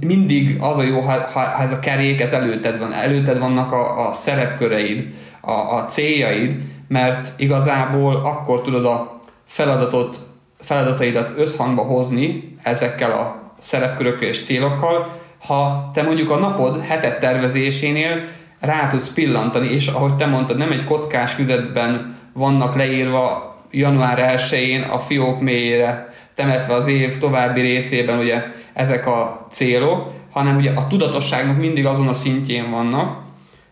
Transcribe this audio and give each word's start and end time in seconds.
mindig 0.00 0.56
az 0.60 0.76
a 0.78 0.82
jó, 0.82 1.00
ha, 1.00 1.28
ha 1.32 1.62
ez 1.62 1.72
a 1.72 1.78
kerék, 1.78 2.20
ez 2.20 2.32
előtted 2.32 2.78
van, 2.78 2.92
előtted 2.92 3.38
vannak 3.38 3.72
a, 3.72 4.08
a 4.08 4.12
szerepköreid, 4.12 5.14
a, 5.40 5.50
a 5.52 5.84
céljaid, 5.84 6.62
mert 6.88 7.32
igazából 7.36 8.14
akkor 8.16 8.60
tudod 8.62 8.84
a 8.84 9.20
feladatot, 9.46 10.18
feladataidat 10.60 11.32
összhangba 11.36 11.82
hozni 11.82 12.56
ezekkel 12.62 13.10
a 13.10 13.52
szerepkörökkel 13.58 14.28
és 14.28 14.44
célokkal, 14.44 15.18
ha 15.38 15.90
te 15.94 16.02
mondjuk 16.02 16.30
a 16.30 16.38
napod 16.38 16.84
hetet 16.84 17.20
tervezésénél 17.20 18.24
rá 18.60 18.88
tudsz 18.88 19.12
pillantani, 19.12 19.68
és 19.68 19.86
ahogy 19.86 20.16
te 20.16 20.26
mondtad, 20.26 20.56
nem 20.56 20.72
egy 20.72 20.84
kockás 20.84 21.32
füzetben 21.32 22.18
vannak 22.32 22.76
leírva 22.76 23.56
január 23.70 24.36
1-én 24.36 24.82
a 24.82 24.98
fiók 24.98 25.40
mélyére 25.40 26.09
temetve 26.40 26.74
az 26.74 26.86
év 26.86 27.18
további 27.18 27.60
részében 27.60 28.18
ugye 28.18 28.42
ezek 28.74 29.06
a 29.06 29.46
célok, 29.52 30.10
hanem 30.30 30.56
ugye 30.56 30.70
a 30.70 30.86
tudatosságnak 30.86 31.58
mindig 31.58 31.86
azon 31.86 32.08
a 32.08 32.12
szintjén 32.12 32.70
vannak, 32.70 33.18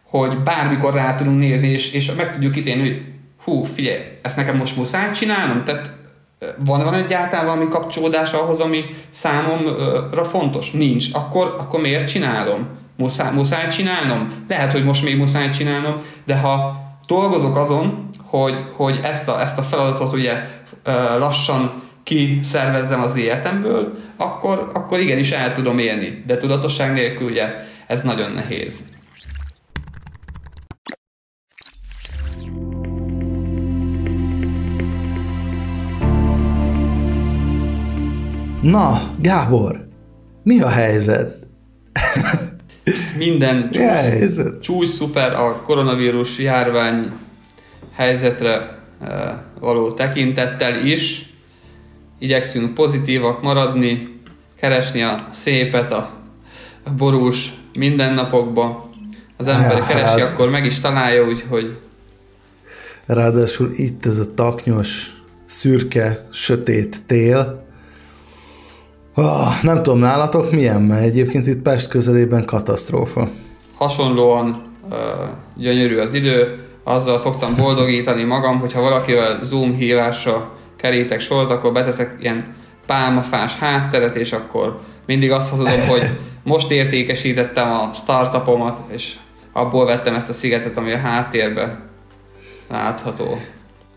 hogy 0.05 0.43
bármikor 0.43 0.95
rá 0.95 1.15
tudunk 1.15 1.39
nézni, 1.39 1.69
és, 1.69 1.93
és 1.93 2.13
meg 2.13 2.33
tudjuk 2.33 2.57
ítélni, 2.57 2.81
hogy 2.81 3.03
hú, 3.45 3.65
figyelj, 3.65 4.01
ezt 4.23 4.37
nekem 4.37 4.57
most 4.57 4.77
muszáj 4.77 5.11
csinálnom? 5.11 5.65
Tehát 5.65 5.91
van, 6.65 6.85
van 6.85 6.95
egyáltalán 6.95 7.47
valami 7.47 7.69
kapcsolódás 7.69 8.33
ahhoz, 8.33 8.61
ami 8.61 8.85
számomra 9.11 10.25
fontos? 10.25 10.71
Nincs. 10.71 11.15
Akkor, 11.15 11.55
akkor 11.59 11.81
miért 11.81 12.09
csinálom? 12.09 12.69
Muszáj, 12.97 13.33
muszáj 13.33 13.69
csinálnom? 13.69 14.45
Lehet, 14.49 14.73
hogy 14.73 14.85
most 14.85 15.05
még 15.05 15.17
muszáj 15.17 15.49
csinálnom, 15.51 16.03
de 16.27 16.39
ha 16.39 16.81
dolgozok 17.07 17.57
azon, 17.57 18.11
hogy, 18.25 18.55
hogy 18.77 19.01
ezt, 19.03 19.29
a, 19.29 19.41
ezt 19.41 19.59
a 19.59 19.63
feladatot 19.63 20.13
ugye 20.13 20.33
lassan 21.19 21.88
kiszervezzem 22.09 23.03
az 23.03 23.17
életemből, 23.17 23.99
akkor, 24.17 24.71
akkor 24.73 25.01
igenis 25.01 25.31
el 25.31 25.55
tudom 25.55 25.79
élni. 25.79 26.23
De 26.27 26.39
tudatosság 26.39 26.93
nélkül 26.93 27.31
ugye 27.31 27.55
ez 27.87 28.03
nagyon 28.03 28.33
nehéz. 28.33 28.83
Na, 38.63 39.01
Gábor, 39.21 39.89
mi 40.43 40.61
a 40.61 40.69
helyzet? 40.69 41.33
Minden 43.19 43.71
csúcs, 43.71 43.85
helyzet? 43.85 44.63
csúcs 44.63 44.89
szuper 44.89 45.35
a 45.35 45.63
koronavírus 45.63 46.39
járvány 46.39 47.13
helyzetre 47.93 48.79
eh, 49.01 49.35
való 49.61 49.93
tekintettel 49.93 50.87
is. 50.87 51.28
Igyekszünk 52.19 52.75
pozitívak 52.75 53.43
maradni, 53.43 54.21
keresni 54.61 55.03
a 55.03 55.15
szépet 55.31 55.93
a, 55.93 56.11
borús 56.97 57.53
mindennapokba. 57.79 58.91
Az 59.37 59.47
ember 59.47 59.87
keresi, 59.87 60.21
hát, 60.21 60.33
akkor 60.33 60.51
meg 60.51 60.65
is 60.65 60.81
találja, 60.81 61.25
úgyhogy... 61.25 61.79
Ráadásul 63.07 63.71
itt 63.73 64.07
ez 64.07 64.19
a 64.19 64.35
taknyos, 64.35 65.17
szürke, 65.45 66.27
sötét 66.31 66.97
tél, 67.07 67.67
Oh, 69.21 69.63
nem 69.63 69.83
tudom, 69.83 69.99
nálatok 69.99 70.51
milyen, 70.51 70.83
mert 70.83 71.03
egyébként 71.03 71.47
itt 71.47 71.63
Pest 71.63 71.89
közelében 71.89 72.45
katasztrófa. 72.45 73.29
Hasonlóan 73.75 74.63
uh, 74.91 74.99
gyönyörű 75.57 75.97
az 75.97 76.13
idő, 76.13 76.59
azzal 76.85 77.19
szoktam 77.19 77.55
boldogítani 77.57 78.23
magam, 78.23 78.59
hogyha 78.59 78.81
valakivel 78.81 79.39
Zoom 79.43 79.75
hívásra 79.75 80.58
kerítek 80.79 81.21
sort, 81.21 81.51
akkor 81.51 81.73
beteszek 81.73 82.17
ilyen 82.21 82.55
pálmafás 82.87 83.59
hátteret, 83.59 84.15
és 84.15 84.33
akkor 84.33 84.81
mindig 85.07 85.31
azt 85.31 85.51
tudom, 85.51 85.81
hogy 85.89 86.03
most 86.43 86.71
értékesítettem 86.71 87.71
a 87.71 87.91
startupomat, 87.95 88.79
és 88.89 89.15
abból 89.53 89.87
vettem 89.87 90.15
ezt 90.15 90.29
a 90.29 90.33
szigetet, 90.33 90.77
ami 90.77 90.93
a 90.93 90.99
háttérbe 90.99 91.81
látható. 92.71 93.39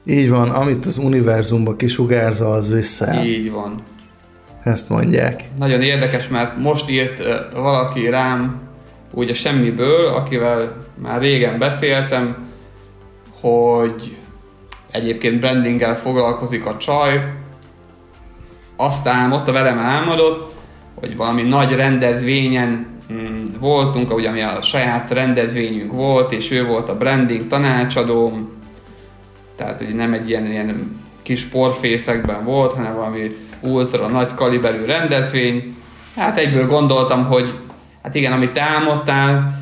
Így 0.05 0.29
van, 0.29 0.49
amit 0.49 0.85
az 0.85 0.97
univerzumba 0.97 1.75
kisugárzol, 1.75 2.53
az 2.53 2.73
vissza. 2.73 3.23
Így 3.23 3.51
van. 3.51 3.83
Ezt 4.63 4.89
mondják. 4.89 5.43
Nagyon 5.57 5.81
érdekes, 5.81 6.27
mert 6.27 6.57
most 6.57 6.89
írt 6.89 7.23
valaki 7.53 8.09
rám 8.09 8.61
úgy 9.13 9.29
a 9.29 9.33
semmiből, 9.33 10.07
akivel 10.07 10.75
már 11.01 11.21
régen 11.21 11.59
beszéltem, 11.59 12.49
hogy 13.39 14.17
egyébként 14.91 15.39
brandinggel 15.39 15.97
foglalkozik 15.97 16.65
a 16.65 16.77
csaj, 16.77 17.33
azt 18.75 19.07
álmodta, 19.07 19.51
velem 19.51 19.79
álmodott, 19.79 20.53
hogy 20.99 21.15
valami 21.15 21.41
nagy 21.41 21.75
rendezvényen 21.75 22.87
mm, 23.13 23.43
voltunk, 23.59 24.13
ugye 24.13 24.29
ami 24.29 24.41
a 24.41 24.61
saját 24.61 25.11
rendezvényünk 25.11 25.91
volt, 25.91 26.31
és 26.31 26.51
ő 26.51 26.65
volt 26.65 26.89
a 26.89 26.97
branding 26.97 27.47
tanácsadóm, 27.47 28.49
tehát 29.55 29.77
hogy 29.77 29.95
nem 29.95 30.13
egy 30.13 30.29
ilyen, 30.29 30.45
ilyen 30.45 30.99
kis 31.21 31.43
porfészekben 31.43 32.43
volt, 32.43 32.73
hanem 32.73 32.95
valami 32.95 33.35
ultra 33.61 34.07
nagy 34.07 34.33
kaliberű 34.33 34.85
rendezvény. 34.85 35.75
Hát 36.15 36.37
egyből 36.37 36.67
gondoltam, 36.67 37.25
hogy 37.25 37.53
hát 38.03 38.15
igen, 38.15 38.31
amit 38.31 38.59
álmodtál, 38.59 39.59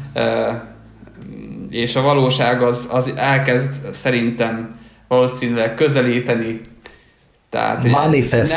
és 1.70 1.96
a 1.96 2.02
valóság 2.02 2.62
az, 2.62 2.90
az 2.92 3.14
elkezd 3.16 3.94
szerintem 3.94 4.79
valószínűleg 5.10 5.74
közelíteni. 5.74 6.62
Tehát 7.50 7.84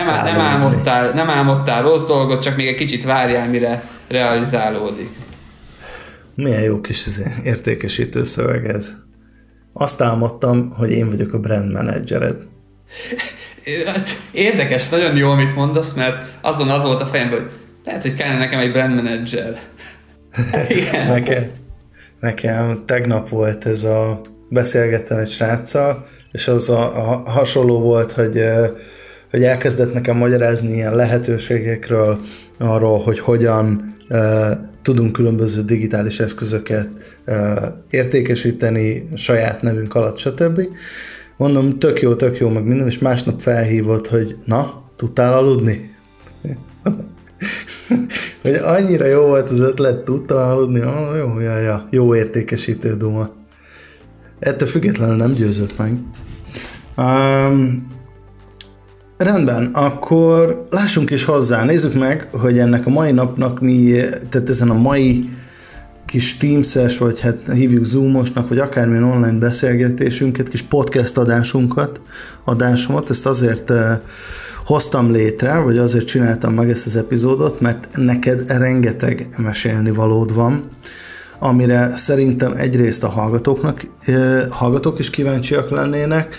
nem, 0.05 0.25
nem, 0.25 0.41
álmodtál, 0.41 1.13
nem 1.13 1.31
álmodtál 1.31 1.83
rossz 1.83 2.05
dolgot, 2.05 2.43
csak 2.43 2.57
még 2.57 2.67
egy 2.67 2.75
kicsit 2.75 3.05
várjál, 3.05 3.49
mire 3.49 3.85
realizálódik. 4.09 5.09
Milyen 6.35 6.63
jó 6.63 6.81
kis 6.81 7.07
izé, 7.07 7.25
értékesítő 7.45 8.25
szöveg 8.25 8.67
ez. 8.67 8.95
Azt 9.73 10.01
álmodtam, 10.01 10.73
hogy 10.77 10.91
én 10.91 11.11
vagyok 11.11 11.33
a 11.33 11.39
brand 11.39 11.73
managered. 11.73 12.37
Érdekes, 14.33 14.89
nagyon 14.89 15.17
jó, 15.17 15.31
amit 15.31 15.55
mondasz, 15.55 15.93
mert 15.93 16.17
azon 16.41 16.69
az 16.69 16.83
volt 16.83 17.01
a 17.01 17.07
fejemben, 17.07 17.41
hogy 17.41 17.51
lehet, 17.85 18.03
hogy 18.03 18.15
kellene 18.15 18.39
nekem 18.39 18.61
egy 18.61 18.73
brand 18.73 18.95
manager. 18.95 19.61
Igen. 20.69 21.07
nekem, 21.07 21.51
nekem 22.21 22.83
tegnap 22.87 23.29
volt 23.29 23.67
ez 23.67 23.85
a, 23.85 24.21
beszélgettem 24.49 25.19
egy 25.19 25.31
sráccal, 25.31 26.07
és 26.33 26.49
az 26.49 26.71
a, 26.71 26.83
a 26.83 27.31
hasonló 27.31 27.81
volt, 27.81 28.13
hogy 28.13 28.43
hogy 29.33 29.43
elkezdett 29.43 29.93
nekem 29.93 30.17
magyarázni 30.17 30.73
ilyen 30.73 30.95
lehetőségekről, 30.95 32.21
arról, 32.59 32.99
hogy 32.99 33.19
hogyan 33.19 33.97
tudunk 34.83 35.13
különböző 35.13 35.63
digitális 35.63 36.21
eszközöket 36.21 36.89
értékesíteni 37.91 39.09
saját 39.15 39.63
nevünk 39.63 39.95
alatt, 39.95 40.19
stb. 40.19 40.61
Mondom, 41.37 41.79
tök 41.79 42.01
jó, 42.01 42.15
tök 42.15 42.39
jó, 42.39 42.49
meg 42.49 42.65
minden, 42.65 42.87
és 42.87 42.99
másnap 42.99 43.41
felhívott, 43.41 44.09
hogy 44.09 44.37
na, 44.45 44.83
tudtál 44.97 45.35
aludni? 45.35 45.95
hogy 48.43 48.55
annyira 48.55 49.07
jó 49.07 49.27
volt 49.27 49.51
az 49.51 49.61
ötlet, 49.61 50.05
tudtál 50.05 50.51
aludni? 50.51 50.81
Oh, 50.81 51.17
jó, 51.17 51.41
ja, 51.41 51.59
ja, 51.59 51.89
jó 51.91 52.15
értékesítő 52.15 52.97
duma. 52.97 53.31
Ettől 54.39 54.69
függetlenül 54.69 55.17
nem 55.17 55.33
győzött 55.33 55.79
meg. 55.79 55.93
Um, 56.97 57.87
rendben, 59.17 59.67
akkor 59.73 60.67
lássunk 60.71 61.11
is 61.11 61.25
hozzá, 61.25 61.65
nézzük 61.65 61.95
meg, 61.95 62.29
hogy 62.33 62.59
ennek 62.59 62.87
a 62.87 62.91
mai 62.91 63.13
napnak 63.13 63.61
mi, 63.61 63.93
tehát 64.31 64.49
ezen 64.49 64.71
a 64.71 64.79
mai 64.79 65.31
kis 66.07 66.37
Teams-es, 66.37 66.99
vagy 66.99 67.21
hát 67.21 67.39
hívjuk 67.53 67.85
Zoomosnak, 67.85 68.49
vagy 68.49 68.59
akármilyen 68.59 69.03
online 69.03 69.39
beszélgetésünket, 69.39 70.49
kis 70.49 70.63
podcast 70.63 71.19
adásunkat, 71.19 72.01
adásomat, 72.45 73.11
ezt 73.11 73.27
azért 73.27 73.73
hoztam 74.65 75.11
létre, 75.11 75.59
vagy 75.59 75.79
azért 75.79 76.07
csináltam 76.07 76.55
meg 76.55 76.71
ezt 76.71 76.87
az 76.87 76.97
epizódot, 76.97 77.61
mert 77.61 77.89
neked 77.97 78.51
rengeteg 78.51 79.29
mesélni 79.37 79.91
valód 79.91 80.35
van, 80.35 80.63
amire 81.39 81.97
szerintem 81.97 82.53
egyrészt 82.57 83.05
a 83.05 83.09
hallgatóknak, 83.09 83.87
hallgatók 84.51 84.99
is 84.99 85.11
kíváncsiak 85.11 85.71
lennének, 85.71 86.37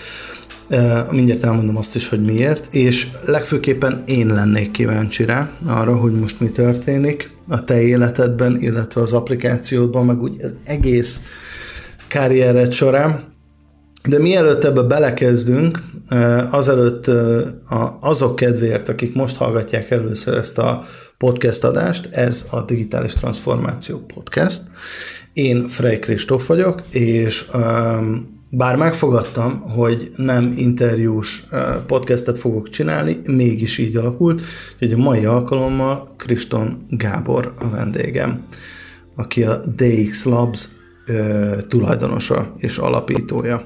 Mindjárt 1.12 1.44
elmondom 1.44 1.78
azt 1.78 1.96
is, 1.96 2.10
hogy 2.10 2.22
miért, 2.22 2.74
és 2.74 3.08
legfőképpen 3.26 4.04
én 4.06 4.28
lennék 4.28 4.72
kíváncsi 4.72 5.26
rá 5.26 5.50
arra, 5.66 5.96
hogy 5.96 6.12
most 6.12 6.40
mi 6.40 6.50
történik 6.50 7.32
a 7.48 7.64
te 7.64 7.82
életedben, 7.82 8.62
illetve 8.62 9.02
az 9.02 9.14
applikációdban, 9.14 10.06
meg 10.06 10.22
úgy 10.22 10.36
az 10.42 10.56
egész 10.66 11.22
karriered 12.10 12.72
során. 12.72 13.32
De 14.08 14.20
mielőtt 14.20 14.64
ebbe 14.64 14.82
belekezdünk, 14.82 15.80
azelőtt 16.50 17.12
azok 18.00 18.36
kedvéért, 18.36 18.90
akik 18.90 19.16
most 19.16 19.36
hallgatják 19.36 19.92
először 19.92 20.38
ezt 20.38 20.58
a 20.58 20.84
podcast 21.18 21.64
adást, 21.64 22.10
ez 22.12 22.46
a 22.50 22.62
Digitális 22.62 23.14
Transformáció 23.14 23.98
Podcast. 24.14 24.62
Én 25.34 25.68
Frey 25.68 26.00
Kristóf 26.00 26.48
vagyok, 26.48 26.84
és 26.90 27.50
bár 28.56 28.76
megfogadtam, 28.76 29.62
hogy 29.62 30.12
nem 30.16 30.54
interjús 30.56 31.48
podcastet 31.88 32.38
fogok 32.38 32.70
csinálni, 32.70 33.22
mégis 33.26 33.78
így 33.78 33.96
alakult, 33.96 34.42
hogy 34.80 34.92
a 34.92 34.98
mai 34.98 35.26
alkalommal 35.26 36.14
Kriston 36.18 36.86
Gábor 36.90 37.54
a 37.60 37.70
vendégem, 37.70 38.44
aki 39.16 39.44
a 39.44 39.62
DX 39.76 40.24
Labs 40.24 40.68
tulajdonosa 41.68 42.54
és 42.58 42.78
alapítója. 42.78 43.66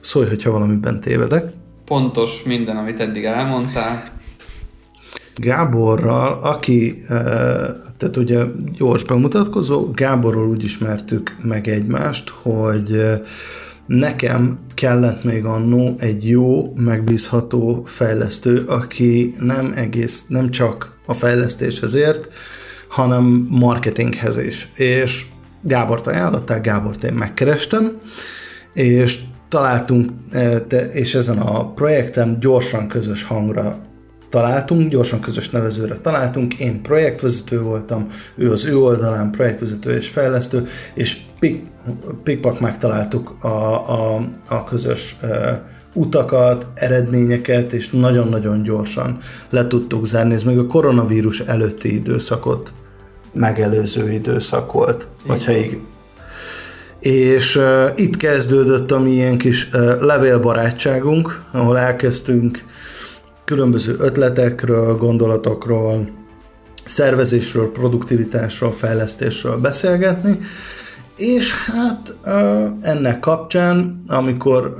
Szólj, 0.00 0.28
hogyha 0.28 0.50
valamiben 0.50 1.00
tévedek. 1.00 1.52
Pontos 1.84 2.42
minden, 2.42 2.76
amit 2.76 3.00
eddig 3.00 3.24
elmondtál. 3.24 4.12
Gáborral, 5.34 6.38
aki, 6.42 7.04
tehát 7.96 8.16
ugye 8.16 8.44
gyors 8.72 9.04
bemutatkozó, 9.04 9.90
Gáborról 9.90 10.48
úgy 10.48 10.64
ismertük 10.64 11.36
meg 11.42 11.68
egymást, 11.68 12.28
hogy 12.28 13.00
nekem 13.86 14.58
kellett 14.74 15.24
még 15.24 15.44
annó 15.44 15.94
egy 15.98 16.28
jó, 16.28 16.74
megbízható 16.74 17.82
fejlesztő, 17.84 18.62
aki 18.66 19.34
nem 19.38 19.72
egész, 19.76 20.24
nem 20.28 20.50
csak 20.50 20.98
a 21.06 21.14
fejlesztéshez 21.14 21.94
ért, 21.94 22.28
hanem 22.88 23.46
marketinghez 23.50 24.38
is. 24.38 24.68
És 24.76 25.24
Gábort 25.62 26.06
ajánlották, 26.06 26.60
Gábort 26.60 27.04
én 27.04 27.12
megkerestem, 27.12 28.00
és 28.72 29.18
találtunk, 29.48 30.10
és 30.92 31.14
ezen 31.14 31.38
a 31.38 31.72
projekten 31.72 32.40
gyorsan 32.40 32.88
közös 32.88 33.22
hangra 33.22 33.80
találtunk, 34.34 34.90
gyorsan 34.90 35.20
közös 35.20 35.50
nevezőre 35.50 35.96
találtunk, 35.96 36.58
én 36.58 36.82
projektvezető 36.82 37.60
voltam, 37.60 38.06
ő 38.36 38.52
az 38.52 38.64
ő 38.64 38.78
oldalán 38.78 39.30
projektvezető 39.30 39.96
és 39.96 40.08
fejlesztő, 40.08 40.66
és 40.94 41.16
pik, 41.40 41.62
pikpak 42.22 42.60
megtaláltuk 42.60 43.44
a, 43.44 43.48
a, 43.88 44.28
a 44.48 44.64
közös 44.64 45.16
uh, 45.22 45.30
utakat, 45.92 46.66
eredményeket, 46.74 47.72
és 47.72 47.90
nagyon-nagyon 47.90 48.62
gyorsan 48.62 49.18
le 49.50 49.66
tudtuk 49.66 50.06
zárni. 50.06 50.34
Ez 50.34 50.42
még 50.42 50.58
a 50.58 50.66
koronavírus 50.66 51.40
előtti 51.40 51.94
időszakot 51.94 52.72
megelőző 53.32 54.12
időszak 54.12 54.72
volt, 54.72 55.06
vagy 55.26 55.44
ha 55.44 55.52
így 55.52 55.78
és 57.00 57.56
uh, 57.56 57.90
itt 57.94 58.16
kezdődött 58.16 58.90
a 58.90 58.98
mi 58.98 59.10
ilyen 59.10 59.38
kis 59.38 59.68
uh, 59.72 60.00
levélbarátságunk, 60.00 61.42
ahol 61.52 61.78
elkezdtünk 61.78 62.64
különböző 63.44 63.96
ötletekről, 63.98 64.96
gondolatokról, 64.96 66.08
szervezésről, 66.84 67.72
produktivitásról, 67.72 68.72
fejlesztésről 68.72 69.56
beszélgetni, 69.56 70.38
és 71.16 71.52
hát 71.52 72.16
ennek 72.80 73.20
kapcsán, 73.20 74.02
amikor 74.06 74.76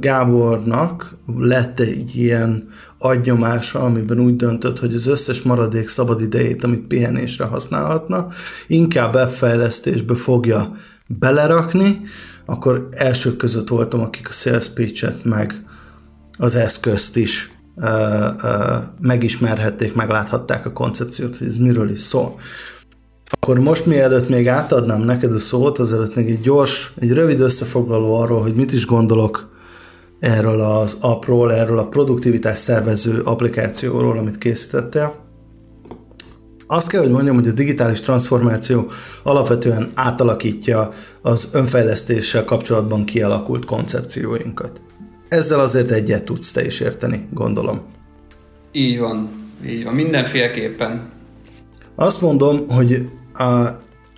Gábornak 0.00 1.16
lett 1.38 1.80
egy 1.80 2.16
ilyen 2.16 2.68
agynyomása, 2.98 3.80
amiben 3.80 4.20
úgy 4.20 4.36
döntött, 4.36 4.78
hogy 4.78 4.94
az 4.94 5.06
összes 5.06 5.42
maradék 5.42 5.88
szabad 5.88 6.20
idejét, 6.20 6.64
amit 6.64 6.86
pihenésre 6.86 7.44
használhatna, 7.44 8.26
inkább 8.66 9.14
webfejlesztésbe 9.14 10.14
fogja 10.14 10.76
belerakni, 11.06 12.00
akkor 12.44 12.88
elsők 12.90 13.36
között 13.36 13.68
voltam, 13.68 14.00
akik 14.00 14.28
a 14.28 14.32
sales 14.32 14.68
pitch-et 14.68 15.24
meg 15.24 15.64
az 16.38 16.54
eszközt 16.54 17.16
is 17.16 17.50
uh, 17.76 17.84
uh, 18.42 18.52
megismerhették, 19.00 19.94
megláthatták 19.94 20.66
a 20.66 20.72
koncepciót, 20.72 21.36
hogy 21.36 21.46
ez 21.46 21.56
miről 21.56 21.90
is 21.90 22.00
szól. 22.00 22.34
Akkor 23.40 23.58
most 23.58 23.86
mielőtt 23.86 24.28
még 24.28 24.48
átadnám 24.48 25.00
neked 25.00 25.32
a 25.32 25.38
szót, 25.38 25.78
azelőtt 25.78 26.14
még 26.14 26.30
egy 26.30 26.40
gyors, 26.40 26.92
egy 26.98 27.12
rövid 27.12 27.40
összefoglaló 27.40 28.14
arról, 28.14 28.42
hogy 28.42 28.54
mit 28.54 28.72
is 28.72 28.86
gondolok 28.86 29.50
erről 30.20 30.60
az 30.60 30.96
appról, 31.00 31.52
erről 31.54 31.78
a 31.78 31.86
produktivitás 31.86 32.58
szervező 32.58 33.20
applikációról, 33.20 34.18
amit 34.18 34.38
készítettél. 34.38 35.14
Azt 36.66 36.88
kell, 36.88 37.00
hogy 37.00 37.10
mondjam, 37.10 37.34
hogy 37.34 37.48
a 37.48 37.52
digitális 37.52 38.00
transformáció 38.00 38.90
alapvetően 39.22 39.90
átalakítja 39.94 40.92
az 41.22 41.48
önfejlesztéssel 41.52 42.44
kapcsolatban 42.44 43.04
kialakult 43.04 43.64
koncepcióinkat 43.64 44.80
ezzel 45.32 45.60
azért 45.60 45.90
egyet 45.90 46.24
tudsz 46.24 46.52
te 46.52 46.64
is 46.64 46.80
érteni, 46.80 47.28
gondolom. 47.30 47.80
Így 48.72 48.98
van, 48.98 49.30
így 49.66 49.84
van, 49.84 49.94
mindenféleképpen. 49.94 51.10
Azt 51.94 52.20
mondom, 52.20 52.68
hogy 52.68 53.10
a, 53.34 53.68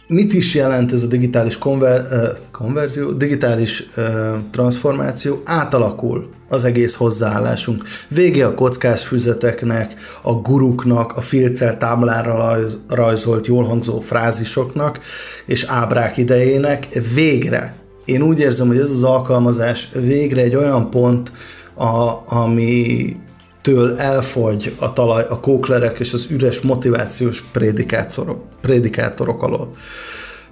mit 0.06 0.32
is 0.32 0.54
jelent 0.54 0.92
ez 0.92 1.02
a 1.02 1.06
digitális 1.06 1.58
konver, 1.58 2.06
konverzió, 2.50 3.12
digitális 3.12 3.86
uh, 3.96 4.04
transformáció, 4.50 5.42
átalakul 5.44 6.28
az 6.48 6.64
egész 6.64 6.94
hozzáállásunk. 6.94 7.84
Vége 8.08 8.46
a 8.46 8.54
kockás 8.54 9.06
füzeteknek, 9.06 9.94
a 10.22 10.32
guruknak, 10.32 11.16
a 11.16 11.20
filccel 11.20 11.78
táblára 11.78 12.58
rajzolt 12.88 13.46
jól 13.46 13.64
hangzó 13.64 14.00
frázisoknak 14.00 14.98
és 15.46 15.64
ábrák 15.64 16.16
idejének, 16.16 16.88
végre 17.14 17.83
én 18.04 18.22
úgy 18.22 18.38
érzem, 18.38 18.66
hogy 18.66 18.78
ez 18.78 18.90
az 18.90 19.02
alkalmazás 19.02 19.88
végre 19.92 20.40
egy 20.42 20.54
olyan 20.54 20.90
pont, 20.90 21.32
a, 21.74 22.22
ami 22.26 23.16
től 23.62 23.96
elfogy 23.96 24.74
a 24.78 24.92
talaj, 24.92 25.26
a 25.28 25.40
kóklerek 25.40 25.98
és 25.98 26.12
az 26.12 26.26
üres 26.30 26.60
motivációs 26.60 27.40
prédikátorok, 27.52 28.42
prédikátorok 28.60 29.42
alól. 29.42 29.72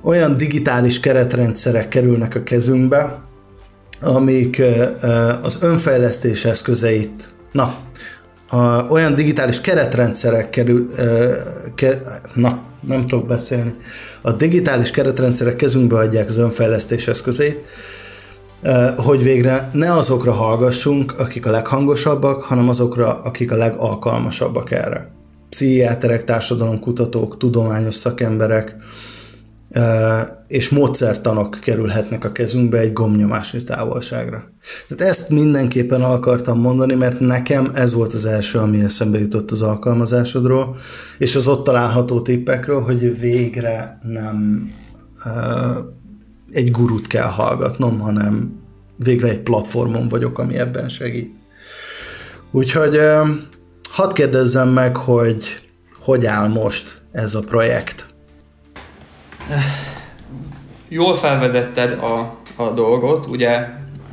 Olyan 0.01 0.37
digitális 0.37 1.01
keretrendszerek 1.01 1.89
kerülnek 1.89 2.35
a 2.35 2.43
kezünkbe, 2.43 3.23
amik 4.01 4.63
az 5.43 5.59
önfejlesztés 5.61 6.45
eszközeit, 6.45 7.35
na, 7.53 7.75
a, 8.53 8.87
olyan 8.89 9.15
digitális 9.15 9.61
keretrendszerek 9.61 10.51
kerül, 10.51 10.91
ke, 11.75 12.01
na, 12.35 12.63
nem 12.81 13.07
tudok 13.07 13.27
beszélni. 13.27 13.75
A 14.23 14.33
digitális 14.33 14.91
keretrendszerek 14.91 15.57
kezünkbe 15.57 15.97
adják 15.97 16.29
az 16.29 16.37
önfejlesztés 16.37 17.09
eszközeit, 17.09 17.59
hogy 18.97 19.23
végre 19.23 19.71
ne 19.73 19.93
azokra 19.93 20.33
hallgassunk, 20.33 21.19
akik 21.19 21.47
a 21.47 21.51
leghangosabbak, 21.51 22.43
hanem 22.43 22.69
azokra, 22.69 23.21
akik 23.23 23.53
a 23.53 23.57
legalkalmasabbak 23.57 24.71
erre. 24.71 25.11
Pszichiáterek, 25.49 26.25
társadalomkutatók, 26.25 27.39
tudományos 27.39 27.95
szakemberek, 27.95 28.77
és 30.47 30.69
módszertanok 30.69 31.59
kerülhetnek 31.61 32.25
a 32.25 32.33
kezünkbe 32.33 32.79
egy 32.79 32.93
gomnyomásnyi 32.93 33.65
távolságra. 33.65 34.53
Tehát 34.89 35.13
ezt 35.13 35.29
mindenképpen 35.29 36.03
akartam 36.03 36.61
mondani, 36.61 36.95
mert 36.95 37.21
nekem 37.21 37.71
ez 37.75 37.93
volt 37.93 38.13
az 38.13 38.25
első, 38.25 38.59
ami 38.59 38.83
eszembe 38.83 39.19
jutott 39.19 39.51
az 39.51 39.63
alkalmazásodról, 39.63 40.77
és 41.19 41.37
az 41.37 41.47
ott 41.47 41.65
található 41.65 42.21
tippekről, 42.21 42.81
hogy 42.81 43.21
végre 43.21 43.99
nem 44.03 44.71
egy 46.51 46.71
gurút 46.71 47.07
kell 47.07 47.29
hallgatnom, 47.29 47.99
hanem 47.99 48.61
végre 48.97 49.29
egy 49.29 49.41
platformon 49.41 50.09
vagyok, 50.09 50.39
ami 50.39 50.59
ebben 50.59 50.89
segít. 50.89 51.35
Úgyhogy 52.51 53.01
hadd 53.91 54.15
kérdezzem 54.15 54.69
meg, 54.69 54.97
hogy 54.97 55.45
hogy 55.99 56.27
áll 56.27 56.49
most 56.49 57.03
ez 57.13 57.35
a 57.35 57.41
projekt? 57.41 58.12
Jól 60.89 61.17
felvezetted 61.17 61.93
a, 61.93 62.37
a 62.57 62.71
dolgot, 62.71 63.27
ugye 63.27 63.69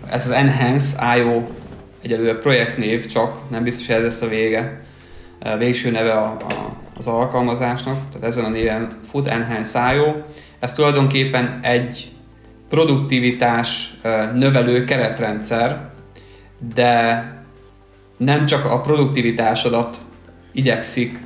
ez 0.10 0.25
az 0.25 0.31
Enhance 0.31 1.17
IO 1.17 1.43
egyelőre 2.01 2.34
projektnév 2.34 3.05
csak, 3.05 3.50
nem 3.50 3.63
biztos, 3.63 3.86
hogy 3.86 3.96
ez 3.96 4.01
lesz 4.01 4.22
a 4.22 4.27
vége, 4.27 4.81
a 5.39 5.58
végső 5.58 5.91
neve 5.91 6.13
a, 6.13 6.25
a, 6.25 6.75
az 6.98 7.08
alkalmazásnak, 7.08 7.98
tehát 8.12 8.27
ezen 8.27 8.46
a 8.46 8.50
néven 8.50 8.88
fut 9.10 9.27
Enhance 9.27 9.96
IO. 9.96 10.13
Ez 10.60 10.72
tulajdonképpen 10.72 11.60
egy 11.62 12.12
produktivitás 12.69 13.93
növelő 14.34 14.84
keretrendszer, 14.84 15.89
de 16.74 17.24
nem 18.17 18.46
csak 18.46 18.65
a 18.65 18.81
produktivitásodat 18.81 19.98
igyekszik 20.51 21.19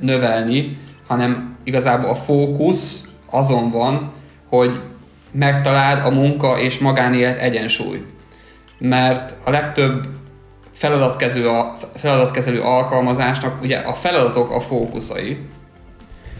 növelni, 0.00 0.78
hanem 1.06 1.56
igazából 1.64 2.10
a 2.10 2.14
fókusz 2.14 3.09
azon 3.30 3.70
van, 3.70 4.12
hogy 4.48 4.80
megtaláld 5.32 6.04
a 6.04 6.10
munka 6.10 6.58
és 6.58 6.78
magánélet 6.78 7.38
egyensúly. 7.38 8.04
Mert 8.78 9.34
a 9.44 9.50
legtöbb 9.50 10.06
feladatkezelő, 10.72 11.48
a 11.48 11.74
feladatkezelő 11.94 12.60
alkalmazásnak 12.60 13.62
ugye 13.62 13.78
a 13.78 13.92
feladatok 13.92 14.50
a 14.50 14.60
fókuszai, 14.60 15.38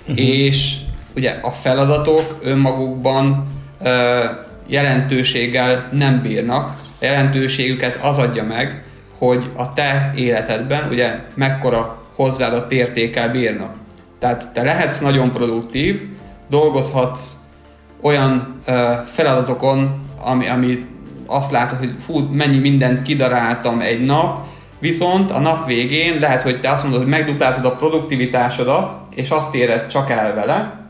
uh-huh. 0.00 0.18
és 0.18 0.76
ugye 1.16 1.38
a 1.42 1.50
feladatok 1.50 2.38
önmagukban 2.42 3.46
ö, 3.82 4.24
jelentőséggel 4.66 5.88
nem 5.92 6.22
bírnak. 6.22 6.74
A 7.00 7.04
jelentőségüket 7.04 7.96
az 8.02 8.18
adja 8.18 8.44
meg, 8.44 8.84
hogy 9.18 9.50
a 9.56 9.72
te 9.72 10.12
életedben 10.16 10.88
ugye 10.88 11.18
mekkora 11.34 11.98
hozzáadott 12.14 12.72
értékkel 12.72 13.30
bírnak. 13.30 13.74
Tehát 14.18 14.48
te 14.52 14.62
lehetsz 14.62 14.98
nagyon 14.98 15.32
produktív, 15.32 16.08
dolgozhatsz 16.50 17.32
olyan 18.00 18.60
uh, 18.66 18.74
feladatokon, 19.04 20.08
ami, 20.22 20.48
ami 20.48 20.86
azt 21.26 21.50
látod, 21.50 21.78
hogy 21.78 21.94
fú, 22.04 22.18
mennyi 22.18 22.58
mindent 22.58 23.02
kidaráltam 23.02 23.80
egy 23.80 24.04
nap, 24.04 24.46
viszont 24.78 25.30
a 25.30 25.38
nap 25.38 25.66
végén 25.66 26.18
lehet, 26.18 26.42
hogy 26.42 26.60
te 26.60 26.70
azt 26.70 26.82
mondod, 26.82 27.00
hogy 27.00 27.10
megduplázod 27.10 27.64
a 27.64 27.76
produktivitásodat, 27.76 28.92
és 29.14 29.30
azt 29.30 29.54
éred 29.54 29.86
csak 29.86 30.10
el 30.10 30.34
vele, 30.34 30.80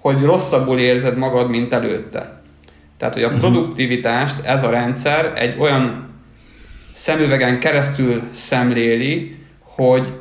hogy 0.00 0.22
rosszabbul 0.22 0.78
érzed 0.78 1.16
magad, 1.16 1.50
mint 1.50 1.72
előtte. 1.72 2.40
Tehát, 2.98 3.14
hogy 3.14 3.22
a 3.22 3.28
mhm. 3.28 3.38
produktivitást 3.38 4.44
ez 4.44 4.62
a 4.62 4.70
rendszer 4.70 5.32
egy 5.36 5.60
olyan 5.60 6.08
szemüvegen 6.94 7.58
keresztül 7.58 8.22
szemléli, 8.32 9.36
hogy 9.60 10.12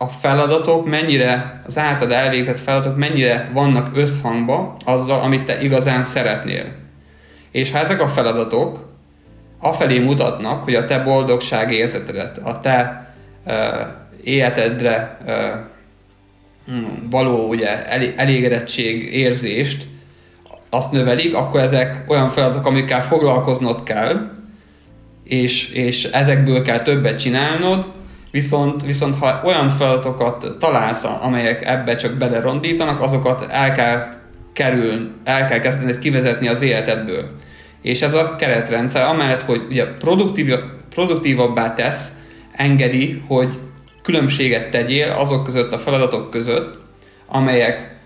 a 0.00 0.06
feladatok 0.06 0.86
mennyire, 0.86 1.62
az 1.66 1.78
általad 1.78 2.12
elvégzett 2.12 2.58
feladatok 2.58 2.96
mennyire 2.96 3.50
vannak 3.52 3.96
összhangba 3.96 4.76
azzal, 4.84 5.20
amit 5.20 5.44
te 5.44 5.60
igazán 5.60 6.04
szeretnél. 6.04 6.64
És 7.50 7.70
ha 7.70 7.78
ezek 7.78 8.00
a 8.00 8.08
feladatok 8.08 8.88
afelé 9.58 9.98
mutatnak, 9.98 10.62
hogy 10.62 10.74
a 10.74 10.86
te 10.86 10.98
boldogság 10.98 11.72
érzetedet, 11.72 12.38
a 12.38 12.60
te 12.60 13.06
uh, 13.46 13.54
életedre 14.22 15.18
uh, 15.26 15.34
való 17.10 17.48
ugye, 17.48 17.86
elégedettség 18.16 19.14
érzést, 19.14 19.86
azt 20.70 20.92
növelik, 20.92 21.34
akkor 21.34 21.60
ezek 21.60 22.04
olyan 22.06 22.28
feladatok, 22.28 22.66
amikkel 22.66 23.02
foglalkoznod 23.02 23.82
kell, 23.82 24.30
és, 25.24 25.70
és 25.70 26.04
ezekből 26.04 26.62
kell 26.62 26.82
többet 26.82 27.18
csinálnod, 27.18 27.86
viszont, 28.30 28.82
viszont 28.82 29.16
ha 29.16 29.40
olyan 29.44 29.68
feladatokat 29.68 30.56
találsz, 30.58 31.04
amelyek 31.20 31.66
ebbe 31.66 31.94
csak 31.94 32.12
belerondítanak, 32.12 33.00
azokat 33.00 33.46
el 33.50 33.72
kell 33.72 34.08
kerül, 34.52 35.10
el 35.24 35.46
kell 35.46 35.58
kezdened 35.58 35.98
kivezetni 35.98 36.48
az 36.48 36.60
életedből. 36.60 37.28
És 37.82 38.02
ez 38.02 38.14
a 38.14 38.36
keretrendszer, 38.36 39.02
amellett, 39.02 39.42
hogy 39.42 39.66
ugye 39.70 39.86
produktív, 39.86 40.54
produktívabbá 40.90 41.74
tesz, 41.74 42.08
engedi, 42.52 43.22
hogy 43.26 43.58
különbséget 44.02 44.70
tegyél 44.70 45.10
azok 45.10 45.44
között 45.44 45.72
a 45.72 45.78
feladatok 45.78 46.30
között, 46.30 46.78
amelyek 47.26 47.96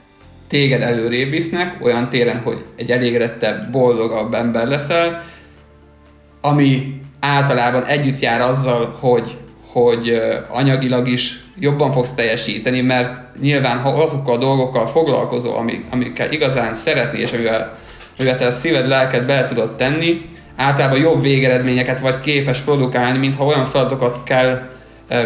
téged 0.49 0.83
előrébb 0.83 1.31
visznek, 1.31 1.85
olyan 1.85 2.09
téren, 2.09 2.41
hogy 2.41 2.65
egy 2.77 2.91
elégedettebb, 2.91 3.71
boldogabb 3.71 4.35
ember 4.35 4.67
leszel, 4.67 5.25
ami 6.41 7.01
általában 7.21 7.85
együtt 7.85 8.19
jár 8.19 8.41
azzal, 8.41 8.97
hogy, 9.01 9.39
hogy 9.73 10.23
anyagilag 10.49 11.09
is 11.09 11.41
jobban 11.59 11.93
fogsz 11.93 12.13
teljesíteni, 12.13 12.81
mert 12.81 13.21
nyilván 13.41 13.79
ha 13.79 13.89
azokkal 13.89 14.35
a 14.35 14.39
dolgokkal 14.39 14.87
foglalkozol, 14.87 15.57
amik, 15.57 15.85
amikkel 15.91 16.33
igazán 16.33 16.75
szeretni, 16.75 17.19
és 17.19 17.33
amivel, 17.33 17.79
amivel 18.19 18.39
te 18.39 18.47
a 18.47 18.51
szíved, 18.51 18.89
lelked 18.89 19.27
bele 19.27 19.49
tudod 19.49 19.77
tenni, 19.77 20.31
általában 20.57 20.99
jobb 20.99 21.23
végeredményeket 21.23 22.01
vagy 22.01 22.19
képes 22.19 22.61
produkálni, 22.61 23.19
mintha 23.19 23.45
olyan 23.45 23.65
feladatokat 23.65 24.23
kell 24.25 24.69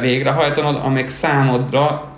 végrehajtanod, 0.01 0.81
amik 0.85 1.09
számodra 1.09 2.13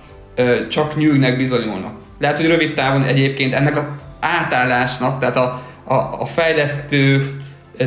csak 0.68 0.97
nyűgnek 0.97 1.37
bizonyulnak. 1.37 1.92
Lehet, 2.20 2.37
hogy 2.37 2.47
rövid 2.47 2.75
távon 2.75 3.02
egyébként 3.02 3.54
ennek 3.54 3.76
az 3.76 3.85
átállásnak, 4.20 5.18
tehát 5.18 5.37
a, 5.37 5.62
a, 5.85 5.94
a 5.94 6.26
fejlesztő 6.26 7.37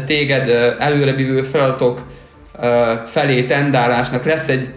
téged 0.05 0.50
előrebívő 0.79 1.41
feladatok 1.41 2.01
felé 3.06 3.44
tendálásnak 3.44 4.25
lesz 4.25 4.48
egy 4.48 4.70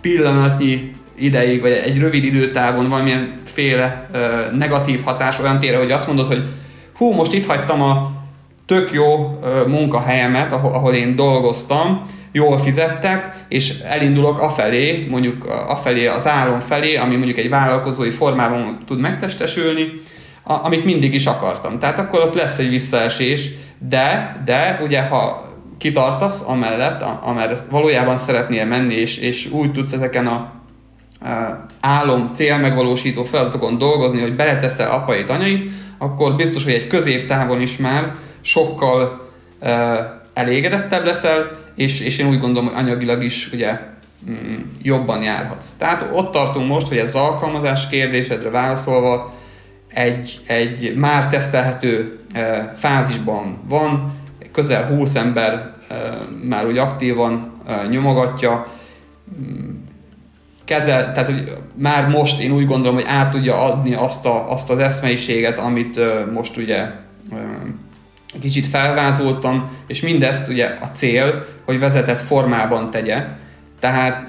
pillanatnyi 0.00 0.92
ideig, 1.18 1.60
vagy 1.60 1.70
egy 1.72 1.98
rövid 1.98 2.24
időtávon 2.24 2.88
valamilyen 2.88 3.32
féle 3.44 4.08
negatív 4.58 5.02
hatás 5.04 5.38
olyan 5.38 5.60
tére, 5.60 5.78
hogy 5.78 5.90
azt 5.90 6.06
mondod, 6.06 6.26
hogy 6.26 6.42
hú, 6.94 7.12
most 7.12 7.32
itt 7.32 7.46
hagytam 7.46 7.82
a 7.82 8.10
tök 8.66 8.92
jó 8.92 9.38
munkahelyemet, 9.66 10.52
ahol, 10.52 10.94
én 10.94 11.16
dolgoztam, 11.16 12.06
jól 12.32 12.58
fizettek, 12.58 13.44
és 13.48 13.78
elindulok 13.78 14.40
afelé, 14.40 15.06
mondjuk 15.10 15.44
afelé 15.68 16.06
az 16.06 16.26
álom 16.26 16.60
felé, 16.60 16.96
ami 16.96 17.16
mondjuk 17.16 17.38
egy 17.38 17.48
vállalkozói 17.48 18.10
formában 18.10 18.78
tud 18.86 19.00
megtestesülni, 19.00 19.92
amit 20.42 20.84
mindig 20.84 21.14
is 21.14 21.26
akartam. 21.26 21.78
Tehát 21.78 21.98
akkor 21.98 22.20
ott 22.20 22.34
lesz 22.34 22.58
egy 22.58 22.68
visszaesés, 22.68 23.50
de, 23.78 24.36
de 24.44 24.78
ugye 24.82 25.02
ha 25.02 25.49
kitartasz 25.80 26.42
amellett, 26.46 27.02
amellett 27.22 27.70
valójában 27.70 28.16
szeretnél 28.16 28.64
menni, 28.64 28.94
és, 28.94 29.18
és 29.18 29.50
úgy 29.50 29.72
tudsz 29.72 29.92
ezeken 29.92 30.26
a, 30.26 30.34
a 30.34 31.66
álom, 31.80 32.30
cél 32.34 32.58
megvalósító 32.58 33.24
feladatokon 33.24 33.78
dolgozni, 33.78 34.20
hogy 34.20 34.36
beleteszel 34.36 34.90
apait, 34.90 35.30
anyait, 35.30 35.70
akkor 35.98 36.36
biztos, 36.36 36.64
hogy 36.64 36.72
egy 36.72 36.86
középtávon 36.86 37.60
is 37.60 37.76
már 37.76 38.14
sokkal 38.40 39.28
e, 39.60 40.22
elégedettebb 40.34 41.04
leszel, 41.04 41.58
és, 41.76 42.00
és 42.00 42.18
én 42.18 42.28
úgy 42.28 42.40
gondolom, 42.40 42.68
hogy 42.68 42.84
anyagilag 42.84 43.22
is 43.22 43.52
ugye 43.52 43.78
mm, 44.30 44.60
jobban 44.82 45.22
járhatsz. 45.22 45.70
Tehát 45.78 46.08
ott 46.12 46.32
tartunk 46.32 46.68
most, 46.68 46.88
hogy 46.88 46.96
ez 46.96 47.14
az 47.14 47.22
alkalmazás 47.22 47.88
kérdésedre 47.88 48.50
válaszolva 48.50 49.34
egy, 49.88 50.40
egy 50.46 50.94
már 50.96 51.28
tesztelhető 51.28 52.20
e, 52.32 52.72
fázisban 52.76 53.58
van, 53.68 54.19
közel 54.60 54.86
20 54.86 55.14
ember 55.14 55.72
már 56.42 56.66
úgy 56.66 56.78
aktívan 56.78 57.52
nyomogatja, 57.90 58.66
kezel, 60.64 61.12
tehát 61.12 61.28
hogy 61.28 61.52
már 61.74 62.08
most 62.08 62.40
én 62.40 62.52
úgy 62.52 62.66
gondolom, 62.66 62.94
hogy 62.94 63.06
át 63.08 63.30
tudja 63.30 63.62
adni 63.62 63.94
azt, 63.94 64.26
a, 64.26 64.52
azt 64.52 64.70
az 64.70 64.78
eszmeiséget, 64.78 65.58
amit 65.58 66.00
most 66.32 66.56
ugye 66.56 66.86
kicsit 68.40 68.66
felvázoltam, 68.66 69.70
és 69.86 70.00
mindezt 70.00 70.48
ugye 70.48 70.78
a 70.80 70.86
cél, 70.86 71.46
hogy 71.64 71.78
vezetett 71.78 72.20
formában 72.20 72.90
tegye. 72.90 73.26
Tehát 73.80 74.28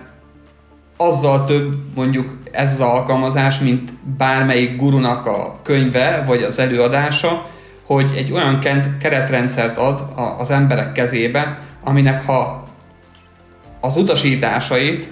azzal 0.98 1.46
több 1.46 1.76
mondjuk 1.96 2.38
ez 2.52 2.74
az 2.74 2.80
alkalmazás, 2.80 3.60
mint 3.60 3.94
bármelyik 4.18 4.76
gurunak 4.76 5.26
a 5.26 5.60
könyve, 5.64 6.24
vagy 6.28 6.44
az 6.44 6.60
előadása, 6.60 7.50
hogy 7.94 8.12
egy 8.16 8.32
olyan 8.32 8.60
keretrendszert 9.00 9.78
ad 9.78 10.04
az 10.38 10.52
emberek 10.52 10.92
kezébe, 10.92 11.60
aminek 11.84 12.26
ha 12.26 12.68
az 13.80 13.96
utasításait, 13.96 15.12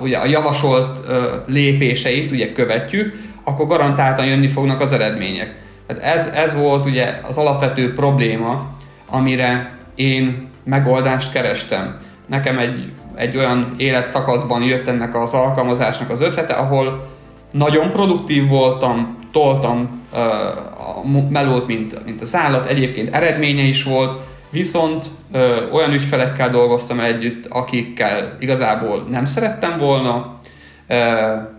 ugye 0.00 0.18
a 0.18 0.26
javasolt 0.26 1.06
lépéseit 1.46 2.30
ugye 2.30 2.52
követjük, 2.52 3.14
akkor 3.44 3.66
garantáltan 3.66 4.26
jönni 4.26 4.48
fognak 4.48 4.80
az 4.80 4.92
eredmények. 4.92 5.54
Tehát 5.86 6.02
ez, 6.16 6.26
ez 6.26 6.54
volt 6.54 6.86
ugye 6.86 7.20
az 7.22 7.36
alapvető 7.36 7.92
probléma, 7.92 8.66
amire 9.10 9.78
én 9.94 10.48
megoldást 10.64 11.32
kerestem. 11.32 11.96
Nekem 12.26 12.58
egy, 12.58 12.92
egy 13.14 13.36
olyan 13.36 13.74
életszakaszban 13.76 14.62
jött 14.62 14.88
ennek 14.88 15.14
az 15.14 15.32
alkalmazásnak 15.32 16.10
az 16.10 16.20
ötlete, 16.20 16.54
ahol 16.54 17.06
nagyon 17.50 17.90
produktív 17.90 18.48
voltam, 18.48 19.18
toltam 19.32 20.02
a 20.14 21.08
melót, 21.28 21.66
mint, 21.66 22.04
mint 22.04 22.20
az 22.20 22.34
állat, 22.34 22.66
egyébként 22.66 23.14
eredménye 23.14 23.62
is 23.62 23.82
volt, 23.82 24.20
viszont 24.50 25.06
uh, 25.32 25.42
olyan 25.72 25.92
ügyfelekkel 25.92 26.50
dolgoztam 26.50 27.00
együtt, 27.00 27.46
akikkel 27.46 28.36
igazából 28.40 29.06
nem 29.10 29.24
szerettem 29.24 29.78
volna, 29.78 30.40
uh, 30.88 31.52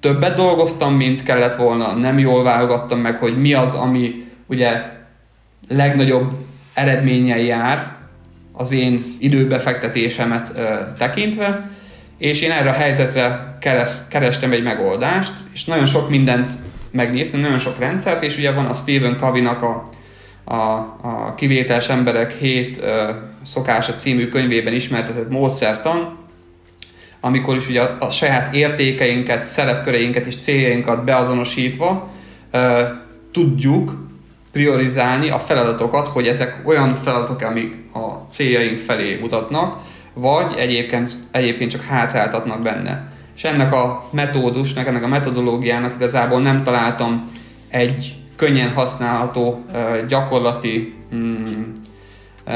többet 0.00 0.36
dolgoztam, 0.36 0.94
mint 0.94 1.22
kellett 1.22 1.54
volna, 1.54 1.92
nem 1.92 2.18
jól 2.18 2.42
válogattam 2.42 3.00
meg, 3.00 3.16
hogy 3.16 3.38
mi 3.38 3.54
az, 3.54 3.74
ami 3.74 4.24
ugye 4.46 4.96
legnagyobb 5.68 6.32
eredménnyel 6.74 7.38
jár 7.38 7.96
az 8.52 8.72
én 8.72 9.04
időbefektetésemet 9.18 10.52
ö, 10.56 10.62
tekintve, 10.98 11.70
és 12.18 12.40
én 12.40 12.50
erre 12.50 12.70
a 12.70 12.72
helyzetre 12.72 13.56
keres, 13.60 13.90
kerestem 14.08 14.52
egy 14.52 14.62
megoldást, 14.62 15.32
és 15.52 15.64
nagyon 15.64 15.86
sok 15.86 16.08
mindent 16.08 16.52
megnéztem, 16.90 17.40
nagyon 17.40 17.58
sok 17.58 17.78
rendszert, 17.78 18.22
és 18.22 18.36
ugye 18.36 18.52
van 18.52 18.66
a 18.66 18.74
Stephen 18.74 19.16
Covey-nak 19.16 19.62
a, 19.62 19.88
a, 20.44 20.54
a 21.02 21.34
Kivételes 21.36 21.88
emberek 21.88 22.32
7 22.32 22.78
ö, 22.78 23.10
szokása 23.44 23.94
című 23.94 24.28
könyvében 24.28 24.72
ismertetett 24.72 25.30
módszertan, 25.30 26.16
amikor 27.20 27.56
is 27.56 27.68
ugye 27.68 27.82
a, 27.82 27.96
a 28.00 28.10
saját 28.10 28.54
értékeinket, 28.54 29.44
szerepköreinket 29.44 30.26
és 30.26 30.36
céljainkat 30.36 31.04
beazonosítva 31.04 32.10
uh, 32.52 32.80
tudjuk 33.32 34.06
priorizálni 34.52 35.30
a 35.30 35.38
feladatokat, 35.38 36.08
hogy 36.08 36.26
ezek 36.26 36.62
olyan 36.64 36.94
feladatok, 36.94 37.42
amik 37.42 37.74
a 37.94 38.30
céljaink 38.30 38.78
felé 38.78 39.18
mutatnak, 39.20 39.82
vagy 40.14 40.54
egyébként, 40.56 41.12
egyébként 41.30 41.70
csak 41.70 41.82
hátráltatnak 41.82 42.62
benne. 42.62 43.07
És 43.38 43.44
ennek 43.44 43.72
a 43.72 44.08
metódusnak, 44.10 44.86
ennek 44.86 45.04
a 45.04 45.08
metodológiának 45.08 45.94
igazából 45.94 46.40
nem 46.40 46.62
találtam 46.62 47.24
egy 47.68 48.16
könnyen 48.36 48.72
használható 48.72 49.64
gyakorlati 50.08 50.94
uh, 51.10 52.52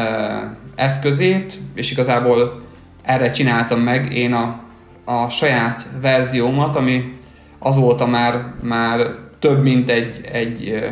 eszközét, 0.75 1.59
és 1.75 1.91
igazából 1.91 2.63
erre 3.03 3.31
csináltam 3.31 3.81
meg 3.81 4.13
én 4.13 4.33
a, 4.33 4.61
a 5.05 5.29
saját 5.29 5.87
verziómat, 6.01 6.77
ami 6.77 7.19
azóta 7.59 8.07
már, 8.07 8.53
már 8.63 9.07
több 9.39 9.63
mint 9.63 9.91
egy, 9.91 10.21
egy 10.33 10.85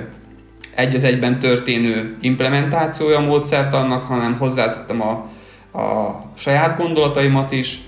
egy 0.75 0.94
az 0.94 1.04
egyben 1.04 1.40
történő 1.40 2.16
implementációja 2.20 3.18
a 3.18 3.26
módszertannak, 3.26 4.02
hanem 4.02 4.37
hozzátettem 4.38 5.00
a, 5.02 5.11
a 5.78 6.18
saját 6.35 6.78
gondolataimat 6.78 7.52
is, 7.52 7.80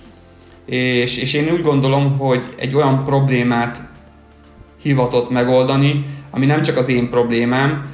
és, 0.67 1.17
és 1.17 1.33
én 1.33 1.53
úgy 1.53 1.63
gondolom, 1.63 2.19
hogy 2.19 2.45
egy 2.57 2.75
olyan 2.75 3.05
problémát 3.05 3.81
hivatott 4.83 5.31
megoldani, 5.31 6.07
ami 6.31 6.47
nem 6.47 6.63
csak 6.63 6.77
az 6.77 6.89
én 6.89 7.09
problémám, 7.09 7.87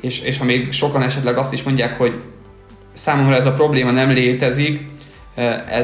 és, 0.00 0.20
és 0.20 0.38
ha 0.38 0.44
még 0.44 0.72
sokan 0.72 1.02
esetleg 1.02 1.36
azt 1.36 1.52
is 1.52 1.62
mondják, 1.62 1.98
hogy 1.98 2.20
számomra 2.92 3.34
ez 3.34 3.46
a 3.46 3.52
probléma 3.52 3.90
nem 3.90 4.08
létezik, 4.10 4.84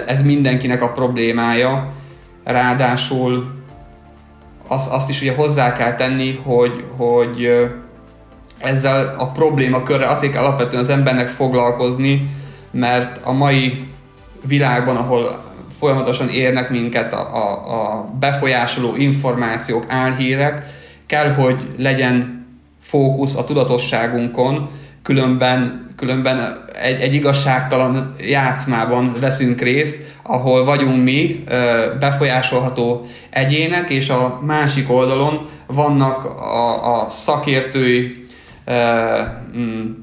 ez 0.06 0.22
mindenkinek 0.22 0.82
a 0.82 0.92
problémája, 0.92 1.92
ráadásul 2.44 3.52
azt, 4.66 4.90
azt 4.90 5.08
is 5.08 5.20
ugye 5.20 5.34
hozzá 5.34 5.72
kell 5.72 5.94
tenni, 5.94 6.40
hogy, 6.42 6.84
hogy 6.96 7.50
ezzel 8.58 9.14
a 9.18 9.30
problémakörre 9.30 10.06
azért 10.06 10.32
kell 10.32 10.42
alapvetően 10.42 10.82
az 10.82 10.88
embernek 10.88 11.28
foglalkozni, 11.28 12.28
mert 12.70 13.20
a 13.24 13.32
mai 13.32 13.84
világban, 14.46 14.96
ahol 14.96 15.51
folyamatosan 15.82 16.28
érnek 16.28 16.70
minket 16.70 17.12
a, 17.12 17.36
a, 17.36 17.50
a 17.74 18.08
befolyásoló 18.20 18.96
információk, 18.96 19.84
álhírek, 19.88 20.62
kell, 21.06 21.32
hogy 21.32 21.66
legyen 21.78 22.46
fókusz 22.82 23.34
a 23.36 23.44
tudatosságunkon, 23.44 24.68
különben, 25.02 25.88
különben 25.96 26.64
egy, 26.82 27.00
egy 27.00 27.14
igazságtalan 27.14 28.14
játszmában 28.20 29.12
veszünk 29.20 29.60
részt, 29.60 29.96
ahol 30.22 30.64
vagyunk 30.64 31.02
mi 31.02 31.44
befolyásolható 32.00 33.06
egyének, 33.30 33.90
és 33.90 34.08
a 34.08 34.38
másik 34.42 34.90
oldalon 34.90 35.48
vannak 35.66 36.24
a, 36.24 37.00
a 37.00 37.10
szakértői 37.10 38.26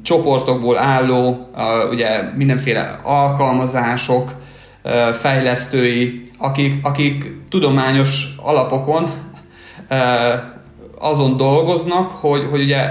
csoportokból 0.04 0.78
álló 0.78 1.50
ugye 1.92 2.22
mindenféle 2.36 3.00
alkalmazások, 3.04 4.32
fejlesztői, 5.14 6.32
akik, 6.38 6.86
akik 6.86 7.34
tudományos 7.50 8.36
alapokon 8.38 9.12
azon 11.00 11.38
dolgoznak, 11.38 12.12
hogy, 12.12 12.48
hogy 12.50 12.62
ugye 12.62 12.90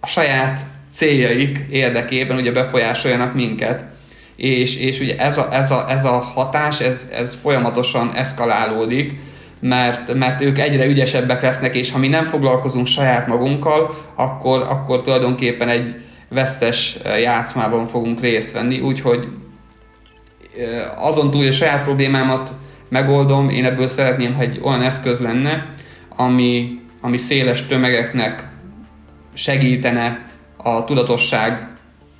a 0.00 0.06
saját 0.06 0.60
céljaik 0.92 1.58
érdekében 1.70 2.36
ugye 2.36 2.52
befolyásoljanak 2.52 3.34
minket. 3.34 3.84
És, 4.36 4.76
és 4.76 5.00
ugye 5.00 5.16
ez 5.16 5.38
a, 5.38 5.48
ez 5.54 5.70
a, 5.70 5.84
ez 5.88 6.04
a 6.04 6.18
hatás, 6.18 6.80
ez, 6.80 7.08
ez 7.12 7.38
folyamatosan 7.42 8.14
eszkalálódik, 8.14 9.18
mert, 9.60 10.14
mert 10.14 10.40
ők 10.40 10.58
egyre 10.58 10.86
ügyesebbek 10.86 11.42
lesznek, 11.42 11.74
és 11.74 11.90
ha 11.90 11.98
mi 11.98 12.08
nem 12.08 12.24
foglalkozunk 12.24 12.86
saját 12.86 13.26
magunkkal, 13.26 13.94
akkor, 14.14 14.66
akkor 14.68 15.02
tulajdonképpen 15.02 15.68
egy 15.68 15.94
vesztes 16.28 16.96
játszmában 17.22 17.86
fogunk 17.86 18.20
részt 18.20 18.52
venni, 18.52 18.80
úgyhogy 18.80 19.28
azon 20.96 21.30
túl, 21.30 21.40
hogy 21.40 21.48
a 21.48 21.52
saját 21.52 21.82
problémámat 21.82 22.52
megoldom, 22.88 23.48
én 23.48 23.64
ebből 23.64 23.88
szeretném, 23.88 24.34
hogy 24.34 24.46
egy 24.46 24.60
olyan 24.62 24.82
eszköz 24.82 25.18
lenne, 25.18 25.66
ami, 26.16 26.80
ami 27.00 27.16
széles 27.16 27.66
tömegeknek 27.66 28.48
segítene 29.34 30.26
a 30.56 30.84
tudatosság 30.84 31.68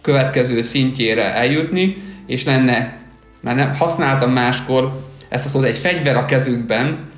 következő 0.03 0.63
szintjére 0.63 1.35
eljutni, 1.35 1.97
és 2.27 2.45
lenne, 2.45 2.97
mert 3.41 3.57
nem, 3.57 3.77
használtam 3.77 4.31
máskor 4.31 5.07
ezt 5.29 5.45
a 5.45 5.49
szót, 5.49 5.65
egy 5.65 5.79
fegyver 5.79 6.17
a 6.17 6.25
kezükben, 6.25 7.09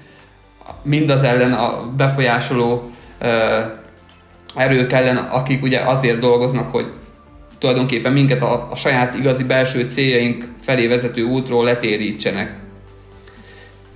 mindaz 0.82 1.22
ellen 1.22 1.52
a 1.52 1.92
befolyásoló 1.96 2.90
erők 4.54 4.92
ellen, 4.92 5.16
akik 5.16 5.62
ugye 5.62 5.80
azért 5.80 6.18
dolgoznak, 6.18 6.72
hogy 6.72 6.92
tulajdonképpen 7.60 8.12
minket 8.12 8.42
a, 8.42 8.68
a 8.70 8.76
saját 8.76 9.18
igazi 9.18 9.44
belső 9.44 9.88
céljaink 9.88 10.48
felé 10.60 10.86
vezető 10.86 11.22
útról 11.22 11.64
letérítsenek. 11.64 12.58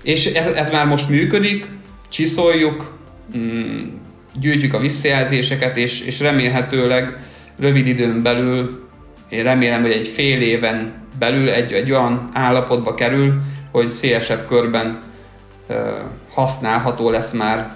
És 0.03 0.25
ez, 0.25 0.47
ez 0.47 0.69
már 0.69 0.85
most 0.85 1.09
működik, 1.09 1.67
csiszoljuk, 2.09 2.97
mm, 3.37 3.83
gyűjtjük 4.39 4.73
a 4.73 4.79
visszajelzéseket, 4.79 5.77
és, 5.77 6.01
és 6.01 6.19
remélhetőleg 6.19 7.17
rövid 7.59 7.87
időn 7.87 8.21
belül, 8.21 8.83
én 9.29 9.43
remélem, 9.43 9.81
hogy 9.81 9.91
egy 9.91 10.07
fél 10.07 10.41
éven 10.41 10.93
belül 11.19 11.49
egy, 11.49 11.71
egy 11.71 11.91
olyan 11.91 12.29
állapotba 12.33 12.93
kerül, 12.93 13.41
hogy 13.71 13.91
szélesebb 13.91 14.47
körben 14.47 15.01
használható 16.29 17.09
lesz 17.09 17.31
már. 17.31 17.75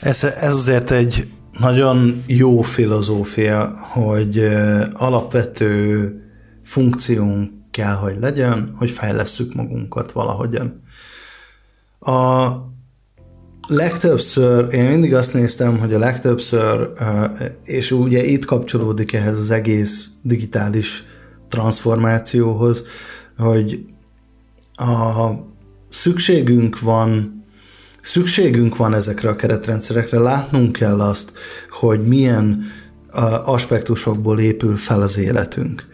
Ez, 0.00 0.24
ez 0.24 0.54
azért 0.54 0.90
egy 0.90 1.26
nagyon 1.60 2.22
jó 2.26 2.60
filozófia, 2.60 3.70
hogy 3.92 4.48
alapvető 4.92 6.14
funkciónk 6.62 7.50
kell, 7.70 7.94
hogy 7.94 8.16
legyen, 8.20 8.74
hogy 8.78 8.90
fejlesszük 8.90 9.54
magunkat 9.54 10.12
valahogyan. 10.12 10.82
A 12.00 12.48
legtöbbször, 13.66 14.74
én 14.74 14.88
mindig 14.88 15.14
azt 15.14 15.34
néztem, 15.34 15.78
hogy 15.78 15.94
a 15.94 15.98
legtöbbször, 15.98 16.90
és 17.64 17.90
ugye 17.90 18.24
itt 18.24 18.44
kapcsolódik 18.44 19.12
ehhez 19.12 19.38
az 19.38 19.50
egész 19.50 20.06
digitális 20.22 21.04
transformációhoz, 21.48 22.84
hogy 23.38 23.84
a 24.74 25.30
szükségünk 25.88 26.80
van 26.80 27.39
szükségünk 28.02 28.76
van 28.76 28.94
ezekre 28.94 29.28
a 29.28 29.36
keretrendszerekre, 29.36 30.18
látnunk 30.18 30.72
kell 30.72 31.00
azt, 31.00 31.32
hogy 31.70 32.06
milyen 32.06 32.62
aspektusokból 33.44 34.40
épül 34.40 34.76
fel 34.76 35.02
az 35.02 35.18
életünk. 35.18 35.86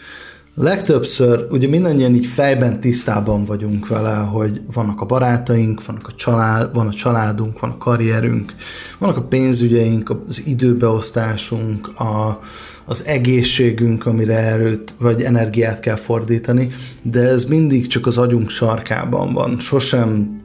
Legtöbbször 0.59 1.47
ugye 1.51 1.69
mindannyian 1.69 2.15
így 2.15 2.27
fejben 2.27 2.81
tisztában 2.81 3.45
vagyunk 3.45 3.89
vele, 3.89 4.15
hogy 4.15 4.61
vannak 4.73 5.01
a 5.01 5.05
barátaink, 5.07 5.85
vannak 5.85 6.09
a 6.09 6.15
család, 6.15 6.75
van 6.75 6.87
a 6.87 6.93
családunk, 6.93 7.61
van 7.61 7.71
a 7.71 7.77
karrierünk, 7.77 8.55
vannak 8.99 9.17
a 9.17 9.23
pénzügyeink, 9.23 10.17
az 10.29 10.47
időbeosztásunk, 10.47 12.01
a, 12.01 12.41
az 12.85 13.05
egészségünk, 13.05 14.07
amire 14.07 14.39
erőt 14.39 14.95
vagy 14.99 15.23
energiát 15.23 15.81
kell 15.81 15.97
fordítani, 15.97 16.69
de 17.03 17.21
ez 17.21 17.45
mindig 17.45 17.87
csak 17.87 18.07
az 18.07 18.19
agyunk 18.19 18.51
sarkában 18.51 19.33
van. 19.33 19.59
Sosem 19.59 20.41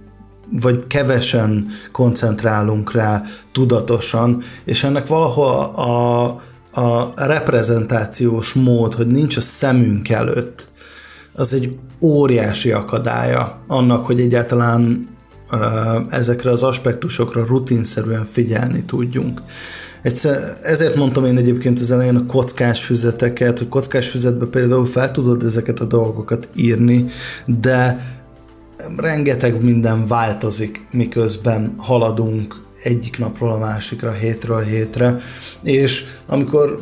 vagy 0.52 0.88
kevesen 0.88 1.68
koncentrálunk 1.92 2.92
rá 2.92 3.22
tudatosan, 3.52 4.42
és 4.66 4.84
ennek 4.84 5.08
valahol 5.08 5.76
a, 5.76 6.26
a 6.82 7.14
reprezentációs 7.16 8.54
mód, 8.54 8.94
hogy 8.94 9.08
nincs 9.08 9.38
a 9.38 9.42
szemünk 9.42 10.10
előtt, 10.10 10.70
az 11.34 11.54
egy 11.54 11.78
óriási 12.02 12.72
akadálya 12.72 13.62
annak, 13.68 14.06
hogy 14.06 14.20
egyáltalán 14.20 15.10
ezekre 16.10 16.52
az 16.52 16.64
aspektusokra 16.64 17.46
rutinszerűen 17.46 18.26
figyelni 18.26 18.84
tudjunk. 18.86 19.42
Egyszer, 20.02 20.58
ezért 20.64 20.96
mondtam 20.96 21.26
én 21.26 21.38
egyébként 21.38 21.80
az 21.80 21.92
elején 21.92 22.16
a 22.16 22.26
kockás 22.26 22.84
füzeteket, 22.84 23.58
hogy 23.58 23.70
kockás 23.70 24.10
füzetbe 24.10 24.46
például 24.46 24.86
fel 24.86 25.12
tudod 25.12 25.44
ezeket 25.44 25.80
a 25.80 25.86
dolgokat 25.86 26.50
írni, 26.56 27.10
de 27.46 28.06
rengeteg 28.98 29.64
minden 29.64 30.08
változik, 30.08 30.88
miközben 30.92 31.74
haladunk 31.78 32.62
egyik 32.84 33.20
napról 33.20 33.52
a 33.52 33.58
másikra, 33.58 34.12
hétről 34.12 34.58
a 34.58 34.62
hétre, 34.62 35.16
és 35.64 36.04
amikor 36.28 36.80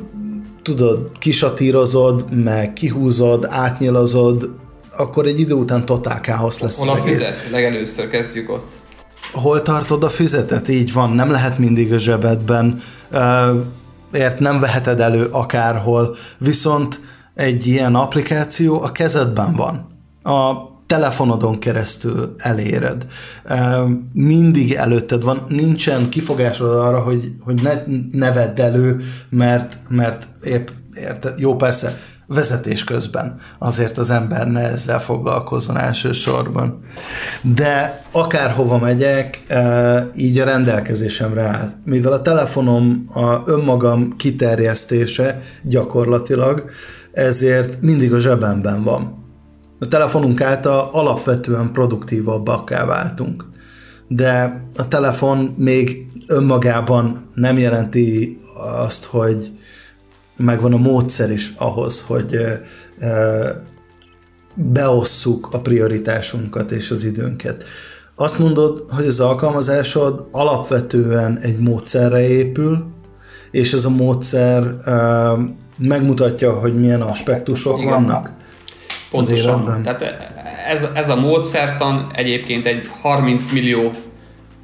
tudod, 0.64 1.12
kisatírozod, 1.20 2.44
meg 2.44 2.74
kihúzod, 2.74 3.48
átnyilazod, 3.50 4.50
akkor 4.98 5.26
egy 5.26 5.40
idő 5.40 5.54
után 5.54 5.86
totál 5.86 6.22
káosz 6.22 6.60
lesz. 6.60 6.78
Hol 6.78 6.90
a 6.90 6.96
füzet? 6.96 7.50
Legelőször 7.52 8.10
kezdjük 8.10 8.52
ott. 8.52 8.66
Hol 9.32 9.62
tartod 9.62 10.04
a 10.04 10.10
füzetet? 10.10 10.68
Így 10.68 10.94
van, 10.94 11.12
nem 11.12 11.32
lehet 11.32 11.58
mindig 11.58 11.94
a 11.94 11.98
zsebedben 11.98 12.82
ért 14.14 14.40
nem 14.40 14.60
veheted 14.60 15.00
elő 15.00 15.28
akárhol, 15.32 16.18
viszont 16.38 17.00
egy 17.36 17.68
ilyen 17.68 17.96
applikáció 17.96 18.82
a 18.82 18.92
kezedben 18.92 19.56
van. 19.56 19.88
A 20.24 20.69
telefonodon 20.90 21.60
keresztül 21.60 22.34
eléred. 22.38 23.06
Mindig 24.14 24.74
előtted 24.74 25.24
van, 25.24 25.46
nincsen 25.50 26.10
kifogásod 26.10 26.70
arra, 26.70 27.00
hogy, 27.00 27.34
hogy 27.40 27.62
ne, 27.62 27.74
ne 28.12 28.32
vedd 28.32 28.62
elő, 28.62 29.00
mert, 29.30 29.78
mert 29.90 30.28
épp 30.44 30.68
érted, 30.94 31.40
jó 31.40 31.56
persze, 31.56 31.98
vezetés 32.28 32.84
közben. 32.84 33.40
Azért 33.60 33.98
az 33.98 34.10
ember 34.10 34.48
ne 34.48 34.60
ezzel 34.60 35.02
foglalkozzon 35.02 35.78
elsősorban. 35.78 36.80
De 37.42 38.02
akárhova 38.12 38.78
megyek, 38.78 39.42
így 40.16 40.40
a 40.40 40.46
rendelkezésemre 40.46 41.42
áll. 41.42 41.68
Mivel 41.86 42.12
a 42.12 42.22
telefonom 42.22 43.10
a 43.14 43.42
önmagam 43.46 44.16
kiterjesztése 44.18 45.42
gyakorlatilag, 45.64 46.70
ezért 47.12 47.82
mindig 47.82 48.14
a 48.14 48.20
zsebemben 48.20 48.84
van. 48.84 49.19
A 49.80 49.88
telefonunk 49.88 50.42
által 50.42 50.90
alapvetően 50.92 51.72
produktívabbakká 51.72 52.86
váltunk. 52.86 53.48
de 54.12 54.64
a 54.76 54.88
telefon 54.88 55.54
még 55.58 56.08
önmagában 56.28 57.30
nem 57.36 57.58
jelenti 57.58 58.38
azt, 58.86 59.06
hogy 59.06 59.52
megvan 60.38 60.74
a 60.74 60.78
módszer 60.78 61.32
is 61.32 61.54
ahhoz, 61.58 62.04
hogy 62.08 62.38
beosszuk 64.56 65.50
a 65.52 65.60
prioritásunkat 65.60 66.72
és 66.72 66.92
az 66.92 67.04
időnket. 67.04 67.64
Azt 68.16 68.40
mondod, 68.40 68.84
hogy 68.90 69.06
az 69.06 69.20
alkalmazásod 69.20 70.28
alapvetően 70.32 71.38
egy 71.42 71.60
módszerre 71.60 72.28
épül, 72.28 72.86
és 73.52 73.74
ez 73.74 73.86
a 73.86 73.90
módszer 73.90 74.76
megmutatja, 75.78 76.54
hogy 76.54 76.80
milyen 76.80 77.02
aspektusok 77.02 77.80
Igen. 77.80 77.90
vannak 77.90 78.32
Pontosan. 79.12 79.54
az 79.54 79.60
életben. 79.60 79.84
Tehát 79.84 80.34
ez, 80.68 80.88
ez 80.94 81.10
a 81.10 81.16
módszertan 81.16 82.12
egyébként 82.14 82.66
egy 82.66 82.90
30 83.02 83.52
millió 83.52 83.92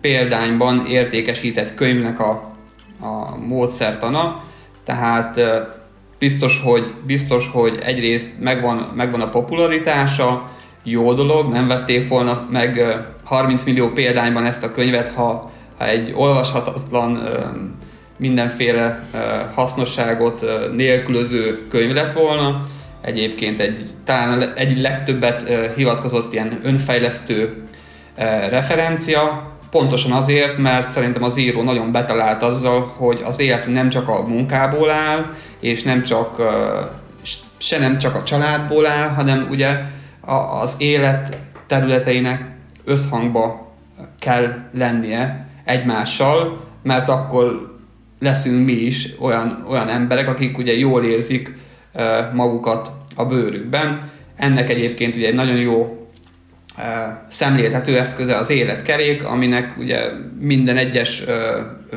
példányban 0.01 0.85
értékesített 0.85 1.75
könyvnek 1.75 2.19
a, 2.19 2.51
a 2.99 3.37
módszertana, 3.37 4.43
tehát 4.83 5.39
biztos, 6.19 6.61
hogy, 6.63 6.93
biztos, 7.05 7.49
hogy 7.51 7.79
egyrészt 7.83 8.29
megvan, 8.39 8.91
megvan 8.95 9.21
a 9.21 9.29
popularitása, 9.29 10.49
jó 10.83 11.13
dolog, 11.13 11.51
nem 11.51 11.67
vették 11.67 12.07
volna 12.07 12.47
meg 12.51 12.83
30 13.23 13.63
millió 13.63 13.89
példányban 13.89 14.45
ezt 14.45 14.63
a 14.63 14.71
könyvet, 14.71 15.13
ha, 15.13 15.51
ha 15.77 15.85
egy 15.87 16.13
olvashatatlan 16.15 17.19
mindenféle 18.17 19.07
hasznosságot 19.53 20.45
nélkülöző 20.75 21.67
könyv 21.69 21.93
lett 21.93 22.13
volna. 22.13 22.67
Egyébként 23.05 23.59
egy, 23.59 23.79
talán 24.03 24.53
egy 24.55 24.81
legtöbbet 24.81 25.49
hivatkozott 25.75 26.33
ilyen 26.33 26.59
önfejlesztő 26.63 27.63
referencia, 28.49 29.53
pontosan 29.71 30.11
azért, 30.11 30.57
mert 30.57 30.89
szerintem 30.89 31.23
az 31.23 31.37
író 31.37 31.61
nagyon 31.61 31.91
betalált 31.91 32.43
azzal, 32.43 32.93
hogy 32.97 33.21
az 33.25 33.39
életünk 33.39 33.75
nem 33.75 33.89
csak 33.89 34.07
a 34.07 34.27
munkából 34.27 34.89
áll, 34.89 35.33
és 35.59 35.83
nem 35.83 36.03
csak, 36.03 36.41
se 37.57 37.79
nem 37.79 37.97
csak 37.97 38.15
a 38.15 38.23
családból 38.23 38.85
áll, 38.85 39.09
hanem 39.09 39.47
ugye 39.51 39.77
az 40.61 40.75
élet 40.77 41.37
területeinek 41.67 42.43
összhangba 42.85 43.73
kell 44.19 44.53
lennie 44.73 45.47
egymással, 45.63 46.63
mert 46.83 47.09
akkor 47.09 47.77
leszünk 48.19 48.65
mi 48.65 48.71
is 48.71 49.09
olyan, 49.19 49.65
olyan 49.69 49.89
emberek, 49.89 50.27
akik 50.27 50.57
ugye 50.57 50.77
jól 50.77 51.03
érzik 51.03 51.63
magukat 52.33 52.91
a 53.15 53.25
bőrükben. 53.25 54.11
Ennek 54.35 54.69
egyébként 54.69 55.15
ugye 55.15 55.27
egy 55.27 55.33
nagyon 55.33 55.57
jó 55.57 56.07
szemléltető 57.27 57.99
eszköze 57.99 58.35
az 58.37 58.49
életkerék, 58.49 59.23
aminek 59.23 59.73
ugye 59.77 59.99
minden 60.39 60.77
egyes 60.77 61.23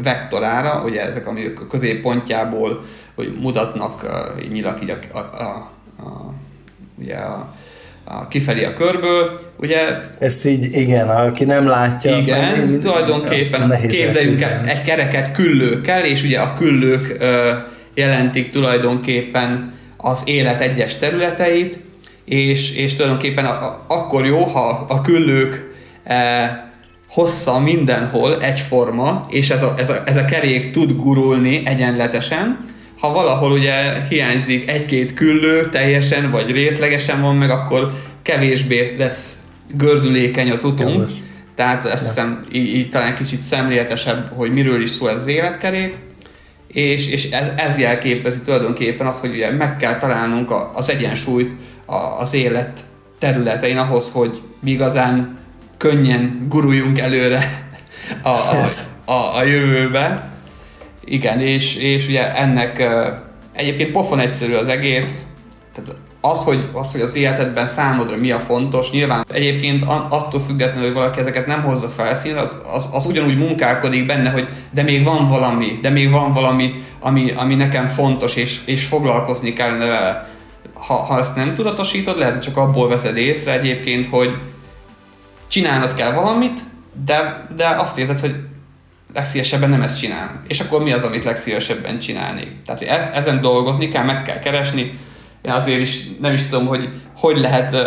vektorára, 0.02 0.82
ugye 0.84 1.06
ezek, 1.06 1.26
amik 1.26 1.60
a 1.60 1.66
középpontjából 1.66 2.84
hogy 3.18 3.32
mutatnak 3.40 4.06
nyilak 4.52 4.82
így 4.82 4.90
a, 4.90 5.18
a, 5.18 5.18
a, 5.18 5.70
a, 6.02 6.34
ugye 6.98 7.14
a, 7.14 7.54
a, 8.04 8.28
kifelé 8.28 8.64
a 8.64 8.72
körből, 8.72 9.38
ugye... 9.56 9.96
Ezt 10.18 10.46
így, 10.46 10.68
igen, 10.72 11.08
aki 11.08 11.44
nem 11.44 11.66
látja... 11.66 12.16
Igen, 12.16 12.58
mind, 12.58 12.82
tulajdonképpen 12.82 13.80
képzeljünk 13.88 14.42
el 14.42 14.64
egy 14.66 14.82
kereket 14.82 15.32
küllőkkel, 15.32 16.04
és 16.04 16.22
ugye 16.22 16.40
a 16.40 16.54
küllők 16.54 17.16
ö, 17.18 17.52
jelentik 17.94 18.50
tulajdonképpen 18.50 19.77
az 20.00 20.22
élet 20.24 20.60
egyes 20.60 20.96
területeit, 20.96 21.78
és, 22.24 22.76
és 22.76 22.94
tulajdonképpen 22.94 23.44
a, 23.44 23.50
a, 23.50 23.84
akkor 23.86 24.26
jó, 24.26 24.44
ha 24.44 24.86
a 24.88 25.00
küllők 25.00 25.74
e, 26.04 26.72
hossza 27.08 27.58
mindenhol 27.58 28.42
egyforma, 28.42 29.26
és 29.30 29.50
ez 29.50 29.62
a, 29.62 29.74
ez, 29.78 29.90
a, 29.90 30.02
ez 30.04 30.16
a 30.16 30.24
kerék 30.24 30.70
tud 30.70 30.92
gurulni 30.96 31.62
egyenletesen, 31.64 32.66
ha 33.00 33.12
valahol 33.12 33.52
ugye 33.52 34.06
hiányzik 34.08 34.70
egy-két 34.70 35.14
küllő 35.14 35.68
teljesen 35.68 36.30
vagy 36.30 36.50
részlegesen 36.50 37.20
van 37.20 37.36
meg, 37.36 37.50
akkor 37.50 37.92
kevésbé 38.22 38.94
lesz 38.98 39.36
gördülékeny 39.74 40.50
az 40.50 40.64
utunk. 40.64 40.90
Jogos. 40.90 41.12
Tehát 41.54 41.84
ja. 41.84 41.90
hiszem 41.90 42.44
így, 42.52 42.74
így 42.74 42.90
talán 42.90 43.14
kicsit 43.14 43.40
szemléletesebb, 43.40 44.32
hogy 44.36 44.52
miről 44.52 44.82
is 44.82 44.90
szól 44.90 45.10
ez 45.10 45.20
az 45.20 45.26
életkerék. 45.26 45.96
És, 46.68 47.08
és 47.08 47.30
ez, 47.30 47.46
ez 47.56 47.78
jelképezi 47.78 48.38
tulajdonképpen 48.38 49.06
az, 49.06 49.18
hogy 49.18 49.30
ugye 49.30 49.50
meg 49.50 49.76
kell 49.76 49.98
találnunk 49.98 50.50
a, 50.50 50.70
az 50.74 50.90
egyensúlyt 50.90 51.50
a, 51.84 51.96
az 51.96 52.34
élet 52.34 52.84
területein 53.18 53.76
ahhoz, 53.76 54.10
hogy 54.12 54.42
igazán 54.64 55.38
könnyen 55.76 56.46
guruljunk 56.48 56.98
előre 56.98 57.68
a, 58.22 58.28
a, 58.28 58.64
a, 59.04 59.36
a 59.36 59.42
jövőbe. 59.42 60.30
Igen, 61.04 61.40
és, 61.40 61.76
és 61.76 62.08
ugye 62.08 62.36
ennek 62.36 62.88
egyébként 63.52 63.92
pofon 63.92 64.18
egyszerű 64.18 64.54
az 64.54 64.68
egész, 64.68 65.26
tehát 65.74 65.94
az 66.20 66.42
hogy, 66.42 66.68
az, 66.72 66.92
hogy 66.92 67.00
az 67.00 67.14
életedben 67.14 67.66
számodra 67.66 68.16
mi 68.16 68.30
a 68.30 68.38
fontos, 68.38 68.90
nyilván 68.90 69.24
egyébként 69.32 69.84
attól 70.08 70.40
függetlenül, 70.40 70.84
hogy 70.84 70.96
valaki 70.96 71.20
ezeket 71.20 71.46
nem 71.46 71.62
hozza 71.62 71.88
felszínre, 71.88 72.40
az, 72.40 72.62
az, 72.72 72.88
az 72.92 73.04
ugyanúgy 73.04 73.36
munkálkodik 73.36 74.06
benne, 74.06 74.30
hogy 74.30 74.48
de 74.70 74.82
még 74.82 75.04
van 75.04 75.28
valami, 75.28 75.78
de 75.80 75.90
még 75.90 76.10
van 76.10 76.32
valami, 76.32 76.82
ami, 77.00 77.30
ami 77.30 77.54
nekem 77.54 77.86
fontos, 77.86 78.36
és, 78.36 78.60
és 78.64 78.84
foglalkozni 78.84 79.52
kellene 79.52 79.86
vele. 79.86 80.28
Ha, 80.74 80.94
ha 80.94 81.18
ezt 81.18 81.36
nem 81.36 81.54
tudatosítod, 81.54 82.18
lehet, 82.18 82.32
hogy 82.32 82.42
csak 82.42 82.56
abból 82.56 82.88
veszed 82.88 83.16
észre 83.16 83.52
egyébként, 83.52 84.06
hogy 84.06 84.36
csinálnod 85.48 85.94
kell 85.94 86.12
valamit, 86.12 86.60
de, 87.04 87.46
de 87.56 87.68
azt 87.68 87.98
érzed, 87.98 88.20
hogy 88.20 88.34
legszívesebben 89.14 89.68
nem 89.68 89.82
ezt 89.82 89.98
csinálom. 89.98 90.42
És 90.46 90.60
akkor 90.60 90.82
mi 90.82 90.92
az, 90.92 91.02
amit 91.02 91.24
legszívesebben 91.24 91.98
csinálnék? 91.98 92.52
Tehát 92.64 92.80
hogy 92.80 92.88
ez, 92.88 93.10
ezen 93.14 93.40
dolgozni 93.40 93.88
kell, 93.88 94.04
meg 94.04 94.22
kell 94.22 94.38
keresni. 94.38 94.98
Azért 95.50 95.80
is 95.80 96.00
nem 96.20 96.32
is 96.32 96.42
tudom, 96.42 96.66
hogy 96.66 96.88
hogy 97.14 97.38
lehet 97.38 97.72
uh, 97.72 97.80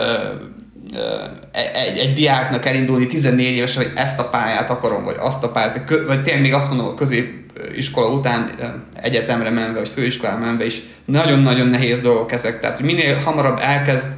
egy, 1.51 1.97
egy 1.97 2.13
diáknak 2.13 2.65
elindulni 2.65 3.07
14 3.07 3.45
éves, 3.45 3.75
hogy 3.75 3.91
ezt 3.95 4.19
a 4.19 4.29
pályát 4.29 4.69
akarom, 4.69 5.03
vagy 5.03 5.15
azt 5.19 5.43
a 5.43 5.49
pályát, 5.49 5.89
vagy 6.07 6.23
tényleg 6.23 6.41
még 6.41 6.53
azt 6.53 6.69
mondom, 6.69 6.87
a 6.87 6.93
középiskola 6.93 8.07
után 8.07 8.53
egyetemre 8.95 9.49
menve, 9.49 9.79
vagy 9.79 9.89
főiskolára 9.89 10.39
menve 10.39 10.65
is 10.65 10.81
nagyon-nagyon 11.05 11.67
nehéz 11.67 11.99
dolgok 11.99 12.31
ezek. 12.31 12.59
Tehát, 12.59 12.75
hogy 12.75 12.85
minél 12.85 13.17
hamarabb 13.17 13.59
elkezd 13.61 14.09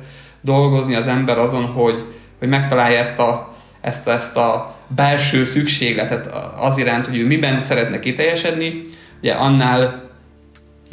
dolgozni 0.41 0.95
az 0.95 1.07
ember 1.07 1.39
azon, 1.39 1.65
hogy, 1.65 2.05
hogy 2.39 2.47
megtalálja 2.47 2.99
ezt 2.99 3.19
a, 3.19 3.55
ezt, 3.81 4.07
ezt 4.07 4.35
a 4.37 4.75
belső 4.87 5.43
szükségletet 5.43 6.29
az 6.57 6.77
iránt, 6.77 7.05
hogy 7.05 7.17
ő 7.17 7.25
miben 7.25 7.59
szeretne 7.59 7.99
kiteljesedni, 7.99 8.87
ugye 9.19 9.33
annál 9.33 10.02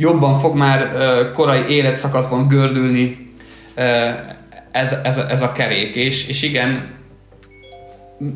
jobban 0.01 0.39
fog 0.39 0.57
már 0.57 0.91
korai 1.35 1.67
életszakaszban 1.69 2.49
gördülni 2.49 3.35
ez, 4.71 4.95
ez, 5.03 5.19
ez 5.19 5.43
a 5.43 5.53
kerék. 5.53 5.95
És, 5.95 6.29
és 6.29 6.43
igen, 6.43 6.99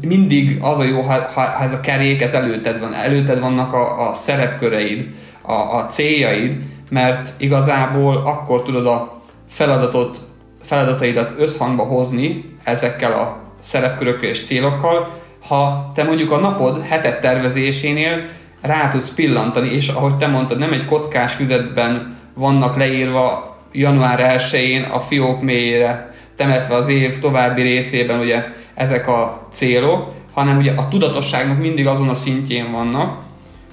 mindig 0.00 0.59
az 0.61 0.79
a 0.79 0.85
jó, 0.85 1.00
ha, 1.00 1.31
ha 1.35 1.62
ez 1.62 1.72
a 1.72 1.81
kerék, 1.81 2.22
ez 2.22 2.33
előtted 2.33 2.81
van, 2.81 2.94
előtted 2.94 3.40
vannak 3.40 3.72
a, 3.72 4.09
a 4.09 4.14
szerepköreid, 4.14 5.09
a, 5.42 5.53
a 5.53 5.87
céljaid, 5.87 6.57
mert 6.90 7.33
igazából 7.37 8.16
akkor 8.16 8.62
tudod 8.62 8.87
a 8.87 9.20
feladatot, 9.48 10.20
feladataidat 10.62 11.35
összhangba 11.38 11.83
hozni 11.83 12.44
ezekkel 12.64 13.12
a 13.12 13.42
szerepkörökkel 13.61 14.29
és 14.29 14.44
célokkal, 14.44 15.09
ha 15.48 15.92
te 15.94 16.05
mondjuk 16.05 16.31
a 16.31 16.38
napod 16.38 16.83
hetet 16.83 17.20
tervezésénél 17.20 18.24
rá 18.64 18.90
tudsz 18.90 19.14
pillantani, 19.14 19.68
és 19.68 19.88
ahogy 19.88 20.16
te 20.16 20.27
mondtad, 20.27 20.59
nem 20.59 20.72
egy 20.72 20.85
kockás 20.85 21.33
füzetben 21.33 22.16
vannak 22.35 22.77
leírva 22.77 23.57
január 23.72 24.38
1-én 24.38 24.83
a 24.83 25.00
fiók 25.00 25.42
mélyére 25.42 26.14
temetve 26.37 26.74
az 26.74 26.88
év 26.88 27.18
további 27.18 27.62
részében 27.62 28.18
ugye 28.18 28.44
ezek 28.74 29.09
a 29.09 29.48
célok, 29.53 30.12
hanem 30.33 30.57
ugye 30.57 30.72
a 30.77 30.88
tudatosságnak 30.88 31.59
mindig 31.59 31.87
azon 31.87 32.09
a 32.09 32.14
szintjén 32.14 32.72
vannak, 32.72 33.18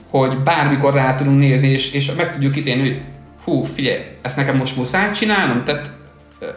hogy 0.09 0.37
bármikor 0.37 0.93
rá 0.93 1.15
tudunk 1.15 1.39
nézni, 1.39 1.67
és, 1.67 1.93
és 1.93 2.13
meg 2.13 2.33
tudjuk 2.33 2.57
ítélni, 2.57 2.81
hogy 2.81 3.01
hú, 3.43 3.63
figyelj, 3.63 3.99
ezt 4.21 4.35
nekem 4.35 4.57
most 4.57 4.75
muszáj 4.75 5.11
csinálnom? 5.11 5.63
Tehát 5.63 5.91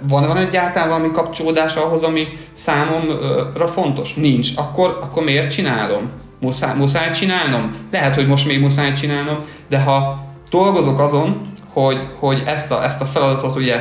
van, 0.09 0.27
van 0.27 0.37
egyáltalán 0.37 0.89
valami 0.89 1.11
kapcsolódás 1.11 1.75
ahhoz, 1.75 2.03
ami 2.03 2.27
számomra 2.53 3.67
fontos? 3.67 4.15
Nincs. 4.15 4.51
Akkor, 4.57 4.99
akkor 5.03 5.25
miért 5.25 5.51
csinálom? 5.51 6.11
Muszáj, 6.45 6.77
muszáj 6.77 7.11
csinálnom? 7.11 7.75
Lehet, 7.91 8.15
hogy 8.15 8.27
most 8.27 8.47
még 8.47 8.61
muszáj 8.61 8.93
csinálnom, 8.93 9.45
de 9.69 9.79
ha 9.79 10.25
dolgozok 10.51 11.01
azon, 11.01 11.41
hogy, 11.69 11.99
hogy 12.19 12.43
ezt, 12.47 12.71
a, 12.71 12.85
ezt 12.85 13.01
a 13.01 13.05
feladatot 13.05 13.57
ugye 13.57 13.77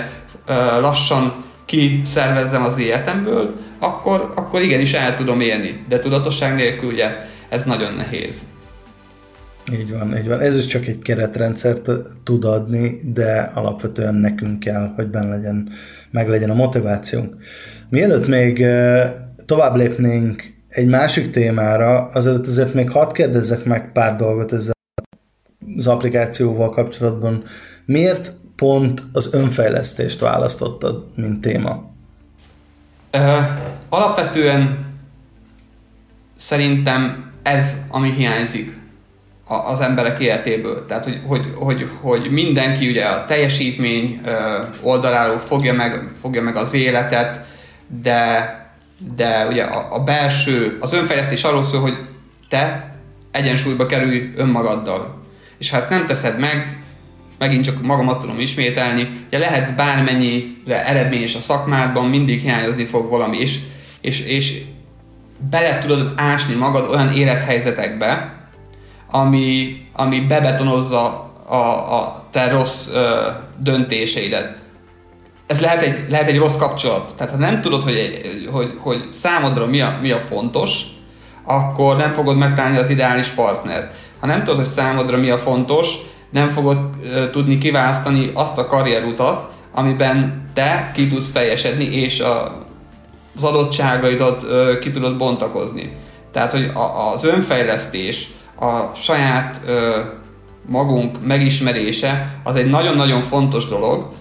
lassan 0.80 1.44
kiszervezzem 1.66 2.64
az 2.64 2.80
életemből, 2.80 3.56
akkor, 3.80 4.34
akkor 4.36 4.62
igenis 4.62 4.94
el 4.94 5.16
tudom 5.16 5.42
élni. 5.42 5.84
De 5.90 6.00
tudatosság 6.00 6.56
nélkül 6.56 6.92
ugye 6.92 7.08
ez 7.50 7.64
nagyon 7.64 7.94
nehéz. 7.94 8.36
Így 9.74 9.92
van, 9.92 10.18
így 10.18 10.28
van. 10.28 10.40
Ez 10.40 10.58
is 10.58 10.66
csak 10.66 10.86
egy 10.86 11.00
keretrendszert 11.00 11.90
tud 12.24 12.44
adni, 12.44 13.02
de 13.14 13.52
alapvetően 13.54 14.16
nekünk 14.16 14.60
kell, 14.60 14.94
hogy 14.96 15.08
benne 15.08 15.36
legyen, 15.36 15.70
meg 16.12 16.30
legyen 16.30 16.50
a 16.50 16.54
motivációnk. 16.54 17.36
Mielőtt 17.90 18.28
még 18.28 18.66
tovább 19.46 19.76
lépnénk 19.76 20.53
egy 20.74 20.88
másik 20.88 21.32
témára, 21.32 22.08
azért 22.14 22.40
azért 22.48 22.74
még 22.74 22.90
hadd 22.90 23.14
kérdezzek 23.14 23.66
meg 23.66 23.92
pár 23.92 24.16
dolgot 24.16 24.54
ezzel 24.54 24.74
az 25.78 25.88
applikációval 25.88 26.70
kapcsolatban. 26.70 27.44
Miért 27.86 28.32
pont 28.56 29.04
az 29.12 29.34
önfejlesztést 29.34 30.20
választottad, 30.20 31.06
mint 31.16 31.42
téma? 31.42 31.92
Uh, 33.14 33.46
alapvetően 33.90 34.86
szerintem 36.36 37.32
ez, 37.44 37.78
ami 37.90 38.12
hiányzik 38.12 38.82
az 39.46 39.80
emberek 39.82 40.20
életéből. 40.20 40.86
Tehát, 40.86 41.04
hogy, 41.04 41.22
hogy, 41.26 41.54
hogy, 41.56 41.90
hogy 42.02 42.32
mindenki 42.32 42.90
ugye 42.90 43.06
a 43.06 43.26
teljesítmény 43.26 44.22
oldaláról 44.82 45.40
fogja 45.40 45.74
meg, 45.74 46.10
fogja 46.22 46.42
meg 46.42 46.56
az 46.56 46.74
életet, 46.74 47.40
de, 48.02 48.63
de 49.16 49.48
ugye 49.50 49.64
a, 49.64 49.96
a 49.96 50.00
belső, 50.00 50.78
az 50.80 50.94
önfejlesztés 50.94 51.44
arról 51.44 51.64
szól, 51.64 51.82
hogy 51.82 51.98
te 52.50 52.96
egyensúlyba 53.32 53.86
kerülj 53.86 54.34
önmagaddal. 54.36 55.22
És 55.58 55.70
ha 55.70 55.78
ezt 55.78 55.90
nem 55.90 56.06
teszed 56.06 56.40
meg, 56.40 56.84
megint 57.38 57.64
csak 57.64 57.82
magamat 57.82 58.20
tudom 58.20 58.40
ismételni, 58.40 59.10
ugye 59.28 59.38
lehetsz 59.38 59.72
bármennyire 59.72 60.86
eredményes 60.86 61.36
a 61.36 61.40
szakmádban, 61.40 62.10
mindig 62.10 62.42
hiányozni 62.42 62.86
fog 62.86 63.10
valami, 63.10 63.38
és, 63.38 63.60
és, 64.02 64.20
és 64.20 64.62
bele 65.50 65.80
tudod 65.80 66.12
ásni 66.16 66.56
magad 66.56 66.90
olyan 66.90 67.12
élethelyzetekbe, 67.14 68.36
ami, 69.12 69.78
ami 69.94 70.20
bebetonozza 70.20 71.32
a, 71.46 71.56
a 72.00 72.26
te 72.32 72.48
rossz 72.50 72.88
ö, 72.88 73.30
döntéseidet. 73.58 74.63
Ez 75.48 75.60
lehet 75.60 75.82
egy, 75.82 76.06
lehet 76.10 76.28
egy 76.28 76.38
rossz 76.38 76.56
kapcsolat. 76.56 77.14
Tehát 77.18 77.32
ha 77.32 77.40
nem 77.40 77.62
tudod, 77.62 77.84
hogy, 77.84 78.22
hogy, 78.52 78.78
hogy 78.80 79.06
számodra 79.10 79.66
mi 79.66 79.82
a, 79.82 79.98
mi 80.02 80.12
a 80.12 80.20
fontos, 80.20 80.82
akkor 81.44 81.96
nem 81.96 82.14
fogod 82.14 82.38
megtalálni 82.38 82.78
az 82.78 82.90
ideális 82.90 83.28
partnert. 83.28 83.96
Ha 84.20 84.28
nem 84.28 84.40
tudod, 84.40 84.56
hogy 84.56 84.66
számodra 84.66 85.18
mi 85.18 85.30
a 85.30 85.38
fontos, 85.38 85.94
nem 86.32 86.50
fogod 86.50 86.78
ö, 87.04 87.30
tudni 87.30 87.58
kiválasztani 87.58 88.32
azt 88.34 88.58
a 88.58 88.68
karrierutat, 88.68 89.52
amiben 89.74 90.50
te 90.54 90.92
ki 90.94 91.08
tudsz 91.08 91.32
teljesedni, 91.32 91.84
és 91.84 92.20
a, 92.20 92.64
az 93.36 93.44
adottságaidat 93.44 94.44
ö, 94.44 94.80
ki 94.80 94.92
tudod 94.92 95.18
bontakozni. 95.18 95.92
Tehát, 96.32 96.52
hogy 96.52 96.72
a, 96.74 97.12
az 97.12 97.24
önfejlesztés, 97.24 98.32
a 98.60 98.96
saját 98.96 99.62
ö, 99.66 100.00
magunk 100.68 101.26
megismerése 101.26 102.40
az 102.44 102.56
egy 102.56 102.70
nagyon-nagyon 102.70 103.22
fontos 103.22 103.68
dolog, 103.68 104.12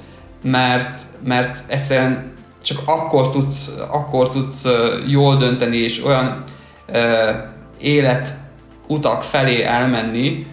mert, 0.43 1.03
mert 1.25 1.63
egyszerűen 1.67 2.33
csak 2.63 2.79
akkor 2.85 3.31
tudsz, 3.31 3.79
akkor 3.91 4.31
tudsz 4.31 4.65
jól 5.09 5.37
dönteni, 5.37 5.77
és 5.77 6.05
olyan 6.05 6.43
ö, 6.87 7.31
életutak 7.81 9.23
felé 9.23 9.63
elmenni, 9.63 10.47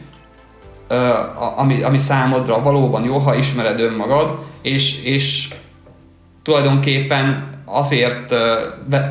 ami, 1.56 1.82
ami 1.82 1.98
számodra 1.98 2.62
valóban 2.62 3.04
jó, 3.04 3.18
ha 3.18 3.36
ismered 3.36 3.80
önmagad, 3.80 4.38
és, 4.62 5.04
és 5.04 5.54
tulajdonképpen 6.44 7.48
azért 7.66 8.34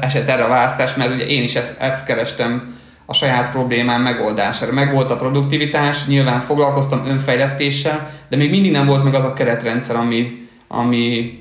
esett 0.01 0.29
erre 0.29 0.44
a 0.44 0.49
választás, 0.49 0.94
mert 0.94 1.14
ugye 1.14 1.27
én 1.27 1.42
is 1.42 1.55
ezt, 1.55 1.75
ezt 1.79 2.05
kerestem 2.05 2.77
a 3.07 3.14
saját 3.14 3.51
problémám 3.51 4.03
megoldására. 4.03 4.73
Meg 4.73 4.92
volt 4.92 5.11
a 5.11 5.16
produktivitás, 5.16 6.07
nyilván 6.07 6.40
foglalkoztam 6.40 7.07
önfejlesztéssel, 7.07 8.11
de 8.29 8.37
még 8.37 8.51
mindig 8.51 8.71
nem 8.71 8.87
volt 8.87 9.05
meg 9.05 9.14
az 9.14 9.25
a 9.25 9.33
keretrendszer, 9.33 9.97
ami, 9.97 10.49
ami 10.68 11.38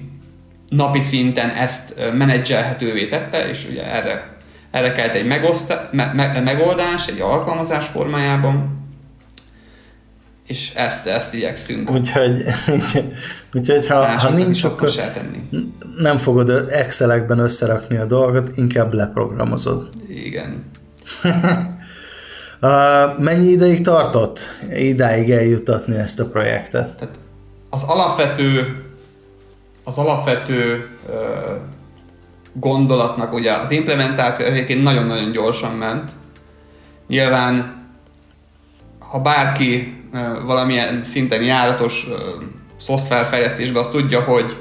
napi 0.70 1.00
szinten 1.00 1.50
ezt 1.50 1.94
menedzselhetővé 2.14 3.08
tette, 3.08 3.50
és 3.50 3.68
ugye 3.70 3.94
erre, 3.94 4.38
erre 4.72 4.92
kellett 4.92 5.14
egy 5.14 5.28
megoszta, 5.28 5.90
me, 5.92 6.12
me, 6.14 6.42
megoldás, 6.42 7.08
egy 7.08 7.20
alkalmazás 7.20 7.86
formájában, 7.86 8.86
és 10.48 10.72
ezt, 10.76 11.08
ezt 11.08 11.34
igyekszünk. 11.34 11.92
Úgyhogy, 11.92 12.44
úgyhogy 13.54 13.88
ha, 13.88 14.20
ha 14.20 14.30
nincs, 14.30 14.64
akkor 14.64 14.92
tenni. 14.92 15.50
nem 15.98 16.18
fogod 16.18 16.50
Excelekben 16.72 17.40
összerakni 17.40 17.98
a 17.98 18.06
dolgot, 18.06 18.58
inkább 18.58 18.94
leprogramozod. 18.94 19.90
Igen. 20.08 20.64
mennyi 23.18 23.48
ideig 23.48 23.84
tartott 23.84 24.40
idáig 24.74 25.32
eljutatni 25.32 25.96
ezt 25.96 26.20
a 26.20 26.26
projektet? 26.26 26.96
Tehát 26.96 27.20
az 27.70 27.84
alapvető 27.84 28.82
az 29.88 29.98
alapvető 29.98 30.90
gondolatnak 32.54 33.34
ugye 33.34 33.52
az 33.52 33.72
implementáció 33.72 34.46
egyébként 34.46 34.84
nagyon-nagyon 34.84 35.32
gyorsan 35.32 35.72
ment. 35.72 36.12
Nyilván, 37.08 37.86
ha 39.00 39.20
bárki 39.20 40.02
valamilyen 40.46 41.04
szinten 41.04 41.44
járatos 41.44 42.08
szoftverfejlesztésben, 42.80 43.82
az 43.82 43.88
tudja, 43.88 44.22
hogy, 44.22 44.58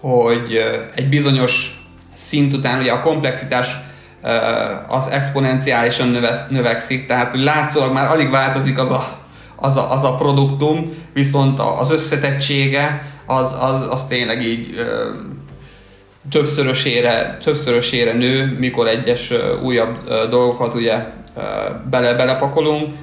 hogy 0.00 0.58
egy 0.94 1.08
bizonyos 1.08 1.84
szint 2.14 2.54
után 2.54 2.80
ugye 2.80 2.92
a 2.92 3.00
komplexitás 3.00 3.76
az 4.88 5.08
exponenciálisan 5.08 6.08
növe, 6.08 6.46
növekszik, 6.50 7.06
tehát 7.06 7.36
látszólag 7.36 7.92
már 7.92 8.10
alig 8.10 8.30
változik 8.30 8.78
az 8.78 8.90
a, 8.90 9.18
az 9.56 9.76
a, 9.76 9.92
az 9.92 10.04
a 10.04 10.14
produktum, 10.14 10.94
viszont 11.12 11.58
az 11.58 11.90
összetettsége 11.90 13.14
az, 13.26 13.56
az, 13.60 13.88
az 13.90 14.06
tényleg 14.06 14.42
így 14.42 14.74
többszörösére, 16.30 17.38
többszörösére 17.42 18.12
nő, 18.12 18.56
mikor 18.58 18.86
egyes 18.86 19.32
újabb 19.62 20.08
dolgokat 20.28 20.74
ugye 20.74 21.12
bele, 21.90 22.14
belepakolunk. 22.14 22.94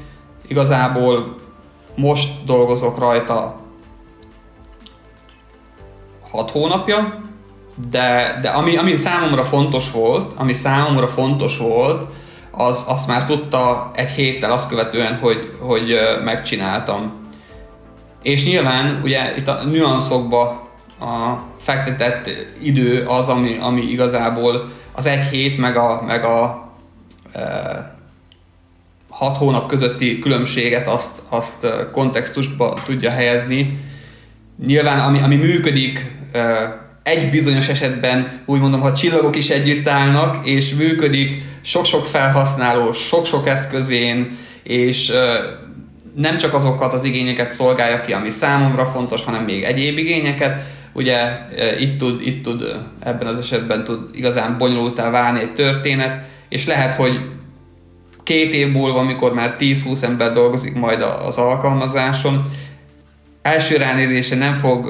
Igazából 0.48 1.36
most 1.96 2.30
dolgozok 2.46 3.00
rajta 3.00 3.62
6 6.32 6.52
hónapja, 6.52 7.22
de, 7.90 8.40
de 8.42 8.50
ami, 8.50 8.78
ami 8.78 8.96
számomra 8.96 9.44
fontos 9.44 9.92
volt, 9.92 10.34
ami 10.36 10.54
számomra 10.54 11.08
fontos 11.08 11.58
volt, 11.58 12.06
az, 12.52 12.86
azt 12.88 13.08
már 13.08 13.26
tudta 13.26 13.92
egy 13.96 14.10
héttel 14.10 14.52
azt 14.52 14.70
követően, 14.70 15.18
hogy, 15.20 15.58
hogy 15.60 15.98
megcsináltam. 16.24 17.23
És 18.24 18.46
nyilván 18.46 19.00
ugye 19.04 19.38
itt 19.38 19.48
a 19.48 19.64
nüanszokba 19.64 20.72
a 21.00 21.44
fektetett 21.60 22.30
idő 22.62 23.06
az, 23.06 23.30
ami, 23.30 23.58
ami 23.62 23.82
igazából 23.82 24.72
az 24.92 25.06
egy 25.06 25.24
hét 25.24 25.58
meg 25.58 25.78
a, 25.78 26.04
meg 26.08 26.24
a 26.24 26.72
e, 27.34 27.42
hat 29.10 29.38
hónap 29.38 29.68
közötti 29.68 30.20
különbséget 30.20 30.88
azt, 30.88 31.22
azt 31.30 31.68
kontextusba 31.92 32.78
tudja 32.86 33.12
helyezni. 33.12 33.80
Nyilván 34.66 35.00
ami, 35.00 35.20
ami 35.20 35.36
működik 35.36 36.06
e, 36.32 36.42
egy 37.04 37.30
bizonyos 37.30 37.68
esetben 37.68 38.42
úgy 38.46 38.60
mondom, 38.60 38.82
ha 38.82 38.94
csillagok 38.94 39.36
is 39.36 39.50
együtt 39.50 39.88
állnak, 39.88 40.48
és 40.48 40.74
működik 40.74 41.42
sok-sok 41.62 42.06
felhasználó, 42.06 42.94
sok-sok 42.94 43.48
eszközén, 43.48 44.38
és 44.64 45.12
nem 46.16 46.38
csak 46.38 46.54
azokat 46.54 46.94
az 46.94 47.04
igényeket 47.04 47.50
szolgálja 47.50 48.02
ki, 48.02 48.14
ami 48.14 48.30
számomra 48.30 48.86
fontos, 48.86 49.24
hanem 49.24 49.44
még 49.44 49.64
egyéb 49.64 49.98
igényeket. 49.98 50.60
Ugye 50.94 51.18
itt 51.80 52.00
tud, 52.00 52.22
itt 52.22 52.44
tud 52.44 52.76
ebben 53.00 53.28
az 53.28 53.38
esetben 53.38 53.84
tud 53.84 54.00
igazán 54.12 54.58
bonyolultá 54.58 55.10
válni 55.10 55.40
egy 55.40 55.54
történet, 55.54 56.26
és 56.50 56.66
lehet, 56.66 56.94
hogy 56.94 57.20
két 58.24 58.54
év 58.54 58.72
múlva, 58.72 59.00
amikor 59.00 59.34
már 59.34 59.56
10-20 59.60 60.02
ember 60.02 60.32
dolgozik 60.32 60.74
majd 60.74 61.02
az 61.02 61.38
alkalmazáson, 61.38 62.46
első 63.42 63.78
ránézése 63.78 64.36
nem 64.36 64.56
fog 64.56 64.88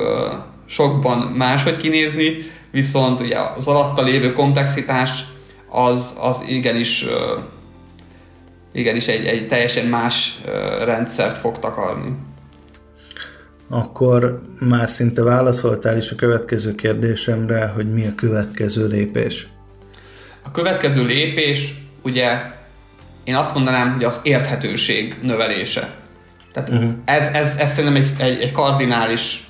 sokban 0.65 1.17
máshogy 1.17 1.77
kinézni, 1.77 2.35
viszont 2.71 3.19
ugye 3.19 3.37
az 3.55 3.67
alatta 3.67 4.01
lévő 4.01 4.33
komplexitás 4.33 5.23
az, 5.69 6.17
az 6.21 6.43
igenis, 6.47 7.05
igenis 8.73 9.07
egy, 9.07 9.25
egy 9.25 9.47
teljesen 9.47 9.85
más 9.85 10.41
rendszert 10.83 11.37
fog 11.37 11.59
takarni. 11.59 12.15
Akkor 13.69 14.41
már 14.59 14.89
szinte 14.89 15.23
válaszoltál 15.23 15.97
is 15.97 16.11
a 16.11 16.15
következő 16.15 16.75
kérdésemre, 16.75 17.65
hogy 17.65 17.93
mi 17.93 18.05
a 18.05 18.15
következő 18.15 18.87
lépés. 18.87 19.47
A 20.43 20.51
következő 20.51 21.05
lépés, 21.05 21.73
ugye 22.01 22.41
én 23.23 23.35
azt 23.35 23.53
mondanám, 23.53 23.93
hogy 23.93 24.03
az 24.03 24.19
érthetőség 24.23 25.15
növelése. 25.21 25.93
Tehát 26.53 26.69
uh-huh. 26.69 26.91
ez, 27.05 27.27
ez, 27.27 27.55
ez 27.55 27.73
szerintem 27.73 28.01
egy, 28.01 28.11
egy, 28.17 28.41
egy 28.41 28.51
kardinális 28.51 29.47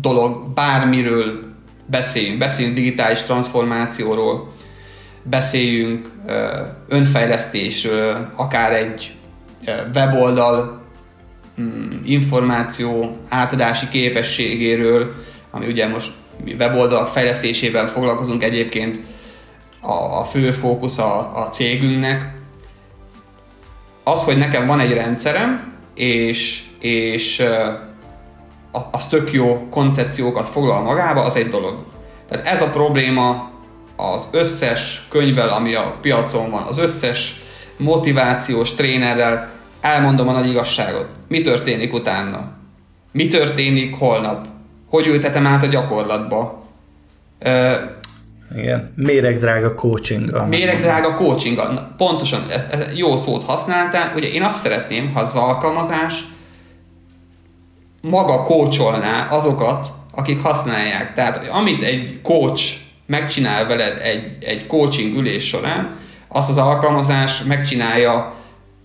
dolog, 0.00 0.52
bármiről 0.54 1.42
beszéljünk, 1.86 2.38
beszéljünk 2.38 2.76
digitális 2.76 3.22
transformációról, 3.22 4.53
beszéljünk 5.24 6.10
önfejlesztésről, 6.88 8.30
akár 8.36 8.72
egy 8.72 9.14
weboldal 9.94 10.82
mm, 11.60 11.90
információ 12.04 13.16
átadási 13.28 13.88
képességéről, 13.88 15.12
ami 15.50 15.66
ugye 15.66 15.88
most 15.88 16.12
weboldalak 16.58 17.08
fejlesztésével 17.08 17.86
foglalkozunk 17.86 18.42
egyébként, 18.42 19.00
a, 19.80 20.18
a 20.18 20.24
fő 20.24 20.52
fókusz 20.52 20.98
a, 20.98 21.42
a 21.44 21.48
cégünknek. 21.48 22.32
Az, 24.04 24.24
hogy 24.24 24.38
nekem 24.38 24.66
van 24.66 24.80
egy 24.80 24.92
rendszerem, 24.92 25.72
és, 25.94 26.62
és 26.78 27.44
az 28.90 29.06
tök 29.06 29.32
jó 29.32 29.68
koncepciókat 29.70 30.48
foglal 30.48 30.82
magába, 30.82 31.22
az 31.22 31.36
egy 31.36 31.48
dolog. 31.48 31.84
Tehát 32.28 32.46
ez 32.46 32.62
a 32.62 32.70
probléma 32.70 33.50
az 33.96 34.28
összes 34.32 35.06
könyvvel, 35.10 35.48
ami 35.48 35.74
a 35.74 35.98
piacon 36.00 36.50
van, 36.50 36.62
az 36.62 36.78
összes 36.78 37.40
motivációs 37.76 38.74
trénerrel, 38.74 39.50
elmondom 39.80 40.28
a 40.28 40.32
nagy 40.32 40.48
igazságot. 40.48 41.08
Mi 41.28 41.40
történik 41.40 41.92
utána? 41.92 42.52
Mi 43.12 43.28
történik 43.28 43.96
holnap? 43.96 44.46
Hogy 44.88 45.06
ültetem 45.06 45.46
át 45.46 45.62
a 45.62 45.66
gyakorlatba? 45.66 46.64
Igen, 48.56 48.92
méregdrága 48.96 49.74
coaching. 49.74 50.46
Méregdrága 50.48 51.14
coaching. 51.14 51.60
Pontosan, 51.96 52.50
ez, 52.50 52.62
ez 52.70 52.96
jó 52.96 53.16
szót 53.16 53.44
használtál. 53.44 54.12
Ugye 54.16 54.28
én 54.28 54.42
azt 54.42 54.62
szeretném, 54.62 55.12
ha 55.12 55.20
az 55.20 55.36
alkalmazás 55.36 56.24
maga 58.00 58.42
coacholná 58.42 59.26
azokat, 59.30 59.92
akik 60.14 60.42
használják. 60.42 61.14
Tehát 61.14 61.48
amit 61.48 61.82
egy 61.82 62.20
coach 62.22 62.74
megcsinál 63.06 63.66
veled 63.66 63.98
egy, 64.02 64.36
egy 64.40 64.66
coaching 64.66 65.16
ülés 65.16 65.46
során, 65.46 65.96
azt 66.28 66.50
az 66.50 66.58
alkalmazás 66.58 67.42
megcsinálja 67.42 68.34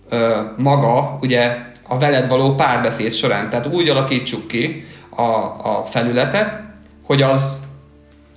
ö, 0.08 0.40
maga, 0.56 1.18
ugye 1.22 1.56
a 1.88 1.98
veled 1.98 2.28
való 2.28 2.54
párbeszéd 2.54 3.12
során. 3.12 3.50
Tehát 3.50 3.66
úgy 3.66 3.88
alakítsuk 3.88 4.46
ki 4.46 4.84
a, 5.16 5.22
a 5.22 5.84
felületet, 5.90 6.60
hogy 7.02 7.22
az, 7.22 7.66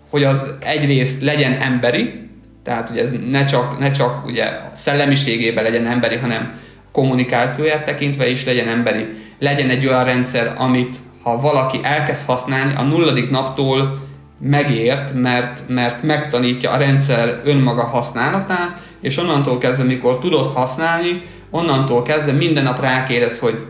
hogy 0.10 0.24
az 0.24 0.54
egyrészt 0.60 1.22
legyen 1.22 1.62
emberi, 1.62 2.30
tehát 2.64 2.88
hogy 2.88 2.98
ez 2.98 3.12
ne 3.30 3.46
csak, 3.46 3.80
ne 3.80 3.92
csak 3.92 4.26
ugye 4.26 4.60
szellemiségében 4.74 5.64
legyen 5.64 5.88
emberi, 5.88 6.16
hanem 6.16 6.60
kommunikációját 6.92 7.86
tekintve 7.86 8.30
is 8.30 8.46
legyen 8.46 8.68
emberi. 8.68 9.08
Legyen 9.40 9.70
egy 9.70 9.88
olyan 9.88 10.04
rendszer, 10.04 10.54
amit 10.58 10.96
ha 11.24 11.38
valaki 11.38 11.80
elkezd 11.84 12.26
használni, 12.26 12.74
a 12.76 12.84
nulladik 12.84 13.30
naptól 13.30 14.00
megért, 14.44 15.14
mert, 15.14 15.64
mert 15.68 16.04
megtanítja 16.04 16.72
a 16.72 16.78
rendszer 16.78 17.42
önmaga 17.44 17.84
használatát, 17.84 18.80
és 19.02 19.18
onnantól 19.18 19.58
kezdve, 19.58 19.84
mikor 19.84 20.20
tudod 20.20 20.54
használni, 20.54 21.22
onnantól 21.50 22.02
kezdve 22.02 22.32
minden 22.32 22.64
nap 22.64 22.82
rákérdez, 22.82 23.40
hogy 23.40 23.66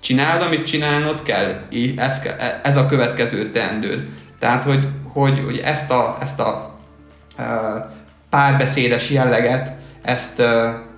csináld, 0.00 0.42
amit 0.42 0.66
csinálnod 0.66 1.22
kell, 1.22 1.54
ez, 1.96 2.20
ez 2.62 2.76
a 2.76 2.86
következő 2.86 3.50
teendőd. 3.50 4.08
Tehát, 4.38 4.64
hogy, 4.64 4.88
hogy, 5.12 5.42
hogy 5.44 5.58
ezt 5.58 5.90
a, 5.90 6.16
ezt 6.20 6.40
a 6.40 6.78
párbeszédes 8.30 9.10
jelleget, 9.10 9.72
ezt, 10.02 10.42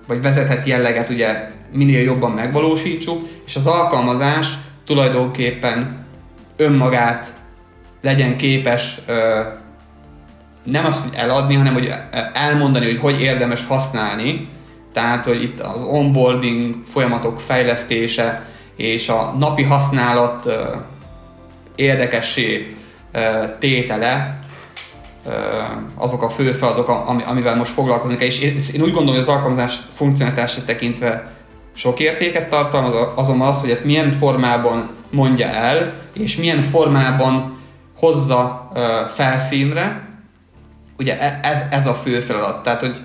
vagy 0.07 0.21
vezetett 0.21 0.65
jelleget 0.65 1.09
ugye 1.09 1.49
minél 1.73 2.01
jobban 2.01 2.31
megvalósítsuk, 2.31 3.27
és 3.45 3.55
az 3.55 3.67
alkalmazás 3.67 4.47
tulajdonképpen 4.85 6.05
önmagát 6.57 7.33
legyen 8.01 8.37
képes 8.37 8.99
nem 10.63 10.85
azt, 10.85 11.03
hogy 11.03 11.17
eladni, 11.17 11.55
hanem 11.55 11.73
hogy 11.73 11.93
elmondani, 12.33 12.85
hogy 12.85 12.99
hogy 12.99 13.21
érdemes 13.21 13.65
használni, 13.67 14.49
tehát, 14.93 15.25
hogy 15.25 15.43
itt 15.43 15.59
az 15.59 15.81
onboarding 15.81 16.75
folyamatok 16.85 17.39
fejlesztése 17.39 18.45
és 18.75 19.09
a 19.09 19.35
napi 19.39 19.63
használat 19.63 20.49
érdekessé 21.75 22.75
tétele 23.59 24.39
azok 25.95 26.23
a 26.23 26.29
fő 26.29 26.51
feladatok, 26.51 26.89
amivel 27.25 27.55
most 27.55 27.71
foglalkozunk. 27.71 28.21
És 28.21 28.41
én 28.73 28.81
úgy 28.81 28.91
gondolom, 28.91 29.07
hogy 29.07 29.19
az 29.19 29.27
alkalmazás 29.27 29.79
funkcionalitását 29.89 30.65
tekintve 30.65 31.31
sok 31.75 31.99
értéket 31.99 32.49
tartalmaz, 32.49 32.93
azonban 33.15 33.47
az, 33.47 33.59
hogy 33.59 33.69
ezt 33.69 33.85
milyen 33.85 34.11
formában 34.11 34.89
mondja 35.09 35.47
el, 35.47 35.93
és 36.13 36.37
milyen 36.37 36.61
formában 36.61 37.59
hozza 38.01 38.71
felszínre, 39.07 40.09
ugye 40.97 41.19
e, 41.19 41.39
ez, 41.41 41.63
ez 41.69 41.87
a 41.87 41.93
fő 41.93 42.19
feladat. 42.19 42.63
Tehát, 42.63 42.79
hogy 42.79 42.99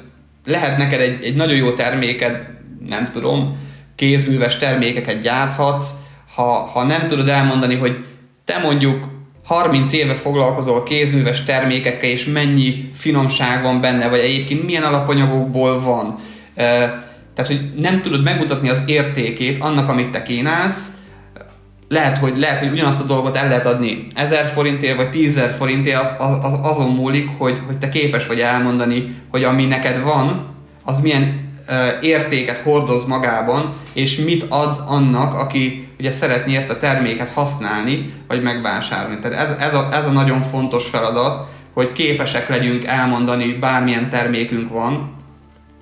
lehet 0.45 0.77
neked 0.77 1.01
egy, 1.01 1.25
egy 1.25 1.35
nagyon 1.35 1.57
jó 1.57 1.71
terméked, 1.71 2.47
nem 2.89 3.11
tudom, 3.11 3.59
kézműves 3.95 4.57
termékeket 4.57 5.21
gyárthatsz, 5.21 5.89
ha, 6.35 6.43
ha 6.43 6.83
nem 6.83 7.07
tudod 7.07 7.29
elmondani, 7.29 7.75
hogy 7.75 8.05
te 8.45 8.59
mondjuk 8.59 9.09
30 9.45 9.93
éve 9.93 10.15
foglalkozol 10.15 10.83
kézműves 10.83 11.43
termékekkel, 11.43 12.11
és 12.11 12.25
mennyi 12.25 12.91
finomság 12.95 13.63
van 13.63 13.81
benne, 13.81 14.09
vagy 14.09 14.19
egyébként 14.19 14.65
milyen 14.65 14.83
alapanyagokból 14.83 15.81
van. 15.81 16.19
Tehát, 17.35 17.47
hogy 17.47 17.73
nem 17.77 18.03
tudod 18.03 18.23
megmutatni 18.23 18.69
az 18.69 18.83
értékét 18.87 19.59
annak, 19.59 19.89
amit 19.89 20.11
te 20.11 20.23
kínálsz, 20.23 20.91
lehet, 21.89 22.19
hogy, 22.19 22.39
lehet, 22.39 22.59
hogy 22.59 22.71
ugyanazt 22.71 23.01
a 23.01 23.05
dolgot 23.05 23.37
el 23.37 23.49
lehet 23.49 23.67
adni 23.67 24.07
1000 24.15 24.47
forintért, 24.47 24.97
vagy 24.97 25.11
10 25.11 25.41
forintért, 25.59 26.01
az, 26.19 26.39
az, 26.43 26.59
azon 26.63 26.91
múlik, 26.91 27.29
hogy, 27.39 27.61
hogy 27.67 27.79
te 27.79 27.89
képes 27.89 28.27
vagy 28.27 28.41
elmondani, 28.41 29.15
hogy 29.31 29.45
ami 29.45 29.65
neked 29.65 30.03
van, 30.03 30.55
az 30.85 31.01
milyen 31.01 31.45
értéket 32.01 32.59
hordoz 32.59 33.05
magában, 33.05 33.75
és 33.93 34.17
mit 34.17 34.47
ad 34.49 34.83
annak, 34.87 35.35
aki 35.35 35.89
ugye 35.99 36.11
szeretné 36.11 36.57
ezt 36.57 36.71
a 36.71 36.77
terméket 36.77 37.29
használni, 37.29 38.13
vagy 38.29 38.43
megvásárolni. 38.43 39.19
Tehát 39.19 39.39
ez, 39.39 39.57
ez, 39.61 39.75
a, 39.75 39.89
ez 39.93 40.07
a 40.07 40.11
nagyon 40.11 40.43
fontos 40.43 40.89
feladat, 40.89 41.49
hogy 41.75 41.93
képesek 41.93 42.49
legyünk 42.49 42.85
elmondani, 42.85 43.53
bármilyen 43.53 44.11
termékünk 44.11 44.71
van, 44.71 45.16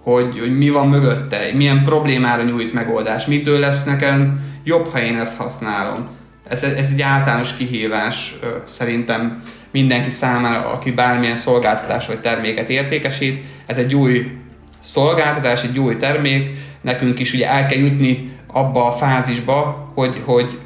hogy, 0.04 0.38
hogy 0.38 0.56
mi 0.56 0.70
van 0.70 0.88
mögötte, 0.88 1.38
milyen 1.54 1.82
problémára 1.82 2.42
nyújt 2.42 2.72
megoldás, 2.72 3.26
mitől 3.26 3.58
lesz 3.58 3.84
nekem 3.84 4.40
jobb, 4.64 4.88
ha 4.88 5.00
én 5.00 5.16
ezt 5.16 5.36
használom. 5.36 6.08
Ez, 6.48 6.62
ez 6.62 6.88
egy 6.92 7.02
általános 7.02 7.56
kihívás 7.56 8.34
szerintem 8.64 9.42
mindenki 9.70 10.10
számára, 10.10 10.68
aki 10.68 10.90
bármilyen 10.90 11.36
szolgáltatás 11.36 12.06
vagy 12.06 12.20
terméket 12.20 12.68
értékesít. 12.68 13.44
Ez 13.66 13.76
egy 13.76 13.94
új 13.94 14.38
szolgáltatás, 14.80 15.62
egy 15.62 15.78
új 15.78 15.96
termék, 15.96 16.50
nekünk 16.80 17.18
is 17.18 17.32
ugye 17.32 17.48
el 17.48 17.66
kell 17.66 17.78
jutni 17.78 18.32
abba 18.46 18.86
a 18.86 18.92
fázisba, 18.92 19.90
hogy, 19.94 20.22
hogy 20.24 20.58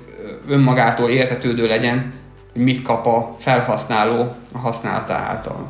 önmagától 0.48 1.08
értetődő 1.08 1.66
legyen, 1.66 2.12
hogy 2.52 2.62
mit 2.62 2.82
kap 2.82 3.06
a 3.06 3.36
felhasználó 3.38 4.34
a 4.52 4.58
használata 4.58 5.14
által. 5.14 5.68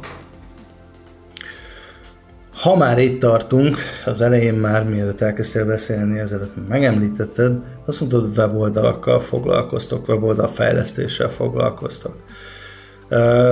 Ha 2.63 2.77
már 2.77 2.99
itt 2.99 3.21
tartunk, 3.21 3.79
az 4.05 4.21
elején 4.21 4.55
már, 4.55 4.85
mielőtt 4.85 5.21
elkezdtél 5.21 5.67
beszélni, 5.67 6.19
ezelőtt 6.19 6.69
megemlítetted, 6.69 7.53
azt 7.87 8.01
mondtad, 8.01 8.37
weboldalakkal 8.37 9.21
foglalkoztok, 9.21 10.09
weboldal 10.09 10.49
fejlesztéssel 10.49 11.31
foglalkoztok. 11.31 12.17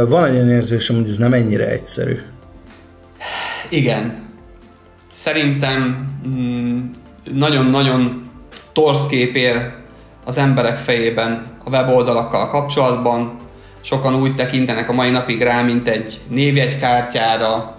Van 0.09 0.25
egy 0.25 0.35
olyan 0.35 0.51
érzésem, 0.51 0.97
hogy 0.97 1.09
ez 1.09 1.16
nem 1.16 1.33
ennyire 1.33 1.69
egyszerű. 1.69 2.19
Igen. 3.69 4.25
Szerintem 5.12 6.09
mm, 6.29 6.81
nagyon-nagyon 7.33 8.29
torsz 8.73 9.07
kép 9.07 9.38
az 10.25 10.38
emberek 10.38 10.77
fejében 10.77 11.47
a 11.64 11.71
weboldalakkal 11.71 12.49
kapcsolatban. 12.49 13.37
Sokan 13.81 14.14
úgy 14.14 14.35
tekintenek 14.35 14.88
a 14.88 14.92
mai 14.92 15.11
napig 15.11 15.42
rá, 15.42 15.62
mint 15.62 15.88
egy 15.88 16.21
névjegykártyára, 16.29 17.76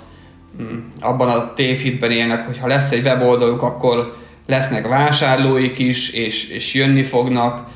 abban 1.00 1.30
a 1.30 1.54
tévhitben 1.54 2.12
élnek, 2.12 2.46
hogy 2.46 2.58
ha 2.58 2.68
lesz 2.68 2.92
egy 2.92 3.04
weboldaluk, 3.04 3.62
akkor 3.62 4.16
lesznek 4.46 4.88
vásárlóik 4.88 5.80
is, 5.80 6.10
és, 6.10 6.50
és 6.50 6.74
jönni 6.74 7.04
fognak, 7.04 7.68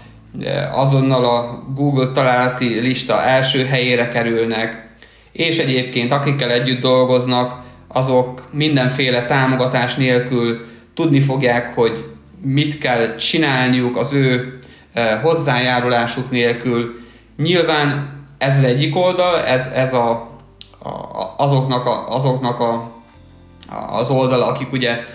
azonnal 0.71 1.25
a 1.25 1.63
Google 1.73 2.07
találati 2.07 2.79
lista 2.79 3.23
első 3.23 3.65
helyére 3.65 4.07
kerülnek, 4.07 4.89
és 5.31 5.57
egyébként 5.57 6.11
akikkel 6.11 6.51
együtt 6.51 6.81
dolgoznak, 6.81 7.61
azok 7.87 8.47
mindenféle 8.51 9.25
támogatás 9.25 9.95
nélkül 9.95 10.65
tudni 10.93 11.19
fogják, 11.19 11.75
hogy 11.75 12.05
mit 12.41 12.77
kell 12.77 13.15
csinálniuk 13.15 13.97
az 13.97 14.13
ő 14.13 14.59
eh, 14.93 15.19
hozzájárulásuk 15.21 16.31
nélkül. 16.31 16.99
Nyilván 17.37 18.19
ez 18.37 18.57
az 18.57 18.63
egyik 18.63 18.95
oldal, 18.95 19.39
ez, 19.39 19.67
ez 19.75 19.93
a 19.93 20.30
azoknak, 21.37 21.85
a, 21.85 22.15
azoknak 22.15 22.59
a, 22.59 22.91
az 23.91 24.09
oldala, 24.09 24.45
akik 24.45 24.71
ugye 24.71 25.05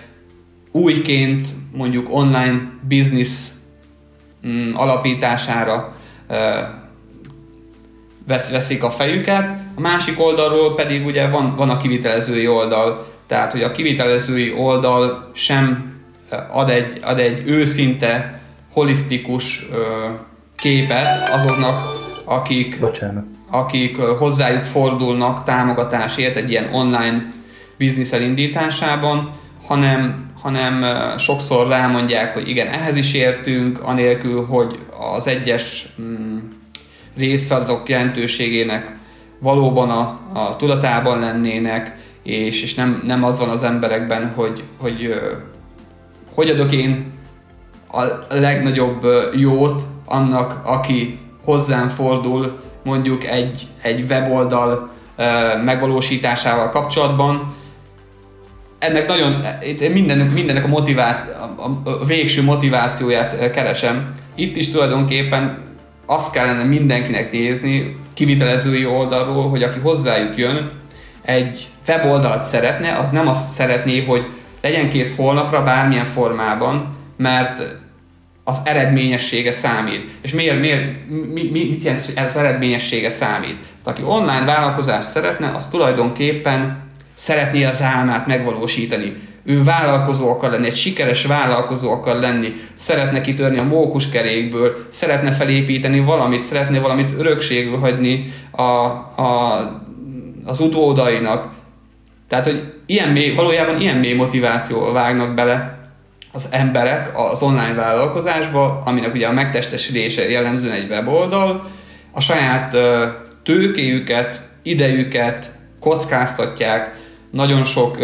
újként 0.73 1.49
mondjuk 1.73 2.07
online 2.11 2.71
business 2.89 3.49
mm, 4.47 4.75
alapítására 4.75 5.95
vesz, 8.27 8.51
veszik 8.51 8.83
a 8.83 8.91
fejüket, 8.91 9.51
a 9.75 9.81
másik 9.81 10.21
oldalról 10.21 10.75
pedig 10.75 11.07
ugye 11.07 11.29
van, 11.29 11.57
van 11.57 11.71
a 11.71 11.77
kivitelezői 11.77 12.49
oldal, 12.49 13.07
tehát 13.27 13.53
hogy 13.53 13.63
a 13.63 13.71
kivitelezői 13.71 14.53
oldal 14.53 15.31
sem 15.35 15.95
ad 16.53 16.71
egy, 16.71 17.01
ad 17.03 17.19
egy 17.19 17.43
őszinte, 17.49 18.41
holisztikus 18.73 19.67
képet 20.57 21.29
azoknak, 21.29 21.83
akik, 22.25 22.81
Bocsánat 22.81 23.36
akik 23.51 23.97
hozzájuk 23.99 24.63
fordulnak 24.63 25.43
támogatásért 25.43 26.37
egy 26.37 26.51
ilyen 26.51 26.75
online 26.75 27.33
biznisz 27.79 28.13
elindításában, 28.13 29.31
hanem, 29.67 30.27
hanem 30.41 30.85
sokszor 31.19 31.69
rámondják, 31.69 32.35
hogy 32.35 32.49
igen, 32.49 32.67
ehhez 32.67 32.97
is 32.97 33.15
értünk, 33.15 33.83
anélkül, 33.83 34.47
hogy 34.47 34.79
az 35.15 35.27
egyes 35.27 35.89
mm, 36.01 36.39
részfeladatok 37.17 37.89
jelentőségének 37.89 38.97
valóban 39.39 39.91
a, 39.91 40.21
a 40.33 40.57
tudatában 40.57 41.19
lennének, 41.19 41.97
és, 42.23 42.63
és 42.63 42.75
nem, 42.75 43.03
nem 43.07 43.25
az 43.25 43.39
van 43.39 43.49
az 43.49 43.63
emberekben, 43.63 44.33
hogy, 44.35 44.63
hogy 44.81 45.15
hogy 46.37 46.51
adok 46.51 46.73
én 46.73 47.13
a 47.93 48.03
legnagyobb 48.29 49.07
jót 49.35 49.83
annak, 50.05 50.61
aki 50.65 51.19
hozzám 51.45 51.89
fordul 51.89 52.61
mondjuk 52.87 53.25
egy, 53.25 53.67
egy 53.83 54.05
weboldal 54.09 54.91
megvalósításával 55.65 56.69
kapcsolatban. 56.69 57.55
Ennek 58.79 59.07
nagyon, 59.07 59.45
minden, 59.93 60.19
mindennek 60.19 60.65
a, 60.65 60.69
motivát, 60.69 61.37
a 61.85 62.05
végső 62.05 62.43
motivációját 62.43 63.51
keresem. 63.51 64.13
Itt 64.35 64.57
is 64.57 64.71
tulajdonképpen 64.71 65.59
azt 66.07 66.31
kellene 66.31 66.65
mindenkinek 66.65 67.33
nézni, 67.33 67.97
kivitelezői 68.15 68.87
oldalról, 68.87 69.49
hogy 69.49 69.63
aki 69.63 69.79
hozzájuk 69.79 70.37
jön, 70.37 70.73
egy 71.23 71.69
weboldalt 71.89 72.43
szeretne, 72.43 72.93
az 72.93 73.09
nem 73.09 73.29
azt 73.29 73.53
szeretné, 73.53 74.05
hogy 74.05 74.27
legyen 74.63 74.91
kész 74.91 75.17
holnapra 75.17 75.63
bármilyen 75.63 76.05
formában, 76.05 76.97
mert 77.17 77.77
az 78.49 78.61
eredményessége 78.65 79.53
számít. 79.53 80.09
És 80.23 80.33
miért, 80.33 80.61
miért 80.61 80.85
mi, 81.09 81.43
mi, 81.53 81.69
mit 81.69 81.83
jelent, 81.83 82.05
hogy 82.05 82.15
ez 82.17 82.37
eredményessége 82.37 83.11
számít? 83.11 83.57
Tehát, 83.85 83.99
aki 83.99 84.03
online 84.03 84.45
vállalkozást 84.45 85.09
szeretne, 85.09 85.51
az 85.51 85.67
tulajdonképpen 85.67 86.85
szeretné 87.17 87.65
az 87.65 87.83
álmát 87.83 88.27
megvalósítani. 88.27 89.17
Ő 89.45 89.63
vállalkozó 89.63 90.29
akar 90.29 90.51
lenni, 90.51 90.67
egy 90.67 90.77
sikeres 90.77 91.25
vállalkozó 91.25 91.91
akar 91.91 92.17
lenni, 92.17 92.53
szeretne 92.75 93.21
kitörni 93.21 93.59
a 93.59 93.65
mókuskerékből, 93.65 94.77
szeretne 94.89 95.33
felépíteni 95.33 96.01
valamit, 96.01 96.43
szeretne 96.43 96.81
valamit 96.81 97.15
örökségül 97.19 97.79
hagyni 97.79 98.33
a, 98.51 98.63
a, 98.63 99.61
az 100.45 100.61
utódainak. 100.61 101.49
Tehát, 102.29 102.45
hogy 102.45 102.73
ilyen 102.87 103.09
mély, 103.09 103.35
valójában 103.35 103.81
ilyen 103.81 103.97
mély 103.97 104.15
motivációval 104.15 104.93
vágnak 104.93 105.35
bele 105.35 105.76
az 106.37 106.49
emberek 106.51 107.19
az 107.19 107.43
online 107.43 107.75
vállalkozásba, 107.75 108.83
aminek 108.85 109.15
ugye 109.15 109.27
a 109.27 109.33
megtestesülése 109.33 110.29
jellemzően 110.29 110.73
egy 110.73 110.91
weboldal, 110.91 111.71
a 112.13 112.21
saját 112.21 112.77
tőkéjüket, 113.43 114.41
idejüket 114.63 115.51
kockáztatják, 115.81 116.95
nagyon 117.31 117.65
sok 117.65 117.99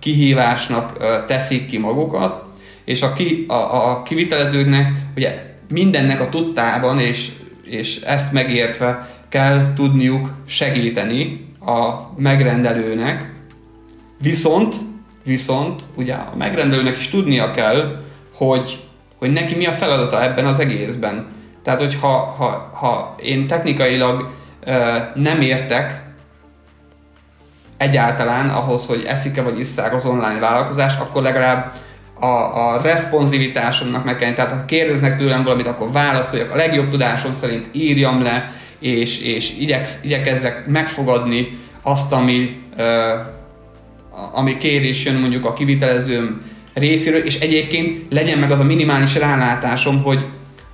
kihívásnak 0.00 0.92
teszik 1.26 1.66
ki 1.66 1.78
magukat, 1.78 2.42
és 2.84 3.02
a, 3.02 3.12
ki, 3.12 3.44
a, 3.48 3.88
a 3.88 4.02
kivitelezőknek 4.02 4.92
ugye 5.16 5.56
mindennek 5.70 6.20
a 6.20 6.28
tudtában, 6.28 7.00
és, 7.00 7.28
és 7.64 7.96
ezt 7.96 8.32
megértve 8.32 9.08
kell 9.28 9.72
tudniuk 9.74 10.32
segíteni 10.46 11.46
a 11.60 11.90
megrendelőnek, 12.16 13.32
viszont 14.18 14.76
Viszont 15.28 15.82
ugye 15.94 16.14
a 16.14 16.32
megrendelőnek 16.38 16.96
is 16.96 17.08
tudnia 17.08 17.50
kell, 17.50 18.02
hogy, 18.34 18.84
hogy 19.18 19.30
neki 19.30 19.54
mi 19.54 19.66
a 19.66 19.72
feladata 19.72 20.22
ebben 20.22 20.46
az 20.46 20.58
egészben. 20.58 21.26
Tehát, 21.62 21.80
hogy 21.80 21.94
ha, 22.00 22.08
ha, 22.08 22.70
ha 22.74 23.14
én 23.22 23.46
technikailag 23.46 24.30
e, 24.64 25.12
nem 25.14 25.40
értek 25.40 26.04
egyáltalán 27.76 28.48
ahhoz, 28.48 28.86
hogy 28.86 29.04
eszik-e 29.06 29.42
vagy 29.42 29.58
isszák 29.58 29.94
az 29.94 30.04
online 30.04 30.38
vállalkozás, 30.38 30.96
akkor 30.98 31.22
legalább 31.22 31.72
a, 32.20 32.26
a 32.26 32.80
responsivitásomnak 32.82 34.04
meg 34.04 34.16
kell, 34.16 34.32
tehát 34.32 34.50
ha 34.50 34.64
kérdeznek 34.64 35.18
tőlem 35.18 35.44
valamit, 35.44 35.66
akkor 35.66 35.92
válaszoljak, 35.92 36.50
a 36.50 36.56
legjobb 36.56 36.90
tudásom 36.90 37.34
szerint 37.34 37.68
írjam 37.72 38.22
le, 38.22 38.52
és, 38.78 39.20
és 39.20 39.58
igyek, 39.58 39.88
igyekezzek 40.02 40.66
megfogadni 40.66 41.58
azt, 41.82 42.12
ami, 42.12 42.62
ami 44.32 44.56
kérés 44.56 45.04
jön 45.04 45.14
mondjuk 45.14 45.44
a 45.44 45.52
kivitelezőm 45.52 46.42
részéről, 46.74 47.24
és 47.24 47.40
egyébként 47.40 48.12
legyen 48.12 48.38
meg 48.38 48.50
az 48.50 48.60
a 48.60 48.64
minimális 48.64 49.14
rálátásom, 49.14 50.02
hogy, 50.02 50.26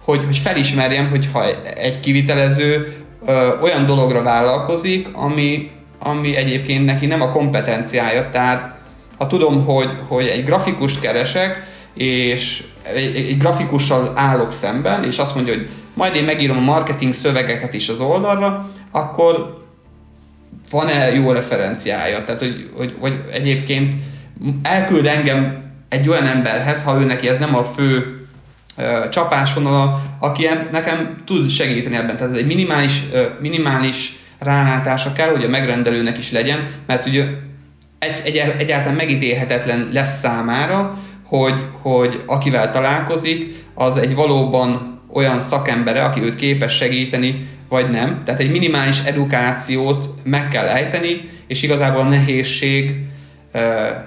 hogy, 0.05 0.25
hogy 0.25 0.39
felismerjem, 0.39 1.11
hogy 1.11 1.29
ha 1.33 1.45
egy 1.75 2.01
kivitelező 2.01 2.93
ö, 3.27 3.61
olyan 3.63 3.87
dologra 3.87 4.23
vállalkozik, 4.23 5.09
ami, 5.13 5.71
ami 5.99 6.37
egyébként 6.37 6.85
neki 6.85 7.07
nem 7.07 7.21
a 7.21 7.29
kompetenciája, 7.29 8.31
tehát 8.31 8.79
ha 9.19 9.27
tudom, 9.27 9.65
hogy, 9.65 9.91
hogy 10.09 10.27
egy 10.27 10.45
grafikust 10.45 11.01
keresek, 11.01 11.73
és 11.95 12.65
egy, 12.83 13.17
egy 13.17 13.39
grafikussal 13.39 14.13
állok 14.15 14.51
szemben, 14.51 15.05
és 15.05 15.19
azt 15.19 15.35
mondja, 15.35 15.55
hogy 15.55 15.69
majd 15.95 16.15
én 16.15 16.25
megírom 16.25 16.57
a 16.57 16.61
marketing 16.61 17.13
szövegeket 17.13 17.75
is 17.75 17.89
az 17.89 18.01
oldalra, 18.01 18.71
akkor 18.91 19.64
van-e 20.71 21.15
jó 21.15 21.31
referenciája, 21.33 22.25
tehát 22.25 22.41
hogy, 22.41 22.71
hogy, 22.77 22.95
hogy 23.01 23.21
egyébként 23.33 23.95
elküld 24.63 25.07
engem 25.07 25.63
egy 25.89 26.09
olyan 26.09 26.27
emberhez, 26.27 26.83
ha 26.83 27.01
ő 27.01 27.05
neki 27.05 27.29
ez 27.29 27.39
nem 27.39 27.55
a 27.55 27.65
fő 27.65 28.21
uh, 28.77 29.09
csapásvonala, 29.09 30.03
aki 30.21 30.49
nekem 30.71 31.17
tud 31.27 31.51
segíteni 31.51 31.97
ebben. 31.97 32.17
Tehát 32.17 32.33
ez 32.33 32.39
egy 32.39 32.47
minimális, 32.47 33.03
uh, 33.13 33.21
minimális 33.41 34.19
rálátása 34.39 35.13
kell, 35.13 35.29
hogy 35.29 35.45
a 35.45 35.49
megrendelőnek 35.49 36.19
is 36.19 36.31
legyen, 36.31 36.67
mert 36.87 37.07
ugye 37.07 37.27
egy, 37.99 38.21
egy, 38.25 38.37
egyáltalán 38.37 38.97
megítélhetetlen 38.97 39.89
lesz 39.93 40.19
számára, 40.21 40.99
hogy, 41.27 41.67
hogy 41.83 42.23
akivel 42.27 42.71
találkozik, 42.71 43.65
az 43.75 43.97
egy 43.97 44.15
valóban 44.15 44.94
olyan 45.15 45.41
szakembere, 45.41 46.05
aki 46.05 46.23
őt 46.23 46.37
képes 46.37 46.77
segíteni, 46.77 47.49
vagy 47.69 47.91
nem. 47.91 48.23
Tehát 48.25 48.41
egy 48.41 48.51
minimális 48.51 49.01
edukációt 49.05 50.09
meg 50.25 50.49
kell 50.49 50.67
ejteni, 50.67 51.29
és 51.47 51.62
igazából 51.62 52.01
a 52.01 52.09
nehézség 52.09 52.95
uh, 53.55 53.62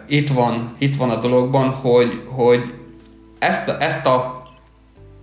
itt, 0.07 0.29
van, 0.29 0.75
itt 0.77 0.95
van 0.95 1.09
a 1.09 1.19
dologban, 1.19 1.69
hogy, 1.69 2.21
hogy 2.25 2.73
ezt, 3.39 3.67
a, 3.67 3.77
ezt 3.79 4.05
a, 4.05 4.43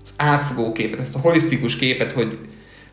az 0.05 0.13
átfogó 0.17 0.73
képet, 0.73 1.01
ezt 1.01 1.15
a 1.15 1.19
holisztikus 1.19 1.77
képet, 1.77 2.13
hogy, 2.13 2.39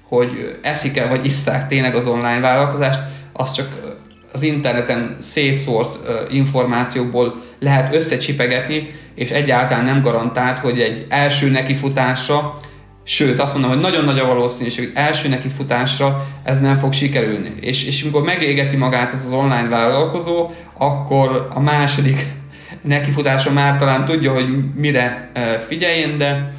hogy 0.01 0.57
eszik-e 0.61 1.07
vagy 1.07 1.25
isszák 1.25 1.67
tényleg 1.67 1.95
az 1.95 2.07
online 2.07 2.39
vállalkozást, 2.39 2.99
az 3.33 3.51
csak 3.51 3.97
az 4.33 4.41
interneten 4.41 5.15
szétszórt 5.19 5.95
uh, 5.95 6.33
információkból 6.35 7.41
lehet 7.59 7.95
összecsipegetni, 7.95 8.89
és 9.15 9.29
egyáltalán 9.29 9.83
nem 9.83 10.01
garantált, 10.01 10.57
hogy 10.57 10.79
egy 10.79 11.05
első 11.09 11.49
nekifutásra 11.49 12.59
Sőt, 13.03 13.39
azt 13.39 13.53
mondom, 13.53 13.71
hogy 13.71 13.79
nagyon 13.79 14.03
nagy 14.03 14.19
a 14.19 14.25
valószínűség, 14.25 14.85
hogy 14.85 14.93
első 14.95 15.27
neki 15.27 15.47
futásra 15.49 16.27
ez 16.43 16.59
nem 16.59 16.75
fog 16.75 16.93
sikerülni. 16.93 17.53
És, 17.59 17.83
és 17.83 18.01
amikor 18.01 18.21
megégeti 18.21 18.75
magát 18.75 19.13
ez 19.13 19.25
az 19.25 19.31
online 19.31 19.67
vállalkozó, 19.67 20.49
akkor 20.77 21.47
a 21.53 21.59
második 21.59 22.25
nekifutásra 22.81 23.51
már 23.51 23.75
talán 23.75 24.05
tudja, 24.05 24.33
hogy 24.33 24.73
mire 24.75 25.31
figyeljen, 25.67 26.17
de 26.17 26.53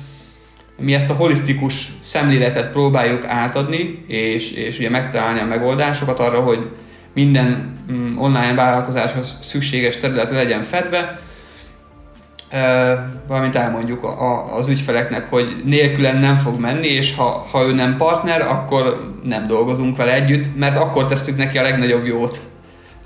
mi 0.79 0.95
ezt 0.95 1.11
a 1.11 1.15
holisztikus 1.15 1.89
szemléletet 2.01 2.71
próbáljuk 2.71 3.25
átadni, 3.27 4.05
és, 4.07 4.51
és 4.51 4.79
ugye 4.79 4.91
megtalálni 4.91 5.41
a 5.41 5.45
megoldásokat 5.45 6.19
arra, 6.19 6.41
hogy 6.41 6.71
minden 7.15 7.79
mm, 7.93 8.19
online 8.19 8.55
vállalkozáshoz 8.55 9.37
szükséges 9.41 9.97
terület 9.97 10.31
legyen 10.31 10.63
fedve, 10.63 11.21
valamint 13.29 13.57
elmondjuk 13.57 14.05
a, 14.05 14.57
az 14.57 14.69
ügyfeleknek, 14.69 15.31
hogy 15.31 15.57
nélkülen 15.65 16.17
nem 16.17 16.37
fog 16.37 16.61
menni, 16.61 16.87
és 16.87 17.15
ha, 17.15 17.47
ha 17.51 17.63
ő 17.63 17.73
nem 17.73 17.97
partner, 17.97 18.41
akkor 18.41 19.13
nem 19.23 19.47
dolgozunk 19.47 19.97
vele 19.97 20.13
együtt, 20.13 20.57
mert 20.57 20.77
akkor 20.77 21.07
tesszük 21.07 21.37
neki 21.37 21.59
a 21.59 21.63
legnagyobb 21.63 22.07
jót. 22.07 22.41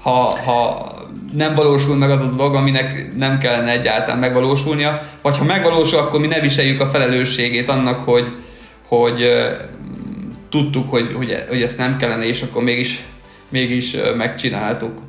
Ha, 0.01 0.39
ha 0.45 0.91
nem 1.33 1.55
valósul 1.55 1.97
meg 1.97 2.11
az 2.11 2.21
a 2.21 2.35
dolog, 2.37 2.55
aminek 2.55 3.17
nem 3.17 3.39
kellene 3.39 3.71
egyáltalán 3.71 4.19
megvalósulnia, 4.19 5.03
vagy 5.23 5.39
ha 5.39 5.45
megvalósul, 5.45 5.99
akkor 5.99 6.21
mi 6.21 6.27
ne 6.27 6.41
viseljük 6.41 6.81
a 6.81 6.87
felelősségét 6.87 7.69
annak, 7.69 8.01
hogy, 8.01 8.37
hogy 8.89 9.47
tudtuk, 10.51 10.91
hogy, 10.91 11.13
hogy, 11.17 11.45
hogy 11.49 11.63
ezt 11.63 11.79
nem 11.79 11.97
kellene, 11.97 12.27
és 12.27 12.43
akkor 12.43 12.63
mégis, 12.63 13.05
mégis 13.49 13.97
megcsináltuk. 14.17 15.01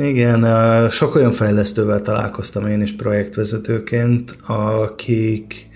Igen, 0.00 0.46
sok 0.90 1.14
olyan 1.14 1.32
fejlesztővel 1.32 2.02
találkoztam 2.02 2.66
én 2.66 2.80
is 2.80 2.92
projektvezetőként, 2.92 4.36
akik, 4.46 5.68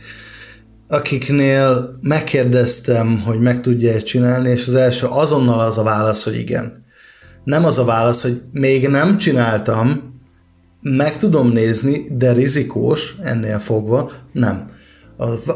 akiknél 0.88 1.98
megkérdeztem, 2.00 3.20
hogy 3.20 3.40
meg 3.40 3.60
tudja 3.60 3.92
ezt 3.92 4.04
csinálni, 4.04 4.48
és 4.50 4.66
az 4.66 4.74
első 4.74 5.06
azonnal 5.06 5.60
az 5.60 5.78
a 5.78 5.82
válasz, 5.82 6.24
hogy 6.24 6.36
igen. 6.36 6.84
Nem 7.44 7.64
az 7.64 7.78
a 7.78 7.84
válasz, 7.84 8.22
hogy 8.22 8.42
még 8.52 8.88
nem 8.88 9.18
csináltam, 9.18 10.14
meg 10.80 11.16
tudom 11.16 11.48
nézni, 11.48 12.04
de 12.10 12.32
rizikós 12.32 13.16
ennél 13.22 13.58
fogva, 13.58 14.12
nem. 14.32 14.70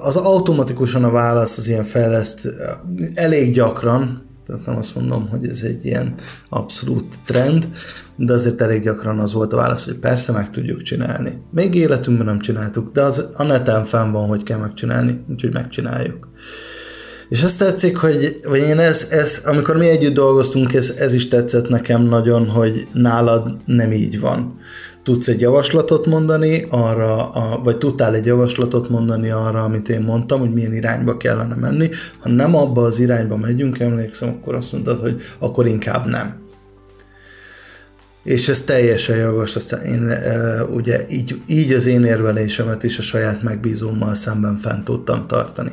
Az 0.01 0.17
automatikusan 0.17 1.05
a 1.05 1.11
válasz 1.11 1.59
az 1.59 1.69
ilyen 1.69 1.85
fejleszt 1.85 2.49
elég 3.15 3.53
gyakran, 3.53 4.25
tehát 4.47 4.67
nem 4.67 4.77
azt 4.77 4.95
mondom, 4.95 5.29
hogy 5.29 5.47
ez 5.49 5.63
egy 5.63 5.85
ilyen 5.85 6.15
abszolút 6.49 7.15
trend, 7.25 7.69
de 8.17 8.33
azért 8.33 8.61
elég 8.61 8.83
gyakran 8.83 9.19
az 9.19 9.33
volt 9.33 9.53
a 9.53 9.57
válasz, 9.57 9.85
hogy 9.85 9.99
persze 9.99 10.33
meg 10.33 10.51
tudjuk 10.51 10.83
csinálni. 10.83 11.43
Még 11.51 11.75
életünkben 11.75 12.27
nem 12.27 12.39
csináltuk, 12.39 12.93
de 12.93 13.03
az 13.03 13.29
a 13.37 13.43
neten 13.43 13.85
fenn 13.85 14.13
van, 14.13 14.27
hogy 14.27 14.43
kell 14.43 14.59
megcsinálni, 14.59 15.25
úgyhogy 15.31 15.53
megcsináljuk. 15.53 16.29
És 17.29 17.43
azt 17.43 17.59
tetszik, 17.59 17.97
hogy 17.97 18.41
vagy 18.45 18.61
én 18.61 18.79
ez, 18.79 19.07
ez, 19.11 19.43
amikor 19.45 19.77
mi 19.77 19.89
együtt 19.89 20.15
dolgoztunk, 20.15 20.75
ez, 20.75 20.95
ez 20.99 21.15
is 21.15 21.29
tetszett 21.29 21.69
nekem 21.69 22.03
nagyon, 22.03 22.49
hogy 22.49 22.87
nálad 22.93 23.57
nem 23.65 23.93
így 23.93 24.21
van. 24.21 24.59
Tudsz 25.03 25.29
egy 25.29 25.41
javaslatot 25.41 26.07
mondani 26.07 26.67
arra, 26.71 27.31
a, 27.31 27.61
vagy 27.63 27.79
tudtál 27.79 28.15
egy 28.15 28.27
javaslatot 28.27 28.89
mondani 28.89 29.31
arra, 29.31 29.63
amit 29.63 29.89
én 29.89 30.01
mondtam, 30.01 30.41
hogy 30.41 30.53
milyen 30.53 30.75
irányba 30.75 31.17
kellene 31.17 31.55
menni. 31.55 31.91
Ha 32.19 32.29
nem 32.29 32.57
abba 32.57 32.83
az 32.83 32.99
irányba 32.99 33.37
megyünk, 33.37 33.79
emlékszem, 33.79 34.29
akkor 34.29 34.55
azt 34.55 34.73
mondtad, 34.73 35.01
hogy 35.01 35.21
akkor 35.39 35.67
inkább 35.67 36.07
nem 36.07 36.46
és 38.27 38.49
ez 38.49 38.63
teljesen 38.63 39.17
jogos, 39.17 39.57
aztán 39.57 39.85
én 39.85 40.09
e, 40.09 40.63
ugye 40.65 41.05
így, 41.11 41.41
így 41.47 41.73
az 41.73 41.87
én 41.87 42.05
érvelésemet 42.05 42.83
is 42.83 42.99
a 42.99 43.03
saját 43.03 43.43
megbízómmal 43.43 44.15
szemben 44.15 44.57
fent 44.57 44.85
tudtam 44.85 45.27
tartani. 45.27 45.73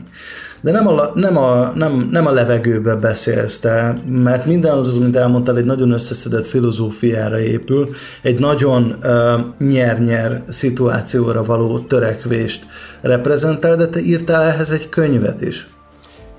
De 0.62 0.72
nem 0.72 0.88
a, 0.88 1.12
nem 1.16 1.38
a, 1.38 1.72
nem, 1.76 2.08
nem 2.12 2.28
a 2.28 2.32
levegőbe 2.32 2.96
beszélsz 2.96 3.60
te, 3.60 4.02
mert 4.08 4.46
minden 4.46 4.78
az, 4.78 4.98
amit 4.98 5.16
elmondtál, 5.16 5.58
egy 5.58 5.66
nagyon 5.66 5.92
összeszedett 5.92 6.46
filozófiára 6.46 7.40
épül, 7.40 7.90
egy 8.22 8.40
nagyon 8.40 8.98
uh, 9.04 9.68
nyer-nyer 9.68 10.44
szituációra 10.48 11.44
való 11.44 11.80
törekvést 11.80 12.66
reprezentál, 13.02 13.76
de 13.76 13.88
te 13.88 14.00
írtál 14.00 14.42
ehhez 14.42 14.70
egy 14.70 14.90
könyvet 14.90 15.42
is. 15.42 15.68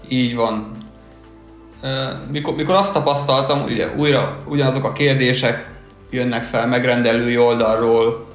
Így 0.09 0.35
van. 0.35 0.71
Mikor, 2.31 2.55
mikor 2.55 2.75
azt 2.75 2.93
tapasztaltam, 2.93 3.63
ugye 3.63 3.95
újra 3.97 4.39
ugyanazok 4.49 4.85
a 4.85 4.93
kérdések 4.93 5.74
jönnek 6.11 6.43
fel 6.43 6.67
megrendelői 6.67 7.39
oldalról, 7.39 8.27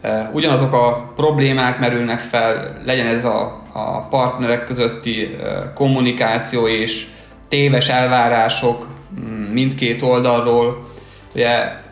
e, 0.00 0.30
ugyanazok 0.32 0.72
a 0.72 1.12
problémák 1.16 1.78
merülnek 1.78 2.20
fel, 2.20 2.80
legyen 2.84 3.06
ez 3.06 3.24
a, 3.24 3.62
a 3.72 4.00
partnerek 4.00 4.64
közötti 4.64 5.24
e, 5.24 5.72
kommunikáció 5.74 6.68
és 6.68 7.06
téves 7.48 7.88
elvárások 7.88 8.86
mm, 9.20 9.52
mindkét 9.52 10.02
oldalról. 10.02 10.88
Ugye 11.34 11.82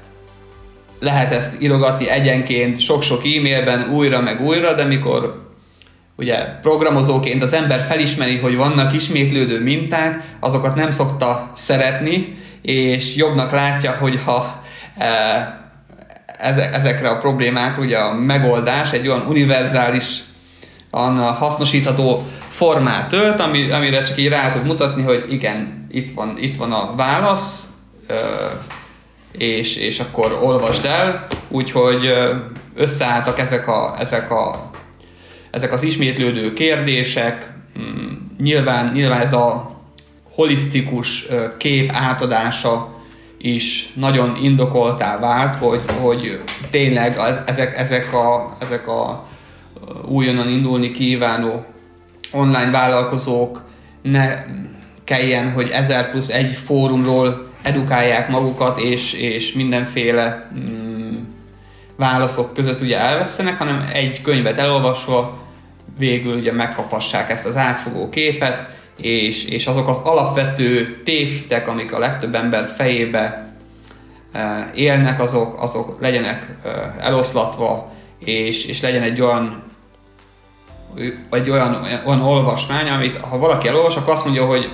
lehet 1.00 1.32
ezt 1.32 1.62
írogatni 1.62 2.08
egyenként 2.08 2.80
sok-sok 2.80 3.20
e-mailben 3.24 3.88
újra 3.90 4.20
meg 4.20 4.40
újra, 4.40 4.72
de 4.74 4.84
mikor 4.84 5.50
ugye 6.16 6.44
programozóként 6.60 7.42
az 7.42 7.52
ember 7.52 7.80
felismeri, 7.88 8.36
hogy 8.36 8.56
vannak 8.56 8.94
ismétlődő 8.94 9.62
minták, 9.62 10.22
azokat 10.40 10.74
nem 10.74 10.90
szokta 10.90 11.52
szeretni, 11.56 12.36
és 12.62 13.16
jobbnak 13.16 13.50
látja, 13.50 13.96
hogy 14.00 14.18
ha 14.24 14.61
ezekre 16.72 17.08
a 17.08 17.18
problémákra 17.18 17.82
ugye 17.82 17.98
a 17.98 18.14
megoldás 18.14 18.92
egy 18.92 19.08
olyan 19.08 19.26
univerzális, 19.26 20.22
hasznosítható 21.38 22.26
formát 22.48 23.12
ölt, 23.12 23.40
amire 23.72 24.02
csak 24.02 24.18
így 24.18 24.28
rá 24.28 24.52
tud 24.52 24.66
mutatni, 24.66 25.02
hogy 25.02 25.24
igen, 25.28 25.86
itt 25.90 26.14
van, 26.14 26.34
itt 26.38 26.56
van 26.56 26.72
a 26.72 26.94
válasz, 26.94 27.66
és, 29.32 29.76
és 29.76 30.00
akkor 30.00 30.38
olvasd 30.42 30.84
el, 30.84 31.26
úgyhogy 31.48 32.12
összeálltak 32.74 33.38
ezek, 33.38 33.68
a, 33.68 33.96
ezek, 33.98 34.30
a, 34.30 34.70
ezek 35.50 35.72
az 35.72 35.82
ismétlődő 35.82 36.52
kérdések, 36.52 37.52
hmm, 37.74 38.34
nyilván, 38.38 38.92
nyilván 38.92 39.20
ez 39.20 39.32
a 39.32 39.76
holisztikus 40.34 41.26
kép 41.58 41.90
átadása 41.94 42.91
is 43.42 43.92
nagyon 43.94 44.36
indokoltá 44.42 45.18
vált, 45.18 45.54
hogy, 45.54 45.80
hogy 46.00 46.40
tényleg 46.70 47.18
az, 47.18 47.40
ezek, 47.46 47.78
ezek, 47.78 48.12
a, 48.12 48.56
ezek 48.60 48.88
a 48.88 49.26
újonnan 50.06 50.48
indulni 50.48 50.90
kívánó 50.90 51.64
online 52.32 52.70
vállalkozók 52.70 53.62
ne 54.02 54.44
kelljen, 55.04 55.52
hogy 55.52 55.68
ezer 55.68 56.10
plusz 56.10 56.28
egy 56.28 56.52
fórumról 56.52 57.50
edukálják 57.62 58.28
magukat, 58.28 58.78
és, 58.80 59.12
és 59.12 59.52
mindenféle 59.52 60.50
mm, 60.54 61.14
válaszok 61.96 62.54
között 62.54 62.80
ugye 62.80 62.98
elvesztenek, 62.98 63.58
hanem 63.58 63.88
egy 63.92 64.22
könyvet 64.22 64.58
elolvasva 64.58 65.38
végül 65.98 66.36
ugye 66.36 66.52
megkapassák 66.52 67.30
ezt 67.30 67.46
az 67.46 67.56
átfogó 67.56 68.08
képet, 68.08 68.81
és, 68.96 69.44
és 69.44 69.66
azok 69.66 69.88
az 69.88 69.98
alapvető 69.98 71.02
tévhitek, 71.04 71.68
amik 71.68 71.92
a 71.92 71.98
legtöbb 71.98 72.34
ember 72.34 72.66
fejébe 72.66 73.54
e, 74.32 74.70
élnek, 74.74 75.20
azok, 75.20 75.62
azok 75.62 76.00
legyenek 76.00 76.56
e, 76.64 76.94
eloszlatva, 76.98 77.92
és, 78.18 78.64
és 78.64 78.80
legyen 78.80 79.02
egy 79.02 79.20
olyan 79.20 79.70
egy 81.30 81.50
olyan, 81.50 81.86
olyan 82.04 82.20
olvasmány, 82.20 82.88
amit 82.88 83.16
ha 83.16 83.38
valaki 83.38 83.68
elolvas, 83.68 83.96
akkor 83.96 84.12
azt 84.12 84.24
mondja, 84.24 84.44
hogy 84.44 84.72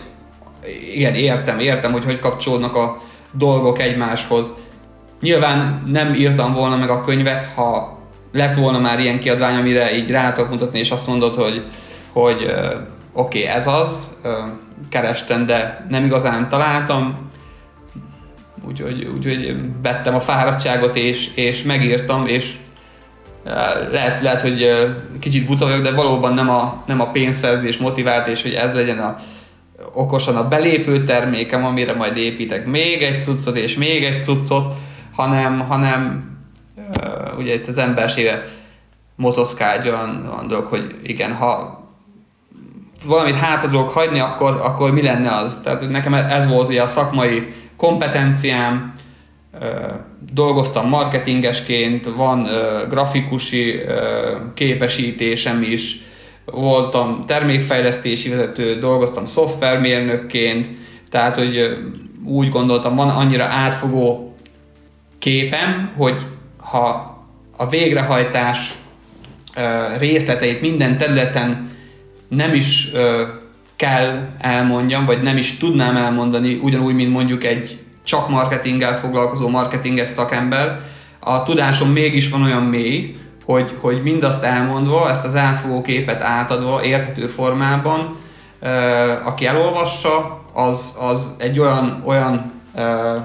igen, 0.94 1.14
értem, 1.14 1.58
értem, 1.58 1.92
hogy 1.92 2.04
hogy 2.04 2.18
kapcsolódnak 2.18 2.76
a 2.76 3.00
dolgok 3.32 3.78
egymáshoz. 3.78 4.54
Nyilván 5.20 5.82
nem 5.86 6.14
írtam 6.14 6.54
volna 6.54 6.76
meg 6.76 6.90
a 6.90 7.00
könyvet, 7.00 7.44
ha 7.54 7.98
lett 8.32 8.54
volna 8.54 8.78
már 8.78 9.00
ilyen 9.00 9.18
kiadvány, 9.18 9.56
amire 9.56 9.96
így 9.96 10.10
rá 10.10 10.32
tudok 10.32 10.50
mutatni, 10.50 10.78
és 10.78 10.90
azt 10.90 11.06
mondod, 11.06 11.34
hogy, 11.34 11.62
hogy 12.12 12.42
e, 12.42 12.86
oké, 13.18 13.38
okay, 13.38 13.54
ez 13.54 13.66
az, 13.66 14.10
kerestem, 14.88 15.46
de 15.46 15.86
nem 15.88 16.04
igazán 16.04 16.48
találtam, 16.48 17.28
úgyhogy, 18.66 19.04
úgyhogy 19.04 19.56
vettem 19.82 20.14
a 20.14 20.20
fáradtságot 20.20 20.96
és, 20.96 21.30
és 21.34 21.62
megírtam, 21.62 22.26
és 22.26 22.56
lehet, 23.90 24.20
lehet, 24.20 24.40
hogy 24.40 24.66
kicsit 25.20 25.46
buta 25.46 25.64
vagyok, 25.64 25.82
de 25.82 25.94
valóban 25.94 26.34
nem 26.34 26.50
a, 26.50 26.82
nem 26.86 27.00
a 27.00 27.10
pénzszerzés 27.10 27.76
motivált, 27.76 28.26
és 28.26 28.42
hogy 28.42 28.52
ez 28.52 28.74
legyen 28.74 28.98
a, 28.98 29.16
okosan 29.92 30.36
a 30.36 30.48
belépő 30.48 31.04
termékem, 31.04 31.64
amire 31.64 31.94
majd 31.94 32.16
építek 32.16 32.66
még 32.66 33.02
egy 33.02 33.22
cuccot 33.22 33.56
és 33.56 33.76
még 33.76 34.04
egy 34.04 34.22
cuccot, 34.22 34.72
hanem, 35.14 35.60
hanem 35.60 36.30
ugye 37.38 37.54
itt 37.54 37.66
az 37.66 37.78
embersége 37.78 38.44
motoszkál 39.16 39.78
egy 39.78 39.88
olyan, 39.88 40.28
olyan 40.32 40.46
dolog, 40.46 40.66
hogy 40.66 40.94
igen, 41.02 41.32
ha 41.32 41.78
valamit 43.04 43.34
hátra 43.34 43.70
tudok 43.70 43.90
hagyni, 43.90 44.18
akkor, 44.18 44.60
akkor 44.62 44.90
mi 44.90 45.02
lenne 45.02 45.36
az? 45.36 45.60
Tehát 45.62 45.88
nekem 45.88 46.14
ez 46.14 46.46
volt 46.46 46.68
ugye 46.68 46.82
a 46.82 46.86
szakmai 46.86 47.52
kompetenciám, 47.76 48.94
dolgoztam 50.32 50.88
marketingesként, 50.88 52.06
van 52.06 52.48
grafikusi 52.88 53.80
képesítésem 54.54 55.62
is, 55.62 56.00
voltam 56.44 57.24
termékfejlesztési 57.26 58.28
vezető, 58.28 58.78
dolgoztam 58.78 59.24
szoftvermérnökként, 59.24 60.68
tehát 61.10 61.36
hogy 61.36 61.76
úgy 62.24 62.48
gondoltam, 62.48 62.96
van 62.96 63.08
annyira 63.08 63.44
átfogó 63.44 64.34
képem, 65.18 65.92
hogy 65.96 66.16
ha 66.56 67.16
a 67.56 67.68
végrehajtás 67.68 68.74
részleteit 69.98 70.60
minden 70.60 70.98
területen 70.98 71.70
nem 72.28 72.54
is 72.54 72.88
ö, 72.92 73.22
kell 73.76 74.28
elmondjam, 74.38 75.04
vagy 75.04 75.22
nem 75.22 75.36
is 75.36 75.56
tudnám 75.56 75.96
elmondani, 75.96 76.58
ugyanúgy, 76.62 76.94
mint 76.94 77.12
mondjuk 77.12 77.44
egy 77.44 77.78
csak 78.04 78.28
marketinggel 78.28 78.98
foglalkozó 78.98 79.48
marketinges 79.48 80.08
szakember, 80.08 80.80
a 81.20 81.42
tudásom 81.42 81.90
mégis 81.90 82.30
van 82.30 82.42
olyan 82.42 82.62
mély, 82.62 83.16
hogy, 83.44 83.74
hogy 83.80 84.02
mindazt 84.02 84.42
elmondva, 84.42 85.10
ezt 85.10 85.24
az 85.24 85.36
átfogó 85.36 85.80
képet 85.80 86.22
átadva, 86.22 86.84
érthető 86.84 87.26
formában, 87.26 88.16
ö, 88.60 88.68
aki 89.24 89.46
elolvassa, 89.46 90.42
az, 90.52 90.96
az 91.00 91.34
egy 91.38 91.58
olyan, 91.58 92.02
olyan 92.06 92.52
ö, 92.74 93.16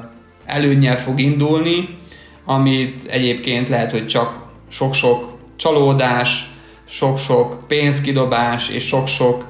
előnyel 0.45 0.97
fog 0.97 1.19
indulni, 1.19 1.97
amit 2.45 3.05
egyébként 3.07 3.69
lehet, 3.69 3.91
hogy 3.91 4.07
csak 4.07 4.39
sok-sok 4.69 5.37
csalódás, 5.55 6.52
sok-sok 6.86 7.67
pénzkidobás 7.67 8.69
és 8.69 8.88
sok-sok 8.88 9.45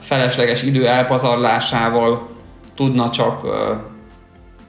felesleges 0.00 0.62
idő 0.62 0.86
elpazarlásával 0.86 2.28
tudna 2.74 3.10
csak 3.10 3.46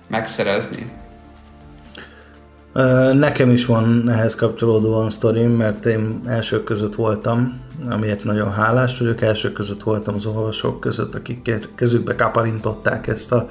megszerezni. 0.07 0.91
Nekem 3.13 3.51
is 3.51 3.65
van 3.65 4.09
ehhez 4.09 4.35
kapcsolódóan 4.35 5.09
sztorim, 5.09 5.51
mert 5.51 5.85
én 5.85 6.21
elsők 6.25 6.63
között 6.63 6.95
voltam, 6.95 7.59
amiért 7.89 8.23
nagyon 8.23 8.51
hálás 8.51 8.99
vagyok, 8.99 9.21
elsők 9.21 9.53
között 9.53 9.83
voltam 9.83 10.15
az 10.15 10.25
olvasók 10.25 10.79
között, 10.79 11.15
akik 11.15 11.51
kezükbe 11.75 12.15
kaparintották 12.15 13.07
ezt 13.07 13.31
a, 13.31 13.45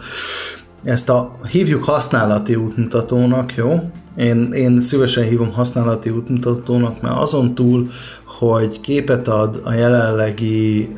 ezt 0.85 1.09
a 1.09 1.33
hívjuk 1.51 1.85
használati 1.85 2.55
útmutatónak, 2.55 3.55
jó? 3.55 3.91
Én, 4.19 4.53
én 4.53 4.81
szívesen 4.81 5.25
hívom 5.25 5.53
használati 5.53 6.11
útmutatónak, 6.11 7.01
mert 7.01 7.16
azon 7.16 7.55
túl, 7.55 7.89
hogy 8.25 8.81
képet 8.81 9.29
ad 9.29 9.61
a 9.64 9.73
jelenlegi 9.73 10.93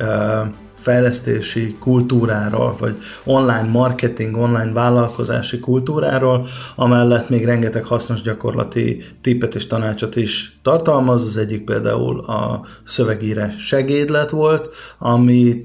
fejlesztési 0.75 1.77
kultúráról, 1.79 2.77
vagy 2.79 2.97
online 3.25 3.68
marketing, 3.73 4.37
online 4.37 4.73
vállalkozási 4.73 5.59
kultúráról, 5.59 6.47
amellett 6.77 7.29
még 7.29 7.45
rengeteg 7.45 7.85
hasznos 7.85 8.23
gyakorlati 8.23 9.03
tippet 9.21 9.55
és 9.55 9.66
tanácsot 9.66 10.16
is 10.16 10.59
tartalmaz. 10.62 11.23
Az 11.23 11.37
egyik 11.37 11.64
például 11.64 12.21
a 12.21 12.64
szövegírás 12.85 13.55
segédlet 13.59 14.31
volt, 14.31 14.68
ami, 14.99 15.62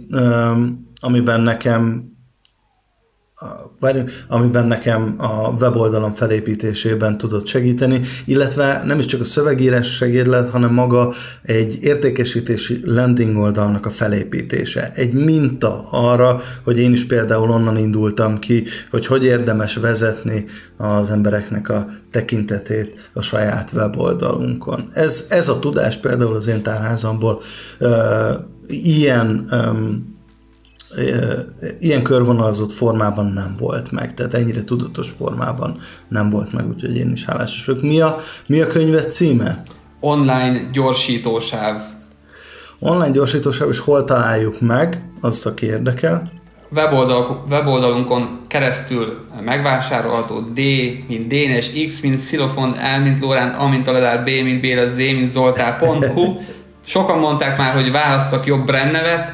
amiben 1.02 1.42
nekem 1.42 2.15
amiben 4.28 4.66
nekem 4.68 5.16
a 5.18 5.50
weboldalom 5.50 6.14
felépítésében 6.14 7.18
tudott 7.18 7.48
segíteni, 7.48 8.02
illetve 8.26 8.84
nem 8.86 9.00
is 9.00 9.06
csak 9.06 9.22
a 9.22 9.24
szövegírás 9.24 9.94
segédlet, 9.94 10.50
hanem 10.50 10.74
maga 10.74 11.14
egy 11.42 11.78
értékesítési 11.82 12.80
landing 12.86 13.38
oldalnak 13.38 13.86
a 13.86 13.90
felépítése. 13.90 14.92
Egy 14.96 15.14
minta 15.14 15.88
arra, 15.92 16.42
hogy 16.64 16.80
én 16.80 16.92
is 16.94 17.06
például 17.06 17.50
onnan 17.50 17.78
indultam 17.78 18.40
ki, 18.40 18.64
hogy 18.90 19.06
hogy 19.06 19.24
érdemes 19.24 19.76
vezetni 19.76 20.46
az 20.78 21.10
embereknek 21.10 21.70
a 21.70 21.88
tekintetét 22.12 23.10
a 23.14 23.22
saját 23.22 23.72
weboldalunkon. 23.74 24.90
Ez, 24.94 25.26
ez 25.30 25.48
a 25.48 25.60
tudás 25.60 25.98
például 25.98 26.36
az 26.36 26.48
én 26.48 26.62
tárházamból 26.62 27.42
uh, 27.80 27.90
ilyen 28.68 29.48
um, 29.52 30.15
ilyen 31.80 32.04
körvonalazott 32.04 32.72
formában 32.72 33.26
nem 33.26 33.56
volt 33.60 33.92
meg, 33.92 34.14
tehát 34.14 34.34
ennyire 34.34 34.64
tudatos 34.64 35.10
formában 35.10 35.78
nem 36.08 36.30
volt 36.30 36.52
meg, 36.52 36.68
úgyhogy 36.68 36.98
én 36.98 37.12
is 37.12 37.26
hálás 37.26 37.66
vagyok. 37.66 37.84
Mi 37.84 38.02
a, 38.02 38.18
mi 38.48 38.62
a 38.62 38.68
könyvet 38.68 39.12
címe? 39.12 39.62
Online 40.00 40.60
gyorsítósáv. 40.72 41.82
Online 42.80 43.12
gyorsítósáv, 43.12 43.70
és 43.70 43.80
hol 43.80 44.04
találjuk 44.04 44.62
meg, 44.62 45.10
az, 45.22 45.46
aki 45.46 45.66
érdekel. 45.66 46.32
Weboldal, 46.70 47.46
weboldalonkon 47.50 48.40
keresztül 48.48 49.26
megvásárolható 49.44 50.40
D, 50.40 50.60
mint 51.08 51.28
Dénes, 51.28 51.72
X, 51.86 52.02
mint 52.02 52.18
Szilofon, 52.18 52.70
L, 52.70 53.02
mint 53.02 53.20
Lórán, 53.20 53.50
A, 53.50 53.68
mint 53.68 53.88
Aladár, 53.88 54.24
B, 54.24 54.26
mint 54.26 54.62
Béla, 54.62 54.88
Z, 54.88 54.96
mint 54.96 55.30
Zoltár.hu. 55.30 56.24
Sokan 56.86 57.20
mondták 57.20 57.58
már, 57.58 57.74
hogy 57.74 57.92
válasszak 57.92 58.46
jobb 58.46 58.66
brandnevet, 58.66 59.32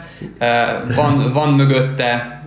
van, 0.95 1.31
van 1.33 1.53
mögötte 1.53 2.41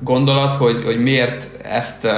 gondolat, 0.00 0.56
hogy, 0.56 0.84
hogy 0.84 1.02
miért 1.02 1.48
ezt 1.62 2.08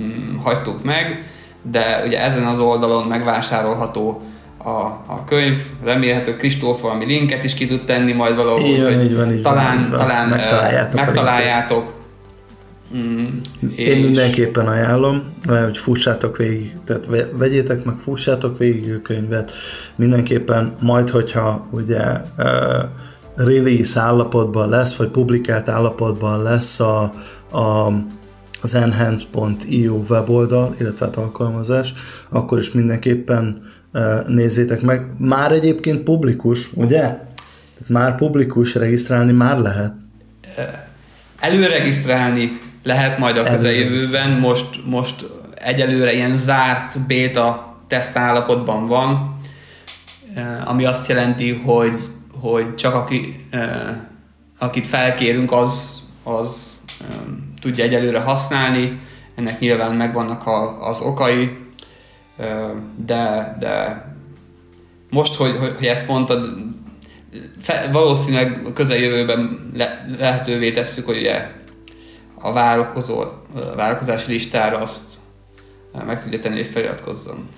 mm, 0.00 0.36
hagytuk 0.36 0.84
meg, 0.84 1.24
de 1.62 2.02
ugye 2.06 2.20
ezen 2.20 2.44
az 2.44 2.58
oldalon 2.58 3.06
megvásárolható 3.06 4.22
a, 4.64 4.70
a 5.06 5.24
könyv, 5.26 5.58
remélhető 5.84 6.36
Kristóf 6.36 6.80
valami 6.80 7.04
linket 7.04 7.44
is 7.44 7.54
ki 7.54 7.66
tud 7.66 7.84
tenni 7.84 8.12
majd 8.12 8.36
valahogy, 8.36 8.64
így 8.66 8.82
van, 8.82 9.00
így 9.00 9.16
van, 9.16 9.32
így 9.32 9.42
talán, 9.42 9.76
van, 9.76 9.84
így 9.84 9.90
van. 9.90 9.98
talán 9.98 10.28
megtaláljátok. 10.28 10.94
megtaláljátok. 10.94 11.99
Mm, 12.96 13.26
Én 13.76 13.96
és... 13.96 14.04
mindenképpen 14.04 14.66
ajánlom, 14.66 15.22
hogy 15.48 15.78
fussátok 15.78 16.36
végig, 16.36 16.76
tehát 16.84 17.08
vegyétek 17.32 17.84
meg, 17.84 17.94
fussátok 17.98 18.58
végig 18.58 18.94
a 18.94 19.02
könyvet, 19.02 19.52
mindenképpen 19.96 20.74
majd, 20.80 21.10
hogyha 21.10 21.68
ugye 21.70 22.02
uh, 22.38 22.44
release 23.34 24.00
állapotban 24.00 24.68
lesz, 24.68 24.94
vagy 24.94 25.08
publikált 25.08 25.68
állapotban 25.68 26.42
lesz 26.42 26.80
a, 26.80 27.02
a 27.52 27.92
az 28.62 28.74
enhance.io 28.74 30.02
weboldal, 30.08 30.74
illetve 30.78 31.06
hát 31.06 31.16
alkalmazás, 31.16 31.94
akkor 32.28 32.58
is 32.58 32.72
mindenképpen 32.72 33.62
uh, 33.92 34.26
nézzétek 34.26 34.80
meg. 34.80 35.06
Már 35.18 35.52
egyébként 35.52 36.00
publikus, 36.00 36.72
ugye? 36.74 37.00
Tehát 37.00 37.88
már 37.88 38.16
publikus, 38.16 38.74
regisztrálni 38.74 39.32
már 39.32 39.58
lehet. 39.58 39.92
Előregisztrálni 41.38 42.60
lehet 42.82 43.18
majd 43.18 43.36
a 43.36 43.42
közeljövőben, 43.42 44.30
most, 44.30 44.80
most 44.84 45.24
egyelőre 45.54 46.12
ilyen 46.12 46.36
zárt 46.36 47.00
beta 47.00 47.76
teszt 47.86 48.16
állapotban 48.16 48.86
van, 48.86 49.40
eh, 50.34 50.68
ami 50.68 50.84
azt 50.84 51.08
jelenti, 51.08 51.52
hogy, 51.52 52.00
hogy 52.40 52.74
csak 52.74 52.94
aki, 52.94 53.46
eh, 53.50 53.96
akit 54.58 54.86
felkérünk, 54.86 55.52
az, 55.52 56.02
az 56.22 56.78
eh, 57.00 57.06
tudja 57.60 57.84
egyelőre 57.84 58.20
használni, 58.20 59.00
ennek 59.34 59.60
nyilván 59.60 59.94
megvannak 59.94 60.46
a, 60.46 60.88
az 60.88 61.00
okai, 61.00 61.58
de, 62.96 63.56
de 63.58 64.04
most, 65.10 65.34
hogy, 65.34 65.56
hogy 65.76 65.86
ezt 65.86 66.08
mondtad, 66.08 66.46
valószínűleg 67.92 68.62
a 68.66 68.72
közeljövőben 68.72 69.70
le, 69.74 70.04
lehetővé 70.18 70.72
tesszük, 70.72 71.06
hogy 71.06 71.18
ugye 71.18 71.50
a 72.40 72.52
vállalkozó, 72.52 73.24
vállalkozási 73.76 74.32
listára 74.32 74.78
azt 74.78 75.04
meg 76.06 76.22
tudja 76.22 76.38
tenni, 76.38 76.56
hogy 76.56 76.66
feliratkozzon. 76.66 77.48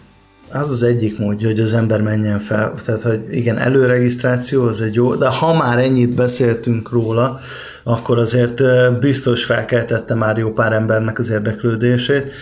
Az 0.52 0.70
az 0.70 0.82
egyik 0.82 1.18
módja, 1.18 1.48
hogy 1.48 1.60
az 1.60 1.72
ember 1.72 2.02
menjen 2.02 2.38
fel, 2.38 2.72
tehát 2.84 3.02
hogy 3.02 3.20
igen, 3.30 3.58
előregisztráció 3.58 4.66
az 4.66 4.80
egy 4.80 4.94
jó, 4.94 5.14
de 5.14 5.28
ha 5.28 5.54
már 5.54 5.78
ennyit 5.78 6.14
beszéltünk 6.14 6.90
róla, 6.90 7.38
akkor 7.82 8.18
azért 8.18 8.62
biztos 9.00 9.44
felkeltette 9.44 10.14
már 10.14 10.38
jó 10.38 10.52
pár 10.52 10.72
embernek 10.72 11.18
az 11.18 11.30
érdeklődését. 11.30 12.32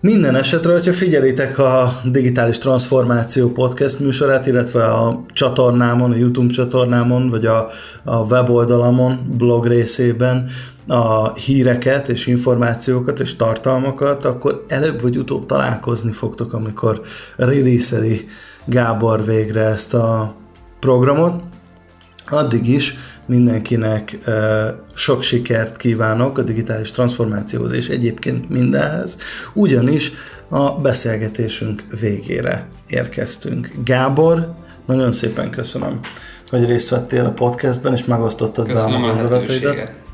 Minden 0.00 0.34
esetre, 0.34 0.72
hogyha 0.72 0.92
figyelitek 0.92 1.58
a 1.58 2.00
Digitális 2.04 2.58
Transformáció 2.58 3.52
podcast 3.52 4.00
műsorát, 4.00 4.46
illetve 4.46 4.84
a 4.84 5.24
csatornámon, 5.32 6.12
a 6.12 6.16
YouTube 6.16 6.52
csatornámon, 6.52 7.30
vagy 7.30 7.46
a, 7.46 7.68
a 8.04 8.16
weboldalamon, 8.16 9.34
blog 9.36 9.66
részében, 9.66 10.50
a 10.86 11.34
híreket 11.34 12.08
és 12.08 12.26
információkat 12.26 13.20
és 13.20 13.36
tartalmakat, 13.36 14.24
akkor 14.24 14.64
előbb 14.68 15.02
vagy 15.02 15.16
utóbb 15.16 15.46
találkozni 15.46 16.12
fogtok, 16.12 16.52
amikor 16.52 17.02
release 17.36 18.00
Gábor 18.64 19.24
végre 19.24 19.64
ezt 19.64 19.94
a 19.94 20.34
programot. 20.80 21.42
Addig 22.26 22.68
is 22.68 22.94
mindenkinek 23.26 24.18
sok 24.94 25.22
sikert 25.22 25.76
kívánok 25.76 26.38
a 26.38 26.42
digitális 26.42 26.90
transformációhoz 26.90 27.72
és 27.72 27.88
egyébként 27.88 28.48
mindenhez, 28.50 29.18
ugyanis 29.52 30.12
a 30.48 30.70
beszélgetésünk 30.70 31.84
végére 32.00 32.68
érkeztünk. 32.88 33.72
Gábor, 33.84 34.54
nagyon 34.86 35.12
szépen 35.12 35.50
köszönöm, 35.50 35.98
hogy 36.48 36.64
részt 36.64 36.88
vettél 36.88 37.24
a 37.24 37.30
podcastben, 37.30 37.92
és 37.92 38.04
megosztottad 38.04 38.72
velem 38.72 38.94
a 38.94 39.06
gondolataidat 39.06 40.04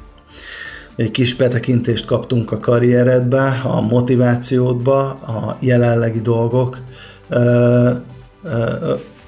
egy 0.96 1.10
kis 1.10 1.34
betekintést 1.34 2.04
kaptunk 2.04 2.52
a 2.52 2.58
karrieredbe, 2.58 3.60
a 3.64 3.80
motivációdba, 3.80 5.10
a 5.10 5.56
jelenlegi 5.60 6.20
dolgok, 6.20 6.78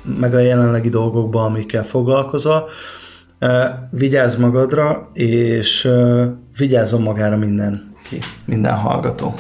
meg 0.02 0.34
a 0.34 0.38
jelenlegi 0.38 0.88
dolgokba, 0.88 1.44
amikkel 1.44 1.84
foglalkozol. 1.84 2.68
Vigyázz 3.90 4.36
magadra, 4.36 5.10
és 5.12 5.88
vigyázzon 6.56 7.02
magára 7.02 7.36
mindenki, 7.36 8.18
minden 8.44 8.74
hallgató. 8.74 9.34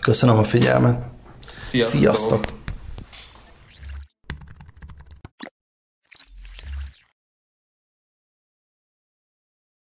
Köszönöm 0.00 0.38
a 0.38 0.42
figyelmet. 0.42 1.02
Sziasztok! 1.70 1.98
Sziasztok. 1.98 2.59